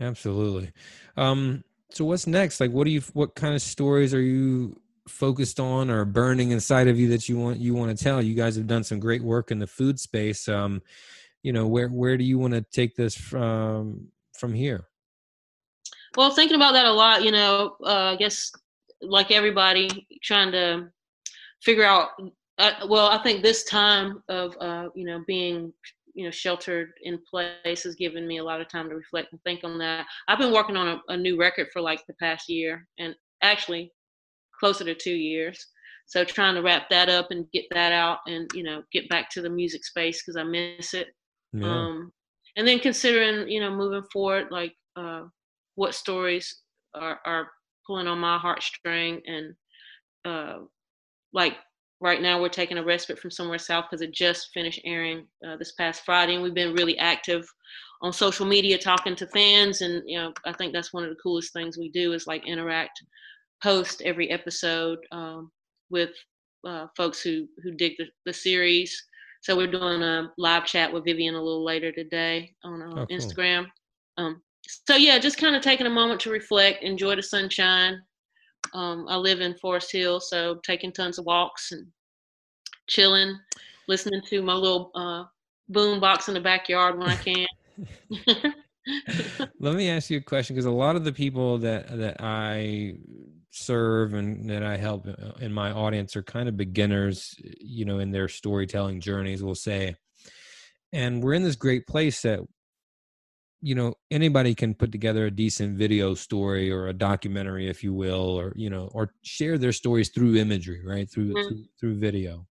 Absolutely. 0.00 0.72
Um, 1.16 1.62
so 1.90 2.04
what's 2.04 2.26
next? 2.26 2.60
Like, 2.60 2.72
what 2.72 2.84
do 2.84 2.90
you? 2.90 3.00
What 3.12 3.34
kind 3.34 3.54
of 3.54 3.62
stories 3.62 4.12
are 4.12 4.20
you 4.20 4.80
focused 5.08 5.60
on 5.60 5.90
or 5.90 6.04
burning 6.04 6.50
inside 6.50 6.88
of 6.88 6.98
you 6.98 7.08
that 7.08 7.28
you 7.28 7.38
want 7.38 7.58
you 7.58 7.74
want 7.74 7.96
to 7.96 8.04
tell? 8.04 8.20
You 8.20 8.34
guys 8.34 8.56
have 8.56 8.66
done 8.66 8.84
some 8.84 8.98
great 8.98 9.22
work 9.22 9.50
in 9.50 9.58
the 9.58 9.66
food 9.66 10.00
space. 10.00 10.48
Um, 10.48 10.82
you 11.42 11.52
know, 11.52 11.66
where 11.66 11.88
where 11.88 12.16
do 12.16 12.24
you 12.24 12.38
want 12.38 12.54
to 12.54 12.62
take 12.62 12.96
this 12.96 13.14
from 13.14 14.08
from 14.36 14.52
here? 14.52 14.88
Well, 16.16 16.30
thinking 16.30 16.56
about 16.56 16.72
that 16.72 16.86
a 16.86 16.92
lot. 16.92 17.22
You 17.22 17.32
know, 17.32 17.76
uh, 17.84 18.12
I 18.12 18.16
guess 18.16 18.50
like 19.00 19.30
everybody, 19.30 20.06
trying 20.22 20.52
to 20.52 20.88
figure 21.64 21.84
out. 21.84 22.10
Uh, 22.58 22.72
well, 22.88 23.08
I 23.08 23.20
think 23.22 23.42
this 23.42 23.64
time 23.64 24.22
of 24.28 24.56
uh, 24.60 24.88
you 24.94 25.04
know 25.04 25.24
being 25.26 25.72
you 26.14 26.24
know 26.24 26.30
sheltered 26.30 26.92
in 27.02 27.18
place 27.28 27.82
has 27.82 27.94
given 27.96 28.26
me 28.26 28.38
a 28.38 28.44
lot 28.44 28.60
of 28.60 28.68
time 28.68 28.88
to 28.88 28.94
reflect 28.94 29.32
and 29.32 29.42
think 29.42 29.60
on 29.64 29.78
that. 29.78 30.06
I've 30.28 30.38
been 30.38 30.52
working 30.52 30.76
on 30.76 30.88
a, 30.88 31.12
a 31.12 31.16
new 31.16 31.38
record 31.38 31.68
for 31.72 31.80
like 31.80 32.06
the 32.06 32.14
past 32.14 32.48
year, 32.48 32.86
and 32.98 33.14
actually 33.42 33.92
closer 34.58 34.84
to 34.84 34.94
two 34.94 35.14
years. 35.14 35.66
So 36.06 36.22
trying 36.22 36.54
to 36.54 36.62
wrap 36.62 36.90
that 36.90 37.08
up 37.08 37.28
and 37.30 37.50
get 37.52 37.64
that 37.70 37.92
out, 37.92 38.18
and 38.26 38.50
you 38.54 38.62
know 38.62 38.82
get 38.92 39.08
back 39.08 39.30
to 39.30 39.42
the 39.42 39.50
music 39.50 39.84
space 39.84 40.22
because 40.22 40.36
I 40.36 40.44
miss 40.44 40.94
it. 40.94 41.08
Yeah. 41.52 41.66
Um, 41.66 42.12
and 42.56 42.68
then 42.68 42.78
considering 42.78 43.48
you 43.48 43.60
know 43.60 43.74
moving 43.74 44.04
forward, 44.12 44.48
like 44.50 44.74
uh, 44.96 45.22
what 45.74 45.94
stories 45.94 46.62
are, 46.94 47.18
are 47.24 47.48
pulling 47.86 48.06
on 48.06 48.18
my 48.18 48.38
heartstring 48.38 49.20
and 49.26 49.54
uh, 50.24 50.58
like 51.34 51.56
right 52.00 52.22
now 52.22 52.40
we're 52.40 52.48
taking 52.48 52.78
a 52.78 52.84
respite 52.84 53.18
from 53.18 53.30
somewhere 53.30 53.58
south 53.58 53.86
because 53.90 54.02
it 54.02 54.12
just 54.12 54.48
finished 54.54 54.80
airing 54.84 55.26
uh, 55.46 55.56
this 55.56 55.72
past 55.72 56.04
friday 56.04 56.34
and 56.34 56.42
we've 56.42 56.54
been 56.54 56.74
really 56.74 56.96
active 56.98 57.46
on 58.02 58.12
social 58.12 58.46
media 58.46 58.78
talking 58.78 59.14
to 59.14 59.26
fans 59.28 59.82
and 59.82 60.02
you 60.06 60.18
know 60.18 60.32
i 60.46 60.52
think 60.52 60.72
that's 60.72 60.92
one 60.92 61.04
of 61.04 61.10
the 61.10 61.22
coolest 61.22 61.52
things 61.52 61.76
we 61.76 61.90
do 61.90 62.12
is 62.12 62.26
like 62.26 62.46
interact 62.46 63.02
post 63.62 64.02
every 64.02 64.30
episode 64.30 64.98
um, 65.12 65.50
with 65.90 66.10
uh, 66.66 66.86
folks 66.96 67.20
who 67.20 67.46
who 67.62 67.72
dig 67.72 67.92
the, 67.98 68.06
the 68.26 68.32
series 68.32 69.04
so 69.42 69.54
we're 69.54 69.66
doing 69.66 70.02
a 70.02 70.30
live 70.38 70.64
chat 70.64 70.92
with 70.92 71.04
vivian 71.04 71.34
a 71.34 71.42
little 71.42 71.64
later 71.64 71.92
today 71.92 72.50
on 72.64 72.82
uh, 72.82 72.86
oh, 72.86 72.94
cool. 72.94 73.06
instagram 73.06 73.66
um, 74.16 74.40
so 74.86 74.96
yeah, 74.96 75.18
just 75.18 75.38
kind 75.38 75.56
of 75.56 75.62
taking 75.62 75.86
a 75.86 75.90
moment 75.90 76.20
to 76.20 76.30
reflect, 76.30 76.82
enjoy 76.82 77.16
the 77.16 77.22
sunshine. 77.22 78.00
Um, 78.72 79.06
I 79.08 79.16
live 79.16 79.40
in 79.40 79.54
Forest 79.54 79.92
Hill, 79.92 80.20
so 80.20 80.60
taking 80.64 80.92
tons 80.92 81.18
of 81.18 81.26
walks 81.26 81.72
and 81.72 81.86
chilling, 82.88 83.38
listening 83.88 84.22
to 84.28 84.42
my 84.42 84.54
little 84.54 84.90
uh, 84.94 85.24
boom 85.68 86.00
box 86.00 86.28
in 86.28 86.34
the 86.34 86.40
backyard 86.40 86.98
when 86.98 87.08
I 87.08 87.16
can. 87.16 87.46
Let 89.60 89.74
me 89.74 89.88
ask 89.88 90.10
you 90.10 90.18
a 90.18 90.22
question 90.22 90.54
because 90.54 90.66
a 90.66 90.70
lot 90.70 90.96
of 90.96 91.04
the 91.04 91.12
people 91.12 91.58
that 91.58 91.96
that 91.98 92.16
I 92.20 92.96
serve 93.50 94.14
and 94.14 94.50
that 94.50 94.62
I 94.62 94.76
help 94.76 95.06
uh, 95.06 95.32
in 95.40 95.52
my 95.52 95.70
audience 95.70 96.16
are 96.16 96.22
kind 96.22 96.48
of 96.48 96.56
beginners, 96.56 97.34
you 97.60 97.84
know, 97.84 97.98
in 97.98 98.10
their 98.10 98.28
storytelling 98.28 99.00
journeys. 99.00 99.42
We'll 99.42 99.54
say, 99.54 99.96
and 100.92 101.22
we're 101.22 101.34
in 101.34 101.44
this 101.44 101.56
great 101.56 101.86
place 101.86 102.22
that 102.22 102.40
you 103.64 103.74
know 103.74 103.94
anybody 104.10 104.54
can 104.54 104.74
put 104.74 104.92
together 104.92 105.24
a 105.26 105.30
decent 105.30 105.78
video 105.78 106.14
story 106.14 106.70
or 106.70 106.88
a 106.88 106.92
documentary 106.92 107.68
if 107.68 107.82
you 107.82 107.94
will 107.94 108.38
or 108.38 108.52
you 108.56 108.68
know 108.68 108.90
or 108.92 109.14
share 109.22 109.56
their 109.56 109.72
stories 109.72 110.10
through 110.10 110.36
imagery 110.36 110.82
right? 110.84 111.10
Through 111.10 111.32
mm-hmm. 111.32 111.48
through, 111.48 111.64
through 111.80 111.98
video. 111.98 112.46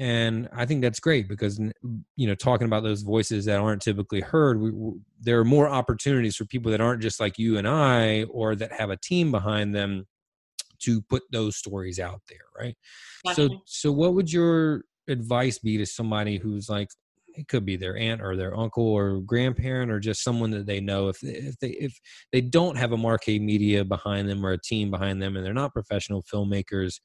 And 0.00 0.48
i 0.54 0.64
think 0.64 0.80
that's 0.82 1.00
great 1.00 1.28
because 1.28 1.58
you 1.58 2.26
know 2.28 2.36
talking 2.36 2.66
about 2.66 2.84
those 2.84 3.02
voices 3.02 3.46
that 3.46 3.58
aren't 3.58 3.82
typically 3.82 4.20
heard 4.20 4.60
we, 4.60 4.70
we, 4.70 4.92
there 5.20 5.40
are 5.40 5.44
more 5.44 5.68
opportunities 5.68 6.36
for 6.36 6.44
people 6.44 6.70
that 6.70 6.80
aren't 6.80 7.02
just 7.02 7.18
like 7.18 7.36
you 7.36 7.58
and 7.58 7.66
i 7.66 8.22
or 8.24 8.54
that 8.54 8.70
have 8.70 8.90
a 8.90 8.96
team 8.96 9.32
behind 9.32 9.74
them 9.74 10.06
to 10.78 11.02
put 11.02 11.24
those 11.32 11.56
stories 11.56 11.98
out 11.98 12.20
there 12.28 12.48
right? 12.60 12.76
So 13.34 13.48
so 13.64 13.92
what 13.92 14.14
would 14.14 14.32
your 14.32 14.84
advice 15.08 15.58
be 15.58 15.78
to 15.78 15.86
somebody 15.86 16.38
who's 16.38 16.68
like 16.68 16.90
it 17.38 17.46
could 17.46 17.64
be 17.64 17.76
their 17.76 17.96
aunt 17.96 18.20
or 18.20 18.36
their 18.36 18.56
uncle 18.56 18.84
or 18.84 19.20
grandparent 19.20 19.90
or 19.92 20.00
just 20.00 20.24
someone 20.24 20.50
that 20.50 20.66
they 20.66 20.80
know 20.80 21.08
if 21.08 21.22
if 21.22 21.58
they 21.60 21.68
if 21.68 21.98
they 22.32 22.40
don't 22.40 22.76
have 22.76 22.92
a 22.92 22.96
Markay 22.96 23.40
Media 23.40 23.84
behind 23.84 24.28
them 24.28 24.44
or 24.44 24.52
a 24.52 24.60
team 24.60 24.90
behind 24.90 25.22
them 25.22 25.36
and 25.36 25.46
they're 25.46 25.54
not 25.54 25.72
professional 25.72 26.22
filmmakers 26.22 26.98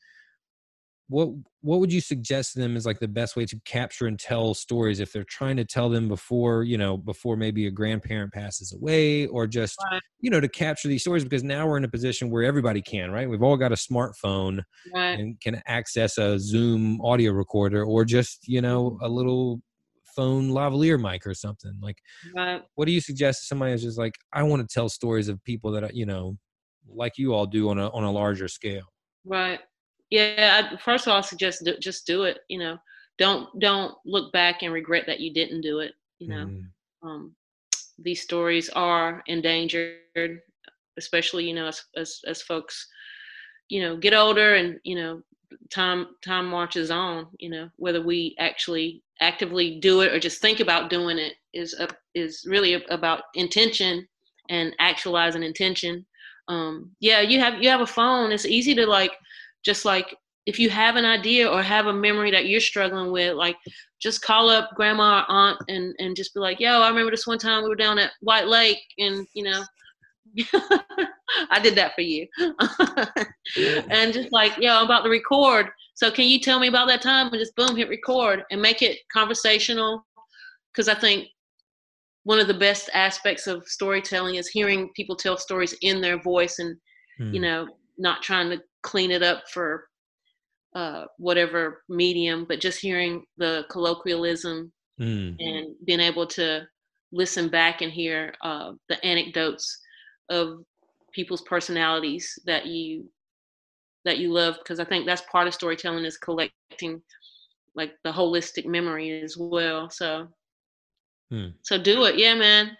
what 1.09 1.29
what 1.61 1.79
would 1.79 1.91
you 1.91 2.01
suggest 2.01 2.53
to 2.53 2.59
them 2.59 2.75
is 2.75 2.85
like 2.85 2.99
the 2.99 3.07
best 3.07 3.35
way 3.35 3.45
to 3.45 3.59
capture 3.65 4.07
and 4.07 4.17
tell 4.17 4.53
stories 4.53 4.99
if 4.99 5.11
they're 5.11 5.25
trying 5.25 5.57
to 5.57 5.65
tell 5.65 5.89
them 5.89 6.07
before 6.07 6.63
you 6.63 6.77
know 6.77 6.97
before 6.97 7.35
maybe 7.35 7.67
a 7.67 7.71
grandparent 7.71 8.31
passes 8.31 8.73
away 8.73 9.27
or 9.27 9.45
just 9.45 9.77
right. 9.91 10.01
you 10.21 10.29
know 10.29 10.39
to 10.39 10.47
capture 10.47 10.87
these 10.87 11.01
stories 11.01 11.23
because 11.23 11.43
now 11.43 11.67
we're 11.67 11.77
in 11.77 11.83
a 11.83 11.89
position 11.89 12.29
where 12.29 12.43
everybody 12.43 12.81
can 12.81 13.11
right 13.11 13.29
we've 13.29 13.43
all 13.43 13.57
got 13.57 13.71
a 13.71 13.75
smartphone 13.75 14.63
right. 14.93 15.19
and 15.19 15.39
can 15.41 15.61
access 15.67 16.17
a 16.17 16.39
zoom 16.39 16.99
audio 17.01 17.31
recorder 17.31 17.83
or 17.83 18.05
just 18.05 18.47
you 18.47 18.61
know 18.61 18.97
a 19.01 19.09
little 19.09 19.61
phone 20.15 20.49
lavalier 20.49 20.99
mic 20.99 21.25
or 21.25 21.33
something 21.33 21.73
like 21.81 21.97
right. 22.35 22.61
what 22.75 22.85
do 22.85 22.91
you 22.91 23.01
suggest 23.01 23.41
to 23.41 23.45
somebody 23.45 23.71
who's 23.71 23.83
just 23.83 23.97
like 23.97 24.15
i 24.33 24.43
want 24.43 24.67
to 24.67 24.73
tell 24.73 24.89
stories 24.89 25.27
of 25.27 25.43
people 25.43 25.71
that 25.71 25.93
you 25.95 26.05
know 26.05 26.37
like 26.87 27.17
you 27.17 27.33
all 27.33 27.45
do 27.45 27.69
on 27.69 27.79
a 27.79 27.89
on 27.89 28.03
a 28.03 28.11
larger 28.11 28.47
scale 28.47 28.85
right 29.25 29.59
yeah 30.09 30.69
I, 30.71 30.77
first 30.77 31.07
of 31.07 31.11
all 31.11 31.19
i 31.19 31.21
suggest 31.21 31.63
do, 31.63 31.75
just 31.79 32.05
do 32.05 32.23
it 32.23 32.39
you 32.49 32.59
know 32.59 32.77
don't 33.17 33.47
don't 33.59 33.95
look 34.05 34.31
back 34.33 34.63
and 34.63 34.73
regret 34.73 35.05
that 35.07 35.19
you 35.19 35.33
didn't 35.33 35.61
do 35.61 35.79
it 35.79 35.93
you 36.19 36.29
know 36.29 36.45
mm. 36.45 36.63
um, 37.03 37.35
these 37.99 38.21
stories 38.21 38.69
are 38.69 39.23
endangered 39.27 40.41
especially 40.97 41.47
you 41.47 41.53
know 41.53 41.67
as, 41.67 41.83
as 41.95 42.19
as 42.27 42.41
folks 42.41 42.87
you 43.69 43.81
know 43.81 43.97
get 43.97 44.13
older 44.13 44.55
and 44.55 44.79
you 44.83 44.95
know 44.95 45.21
time 45.69 46.07
time 46.23 46.47
marches 46.47 46.91
on 46.91 47.27
you 47.39 47.49
know 47.49 47.69
whether 47.77 48.01
we 48.01 48.35
actually 48.39 49.01
actively 49.21 49.79
do 49.79 50.01
it 50.01 50.11
or 50.11 50.19
just 50.19 50.41
think 50.41 50.59
about 50.59 50.89
doing 50.89 51.17
it 51.17 51.33
is 51.53 51.73
a, 51.79 51.87
is 52.13 52.45
really 52.47 52.83
about 52.89 53.23
intention 53.35 54.07
and 54.49 54.75
actualizing 54.79 55.43
intention. 55.43 56.05
Um 56.47 56.91
yeah 56.99 57.21
you 57.21 57.39
have 57.39 57.61
you 57.61 57.69
have 57.69 57.81
a 57.81 57.87
phone. 57.87 58.31
It's 58.31 58.45
easy 58.45 58.75
to 58.75 58.85
like 58.85 59.13
just 59.63 59.85
like 59.85 60.15
if 60.45 60.59
you 60.59 60.69
have 60.69 60.95
an 60.95 61.05
idea 61.05 61.49
or 61.49 61.61
have 61.61 61.87
a 61.87 61.93
memory 61.93 62.31
that 62.31 62.47
you're 62.47 62.59
struggling 62.59 63.11
with 63.11 63.35
like 63.35 63.55
just 64.01 64.21
call 64.21 64.49
up 64.49 64.71
grandma 64.75 65.19
or 65.19 65.31
aunt 65.31 65.59
and 65.69 65.95
and 65.99 66.15
just 66.15 66.33
be 66.33 66.39
like 66.39 66.59
yo 66.59 66.81
i 66.81 66.89
remember 66.89 67.11
this 67.11 67.27
one 67.27 67.37
time 67.37 67.63
we 67.63 67.69
were 67.69 67.75
down 67.75 67.97
at 67.97 68.11
white 68.21 68.47
lake 68.47 68.81
and 68.97 69.25
you 69.33 69.43
know 69.43 69.63
I 71.49 71.59
did 71.61 71.75
that 71.75 71.93
for 71.95 72.01
you. 72.01 72.27
and 73.89 74.13
just 74.13 74.31
like, 74.31 74.57
yo, 74.57 74.73
I'm 74.73 74.85
about 74.85 75.03
to 75.03 75.09
record. 75.09 75.69
So 75.95 76.11
can 76.11 76.25
you 76.25 76.39
tell 76.39 76.59
me 76.59 76.67
about 76.67 76.87
that 76.87 77.01
time? 77.01 77.27
And 77.27 77.39
just 77.39 77.55
boom, 77.55 77.75
hit 77.75 77.89
record 77.89 78.43
and 78.51 78.61
make 78.61 78.81
it 78.81 78.99
conversational. 79.11 80.05
Because 80.71 80.87
I 80.87 80.95
think 80.95 81.27
one 82.23 82.39
of 82.39 82.47
the 82.47 82.53
best 82.53 82.89
aspects 82.93 83.47
of 83.47 83.67
storytelling 83.67 84.35
is 84.35 84.47
hearing 84.47 84.89
people 84.95 85.15
tell 85.15 85.37
stories 85.37 85.75
in 85.81 86.01
their 86.01 86.21
voice 86.21 86.59
and, 86.59 86.75
mm. 87.19 87.33
you 87.33 87.39
hmm. 87.39 87.45
know, 87.45 87.67
not 87.97 88.23
trying 88.23 88.49
to 88.49 88.61
clean 88.81 89.11
it 89.11 89.21
up 89.21 89.43
for 89.51 89.85
uh, 90.75 91.05
whatever 91.17 91.83
medium, 91.89 92.45
but 92.47 92.59
just 92.59 92.79
hearing 92.79 93.23
the 93.37 93.65
colloquialism 93.69 94.71
mm. 94.99 95.35
and 95.39 95.75
being 95.85 95.99
able 95.99 96.25
to 96.25 96.61
listen 97.11 97.47
back 97.47 97.81
and 97.81 97.91
hear 97.91 98.33
uh, 98.43 98.71
the 98.89 99.03
anecdotes 99.05 99.79
of 100.29 100.63
people's 101.13 101.41
personalities 101.41 102.39
that 102.45 102.65
you 102.65 103.05
that 104.05 104.17
you 104.17 104.31
love 104.31 104.57
because 104.59 104.79
i 104.79 104.83
think 104.83 105.05
that's 105.05 105.21
part 105.31 105.47
of 105.47 105.53
storytelling 105.53 106.05
is 106.05 106.17
collecting 106.17 107.01
like 107.75 107.93
the 108.03 108.11
holistic 108.11 108.65
memory 108.65 109.21
as 109.21 109.37
well 109.37 109.89
so. 109.89 110.27
Hmm. 111.31 111.47
so 111.63 111.77
do 111.77 112.03
it. 112.05 112.17
Yeah 112.17 112.35
man. 112.35 112.77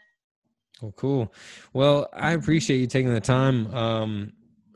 Well 0.81 0.93
cool. 0.95 1.33
Well 1.73 2.09
i 2.13 2.33
appreciate 2.33 2.77
you 2.77 2.87
taking 2.87 3.13
the 3.13 3.21
time. 3.21 3.73
Um 3.73 4.33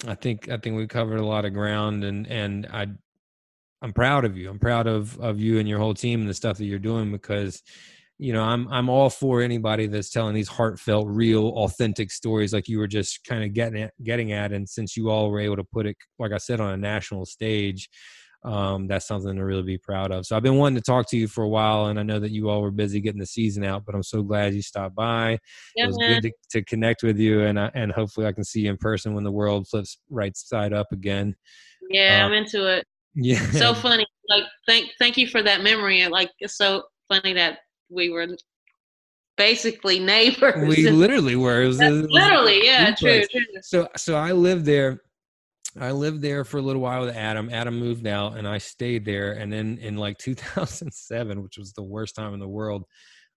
i 0.08 0.16
think 0.16 0.50
i 0.50 0.58
think 0.58 0.78
we 0.78 0.88
covered 0.88 1.20
a 1.20 1.26
lot 1.26 1.46
of 1.46 1.54
ground 1.54 2.04
and 2.04 2.28
and 2.28 2.68
i 2.68 2.88
I'm 3.80 3.94
proud 3.94 4.26
of 4.26 4.36
you. 4.36 4.50
I'm 4.50 4.58
proud 4.60 4.88
of 4.88 5.20
of 5.20 5.40
you 5.40 5.60
and 5.60 5.70
your 5.70 5.80
whole 5.80 5.94
team 5.94 6.22
and 6.22 6.30
the 6.30 6.34
stuff 6.34 6.58
that 6.58 6.66
you're 6.66 6.80
doing 6.80 7.12
because 7.12 7.62
you 8.20 8.34
know 8.34 8.44
i'm 8.44 8.68
i'm 8.70 8.90
all 8.90 9.10
for 9.10 9.42
anybody 9.42 9.86
that's 9.88 10.10
telling 10.10 10.34
these 10.34 10.48
heartfelt 10.48 11.08
real 11.08 11.50
authentic 11.50 12.12
stories 12.12 12.54
like 12.54 12.68
you 12.68 12.80
were 12.80 12.88
just 12.88 13.24
kind 13.26 13.44
of 13.44 13.54
getting 13.54 13.84
at, 13.84 13.94
getting 14.04 14.32
at 14.32 14.52
and 14.52 14.68
since 14.68 14.98
you 14.98 15.10
all 15.10 15.30
were 15.30 15.40
able 15.40 15.56
to 15.56 15.64
put 15.64 15.86
it 15.86 15.96
like 16.18 16.32
i 16.32 16.38
said 16.38 16.60
on 16.60 16.74
a 16.74 16.78
national 16.78 17.26
stage 17.26 17.90
um, 18.44 18.88
that's 18.88 19.08
something 19.08 19.36
to 19.36 19.44
really 19.44 19.64
be 19.64 19.78
proud 19.78 20.12
of. 20.12 20.26
So 20.26 20.36
I've 20.36 20.44
been 20.44 20.56
wanting 20.56 20.78
to 20.78 20.82
talk 20.82 21.10
to 21.10 21.18
you 21.18 21.28
for 21.28 21.44
a 21.44 21.50
while, 21.50 21.88
and 21.88 22.00
I 22.00 22.04
know 22.04 22.20
that 22.20 22.32
you 22.32 22.50
all 22.50 22.62
were 22.62 22.72
busy 22.72 23.02
getting 23.02 23.20
the 23.20 23.26
season 23.26 23.64
out, 23.66 23.84
but 23.86 23.96
I'm 23.96 24.04
so 24.04 24.22
glad 24.22 24.54
you 24.54 24.62
stopped 24.62 24.96
by. 24.96 25.40
Yeah, 25.76 25.86
it 25.86 25.88
was 25.88 25.98
man. 26.00 26.22
good 26.22 26.32
to, 26.52 26.60
to, 26.60 26.66
connect 26.66 27.04
with 27.04 27.18
you, 27.18 27.42
and 27.42 27.58
uh, 27.58 27.72
and 27.74 27.92
hopefully 27.92 28.26
I 28.28 28.32
can 28.32 28.44
see 28.44 28.62
you 28.62 28.70
in 28.70 28.78
person 28.78 29.14
when 29.14 29.24
the 29.24 29.32
world 29.32 29.68
flips 29.68 29.98
right 30.10 30.36
side 30.38 30.72
up 30.72 30.88
again. 30.92 31.36
Yeah, 31.90 32.24
uh, 32.24 32.28
I'm 32.28 32.34
into 32.34 32.68
it. 32.68 32.86
Yeah, 33.20 33.44
so 33.50 33.74
funny. 33.74 34.06
Like 34.30 34.44
thank 34.68 34.92
thank 35.00 35.18
you 35.18 35.26
for 35.26 35.42
that 35.42 35.64
memory. 35.64 36.08
Like 36.08 36.30
it's 36.40 36.56
so 36.56 36.84
funny 37.10 37.34
that 37.34 37.58
we 37.90 38.10
were 38.10 38.28
basically 39.38 40.00
neighbors. 40.00 40.68
We 40.68 40.90
literally 40.90 41.36
were. 41.36 41.64
It 41.64 41.68
was, 41.68 41.82
it 41.82 41.92
was 41.92 42.08
literally, 42.10 42.66
yeah, 42.66 42.94
true, 42.96 43.24
true. 43.32 43.42
So 43.62 43.88
so 43.96 44.16
I 44.16 44.32
lived 44.32 44.66
there 44.66 45.02
I 45.80 45.92
lived 45.92 46.22
there 46.22 46.44
for 46.44 46.58
a 46.58 46.62
little 46.62 46.82
while 46.82 47.02
with 47.02 47.16
Adam. 47.16 47.50
Adam 47.52 47.80
moved 47.80 48.08
out 48.08 48.38
and 48.38 48.48
I 48.48 48.58
stayed 48.58 49.06
there. 49.06 49.34
And 49.34 49.52
then 49.52 49.78
in 49.82 49.98
like 49.98 50.18
2007, 50.20 51.42
which 51.42 51.58
was 51.58 51.74
the 51.74 51.84
worst 51.84 52.16
time 52.16 52.34
in 52.34 52.40
the 52.40 52.48
world, 52.48 52.86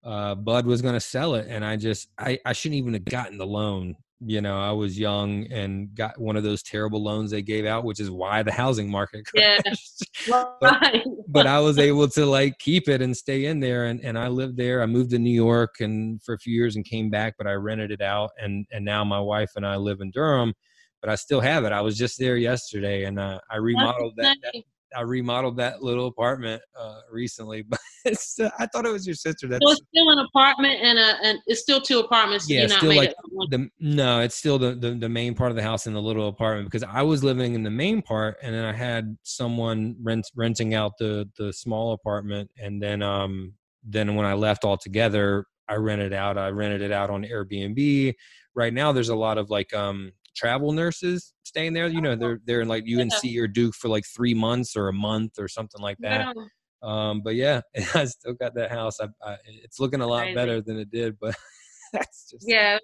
uh, 0.03 0.35
Bud 0.35 0.65
was 0.65 0.81
going 0.81 0.95
to 0.95 0.99
sell 0.99 1.35
it. 1.35 1.47
And 1.49 1.63
I 1.63 1.75
just, 1.75 2.09
I, 2.17 2.39
I 2.45 2.53
shouldn't 2.53 2.79
even 2.79 2.93
have 2.93 3.05
gotten 3.05 3.37
the 3.37 3.45
loan. 3.45 3.95
You 4.23 4.41
know, 4.41 4.59
I 4.59 4.71
was 4.71 4.99
young 4.99 5.47
and 5.51 5.93
got 5.95 6.19
one 6.19 6.35
of 6.35 6.43
those 6.43 6.61
terrible 6.61 7.03
loans 7.03 7.31
they 7.31 7.41
gave 7.41 7.65
out, 7.65 7.83
which 7.83 7.99
is 7.99 8.11
why 8.11 8.43
the 8.43 8.51
housing 8.51 8.89
market 8.89 9.25
crashed. 9.35 10.03
Yeah. 10.27 10.43
but, 10.59 11.03
but 11.27 11.47
I 11.47 11.59
was 11.59 11.79
able 11.79 12.07
to 12.09 12.25
like 12.25 12.57
keep 12.59 12.87
it 12.87 13.01
and 13.01 13.17
stay 13.17 13.45
in 13.45 13.59
there. 13.59 13.85
And, 13.85 13.99
and 14.01 14.17
I 14.17 14.27
lived 14.27 14.57
there. 14.57 14.81
I 14.81 14.85
moved 14.85 15.09
to 15.11 15.19
New 15.19 15.33
York 15.33 15.75
and 15.79 16.21
for 16.23 16.35
a 16.35 16.39
few 16.39 16.53
years 16.53 16.75
and 16.75 16.85
came 16.85 17.09
back, 17.09 17.33
but 17.37 17.47
I 17.47 17.53
rented 17.53 17.91
it 17.91 18.01
out. 18.01 18.29
And, 18.39 18.65
and 18.71 18.85
now 18.85 19.03
my 19.03 19.19
wife 19.19 19.51
and 19.55 19.65
I 19.65 19.77
live 19.77 20.01
in 20.01 20.11
Durham 20.11 20.53
but 21.01 21.09
I 21.09 21.15
still 21.15 21.41
have 21.41 21.65
it. 21.65 21.71
I 21.71 21.81
was 21.81 21.97
just 21.97 22.19
there 22.19 22.37
yesterday, 22.37 23.05
and 23.05 23.19
uh, 23.19 23.39
I 23.49 23.57
remodeled 23.57 24.13
that, 24.17 24.37
that, 24.43 24.63
I 24.95 25.01
remodeled 25.01 25.57
that 25.57 25.81
little 25.81 26.07
apartment 26.07 26.61
uh, 26.79 26.99
recently, 27.11 27.61
but 27.69 27.79
uh, 28.05 28.49
I 28.59 28.65
thought 28.67 28.85
it 28.85 28.91
was 28.91 29.05
your 29.05 29.15
sister. 29.15 29.47
That's 29.47 29.63
so 29.65 29.71
it's 29.71 29.81
still 29.93 30.09
an 30.09 30.19
apartment, 30.19 30.79
and 30.81 30.97
a, 30.97 31.15
and 31.23 31.39
it's 31.47 31.61
still 31.61 31.81
two 31.81 31.99
apartments. 31.99 32.49
Yeah, 32.49 32.67
still 32.67 32.95
like 32.95 33.13
the 33.49 33.69
no, 33.79 34.19
it's 34.19 34.35
still 34.35 34.59
the, 34.59 34.75
the 34.75 34.91
the 34.91 35.09
main 35.09 35.35
part 35.35 35.51
of 35.51 35.55
the 35.55 35.63
house 35.63 35.87
in 35.87 35.93
the 35.93 36.01
little 36.01 36.27
apartment 36.27 36.69
because 36.69 36.87
I 36.89 37.01
was 37.01 37.23
living 37.23 37.55
in 37.55 37.63
the 37.63 37.71
main 37.71 38.01
part, 38.01 38.37
and 38.41 38.53
then 38.53 38.65
I 38.65 38.73
had 38.73 39.17
someone 39.23 39.95
rent 40.01 40.29
renting 40.35 40.73
out 40.73 40.93
the 40.97 41.29
the 41.37 41.53
small 41.53 41.93
apartment, 41.93 42.49
and 42.61 42.81
then 42.81 43.01
um 43.01 43.53
then 43.83 44.15
when 44.15 44.25
I 44.25 44.33
left 44.33 44.63
altogether, 44.63 45.45
I 45.67 45.75
rented 45.75 46.13
out. 46.13 46.37
I 46.37 46.49
rented 46.49 46.81
it 46.81 46.91
out 46.91 47.09
on 47.09 47.23
Airbnb. 47.23 48.13
Right 48.53 48.73
now, 48.73 48.91
there's 48.91 49.09
a 49.09 49.15
lot 49.15 49.37
of 49.37 49.49
like 49.49 49.73
um 49.73 50.11
travel 50.35 50.71
nurses 50.71 51.33
staying 51.43 51.73
there. 51.73 51.87
You 51.87 52.01
know, 52.01 52.15
they're 52.15 52.39
they're 52.45 52.61
in 52.61 52.67
like 52.67 52.85
UNC 52.85 53.23
or 53.37 53.47
Duke 53.47 53.75
for 53.75 53.87
like 53.87 54.05
three 54.05 54.33
months 54.33 54.75
or 54.75 54.87
a 54.87 54.93
month 54.93 55.33
or 55.39 55.47
something 55.47 55.81
like 55.81 55.97
that. 55.99 56.35
Um, 56.83 57.21
but 57.21 57.35
yeah, 57.35 57.61
I 57.95 58.05
still 58.05 58.33
got 58.33 58.55
that 58.55 58.71
house. 58.71 58.99
I, 58.99 59.07
I, 59.23 59.37
it's 59.45 59.79
looking 59.79 60.01
a 60.01 60.07
lot 60.07 60.23
Amazing. 60.23 60.35
better 60.35 60.61
than 60.61 60.79
it 60.79 60.89
did, 60.91 61.17
but 61.19 61.35
that's 61.93 62.31
just 62.31 62.45
yeah, 62.47 62.77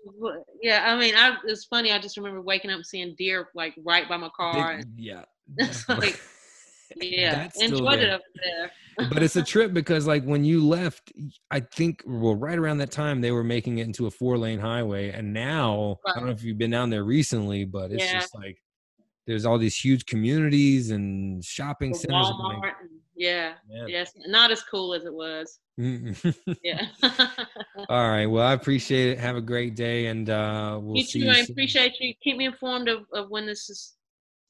yeah. 0.61 0.83
I 0.85 0.99
mean, 0.99 1.15
I, 1.15 1.37
it's 1.45 1.65
funny. 1.65 1.91
I 1.91 1.99
just 1.99 2.17
remember 2.17 2.41
waking 2.41 2.71
up 2.71 2.83
seeing 2.83 3.15
deer 3.17 3.49
like 3.55 3.73
right 3.83 4.07
by 4.07 4.17
my 4.17 4.29
car. 4.35 4.81
yeah, 4.95 5.23
it's 5.57 5.87
like 5.89 6.19
yeah, 6.95 7.49
enjoyed 7.59 7.99
there. 7.99 8.07
it 8.07 8.09
up 8.09 8.21
there. 8.43 8.71
but 9.09 9.21
it's 9.21 9.35
a 9.35 9.43
trip 9.43 9.73
because 9.73 10.07
like 10.07 10.23
when 10.23 10.43
you 10.43 10.65
left, 10.65 11.11
I 11.51 11.59
think 11.59 12.03
well 12.05 12.35
right 12.35 12.57
around 12.57 12.77
that 12.79 12.91
time 12.91 13.21
they 13.21 13.31
were 13.31 13.43
making 13.43 13.77
it 13.77 13.87
into 13.87 14.07
a 14.07 14.11
four 14.11 14.37
lane 14.37 14.59
highway, 14.59 15.11
and 15.11 15.33
now 15.33 15.99
right. 16.05 16.15
I 16.15 16.19
don't 16.19 16.27
know 16.27 16.33
if 16.33 16.43
you've 16.43 16.57
been 16.57 16.71
down 16.71 16.89
there 16.89 17.03
recently, 17.03 17.65
but 17.65 17.91
it's 17.91 18.03
yeah. 18.03 18.13
just 18.13 18.35
like 18.35 18.57
there's 19.27 19.45
all 19.45 19.57
these 19.57 19.77
huge 19.77 20.05
communities 20.05 20.91
and 20.91 21.43
shopping 21.43 21.91
the 21.91 21.99
centers. 21.99 22.27
Walmart, 22.27 22.71
yeah, 23.15 23.53
yes, 23.87 24.13
not 24.27 24.51
as 24.51 24.63
cool 24.63 24.93
as 24.93 25.05
it 25.05 25.13
was. 25.13 25.59
yeah. 26.63 26.87
all 27.89 28.09
right. 28.09 28.25
Well, 28.25 28.45
I 28.45 28.53
appreciate 28.53 29.09
it. 29.09 29.19
Have 29.19 29.35
a 29.35 29.41
great 29.41 29.75
day, 29.75 30.07
and 30.07 30.29
uh, 30.29 30.79
we'll 30.81 30.97
you 30.97 31.03
see. 31.03 31.19
Too, 31.19 31.25
you 31.25 31.31
I 31.31 31.39
appreciate 31.39 31.99
you. 31.99 32.13
Keep 32.23 32.37
me 32.37 32.45
informed 32.45 32.87
of, 32.87 33.05
of 33.13 33.29
when 33.29 33.45
this 33.45 33.69
is 33.69 33.96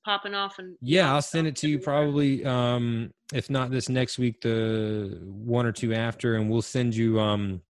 popping 0.08 0.34
off 0.34 0.58
and 0.58 0.78
yeah 0.80 1.14
i'll 1.14 1.22
send 1.22 1.46
it 1.46 1.54
to 1.54 1.68
you 1.68 1.78
probably 1.78 2.46
um 2.46 3.12
if 3.34 3.50
not 3.50 3.70
this 3.70 3.90
next 3.90 4.18
week 4.18 4.40
the 4.40 5.20
one 5.22 5.66
or 5.66 5.74
two 5.74 5.94
after 5.94 6.36
and 6.36 6.50
we'll 6.50 6.62
send 6.62 6.96
you 6.96 7.20
um 7.20 7.62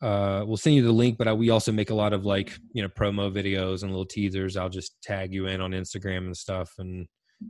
uh 0.00 0.42
we'll 0.46 0.56
send 0.56 0.74
you 0.74 0.82
the 0.82 0.90
link 0.90 1.18
but 1.18 1.28
I, 1.28 1.34
we 1.34 1.50
also 1.50 1.70
make 1.70 1.90
a 1.90 1.94
lot 1.94 2.14
of 2.14 2.24
like 2.24 2.58
you 2.72 2.80
know 2.80 2.88
promo 2.88 3.30
videos 3.30 3.82
and 3.82 3.90
little 3.90 4.06
teasers. 4.06 4.56
I'll 4.56 4.70
just 4.70 5.02
tag 5.02 5.34
you 5.34 5.48
in 5.48 5.60
on 5.60 5.72
instagram 5.72 6.24
and 6.24 6.36
stuff 6.36 6.72
and 6.78 7.06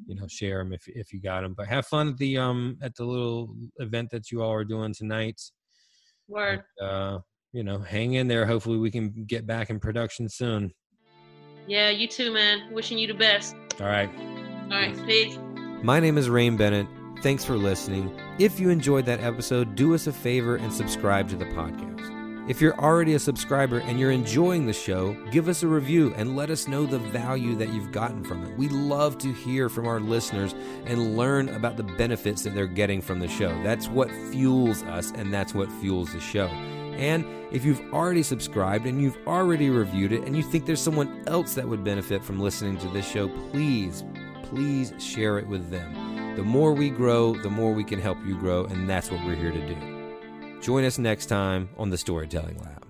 you 0.09 0.17
know 0.17 0.27
share 0.27 0.59
them 0.59 0.73
if 0.73 0.83
if 0.89 1.13
you 1.13 1.21
got 1.21 1.43
them 1.43 1.55
but 1.57 1.69
have 1.69 1.87
fun 1.87 2.09
at 2.09 2.17
the 2.17 2.39
um 2.39 2.77
at 2.83 2.97
the 2.97 3.05
little 3.05 3.55
event 3.77 4.11
that 4.11 4.33
you 4.33 4.43
all 4.43 4.53
are 4.53 4.65
doing 4.65 4.93
tonight. 4.93 5.41
Word. 6.27 6.65
And, 6.81 6.89
uh 6.91 7.19
you 7.53 7.63
know 7.63 7.79
hang 7.79 8.15
in 8.15 8.27
there. 8.27 8.45
Hopefully 8.45 8.79
we 8.79 8.91
can 8.91 9.25
get 9.25 9.47
back 9.47 9.71
in 9.71 9.79
production 9.79 10.29
soon 10.29 10.73
yeah, 11.67 11.91
you 11.91 12.09
too, 12.09 12.33
man. 12.33 12.73
Wishing 12.73 12.99
you 12.99 13.07
the 13.07 13.15
best. 13.15 13.55
All 13.81 13.87
right. 13.87 14.11
All 14.65 14.79
right. 14.79 14.95
Mm. 14.95 15.07
Peace. 15.07 15.39
My 15.83 16.01
name 16.01 16.19
is 16.19 16.29
Rain 16.29 16.57
Bennett. 16.57 16.87
Thanks 17.23 17.45
for 17.45 17.57
listening. 17.57 18.19
If 18.39 18.59
you 18.59 18.71
enjoyed 18.71 19.07
that 19.07 19.21
episode, 19.21 19.75
do 19.75 19.95
us 19.95 20.07
a 20.07 20.13
favor 20.13 20.57
and 20.57 20.73
subscribe 20.73 21.29
to 21.31 21.37
the 21.37 21.45
podcast. 21.47 21.93
If 22.49 22.61
you're 22.61 22.79
already 22.81 23.15
a 23.15 23.21
subscriber 23.21 23.79
and 23.79 24.01
you're 24.01 24.11
enjoying 24.11 24.67
the 24.67 24.73
show, 24.73 25.17
give 25.31 25.49
us 25.49 25.63
a 25.63 25.69
review 25.69 26.13
and 26.17 26.35
let 26.35 26.51
us 26.51 26.67
know 26.67 26.85
the 26.85 26.99
value 26.99 27.55
that 27.55 27.73
you've 27.73 27.93
gotten 27.93 28.25
from 28.25 28.45
it. 28.45 28.59
We 28.59 28.69
love 28.69 29.17
to 29.19 29.33
hear 29.33 29.69
from 29.69 29.87
our 29.87 30.01
listeners 30.01 30.53
and 30.85 31.17
learn 31.17 31.49
about 31.51 31.77
the 31.77 31.85
benefits 31.85 32.43
that 32.43 32.57
they're 32.57 32.67
getting 32.67 33.01
from 33.01 33.21
the 33.21 33.29
show. 33.29 33.51
That's 33.63 33.87
what 33.87 34.11
fuels 34.33 34.83
us 34.83 35.13
and 35.13 35.33
that's 35.33 35.55
what 35.55 35.71
fuels 35.81 36.13
the 36.13 36.21
show. 36.21 36.49
And 36.95 37.25
if 37.51 37.65
you've 37.65 37.81
already 37.93 38.23
subscribed 38.23 38.87
and 38.87 39.01
you've 39.01 39.19
already 39.27 39.71
reviewed 39.71 40.13
it 40.13 40.25
and 40.25 40.37
you 40.37 40.43
think 40.43 40.67
there's 40.67 40.81
someone 40.81 41.23
else 41.27 41.55
that 41.55 41.69
would 41.69 41.85
benefit 41.85 42.25
from 42.25 42.41
listening 42.41 42.79
to 42.79 42.89
this 42.89 43.09
show, 43.09 43.29
please, 43.51 44.05
please 44.45 44.93
share 44.99 45.39
it 45.39 45.47
with 45.47 45.71
them. 45.71 46.37
The 46.37 46.43
more 46.43 46.73
we 46.73 46.91
grow, 46.91 47.35
the 47.35 47.51
more 47.51 47.73
we 47.73 47.85
can 47.85 48.01
help 48.01 48.19
you 48.25 48.37
grow, 48.39 48.65
and 48.65 48.89
that's 48.89 49.11
what 49.11 49.25
we're 49.27 49.35
here 49.35 49.53
to 49.53 49.67
do. 49.69 50.61
Join 50.63 50.85
us 50.85 50.99
next 50.99 51.27
time 51.27 51.69
on 51.77 51.91
the 51.91 51.99
Storytelling 51.99 52.59
Lab. 52.59 52.87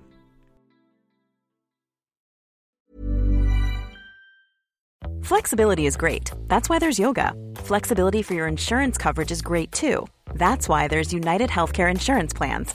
Flexibility 5.24 5.86
is 5.86 5.96
great. 5.96 6.30
That's 6.48 6.68
why 6.68 6.78
there's 6.78 6.98
yoga. 6.98 7.32
Flexibility 7.56 8.22
for 8.22 8.34
your 8.34 8.46
insurance 8.46 8.98
coverage 8.98 9.30
is 9.30 9.40
great 9.40 9.72
too. 9.72 10.06
That's 10.34 10.68
why 10.68 10.88
there's 10.88 11.12
United 11.12 11.48
Healthcare 11.48 11.90
Insurance 11.90 12.32
Plans. 12.32 12.74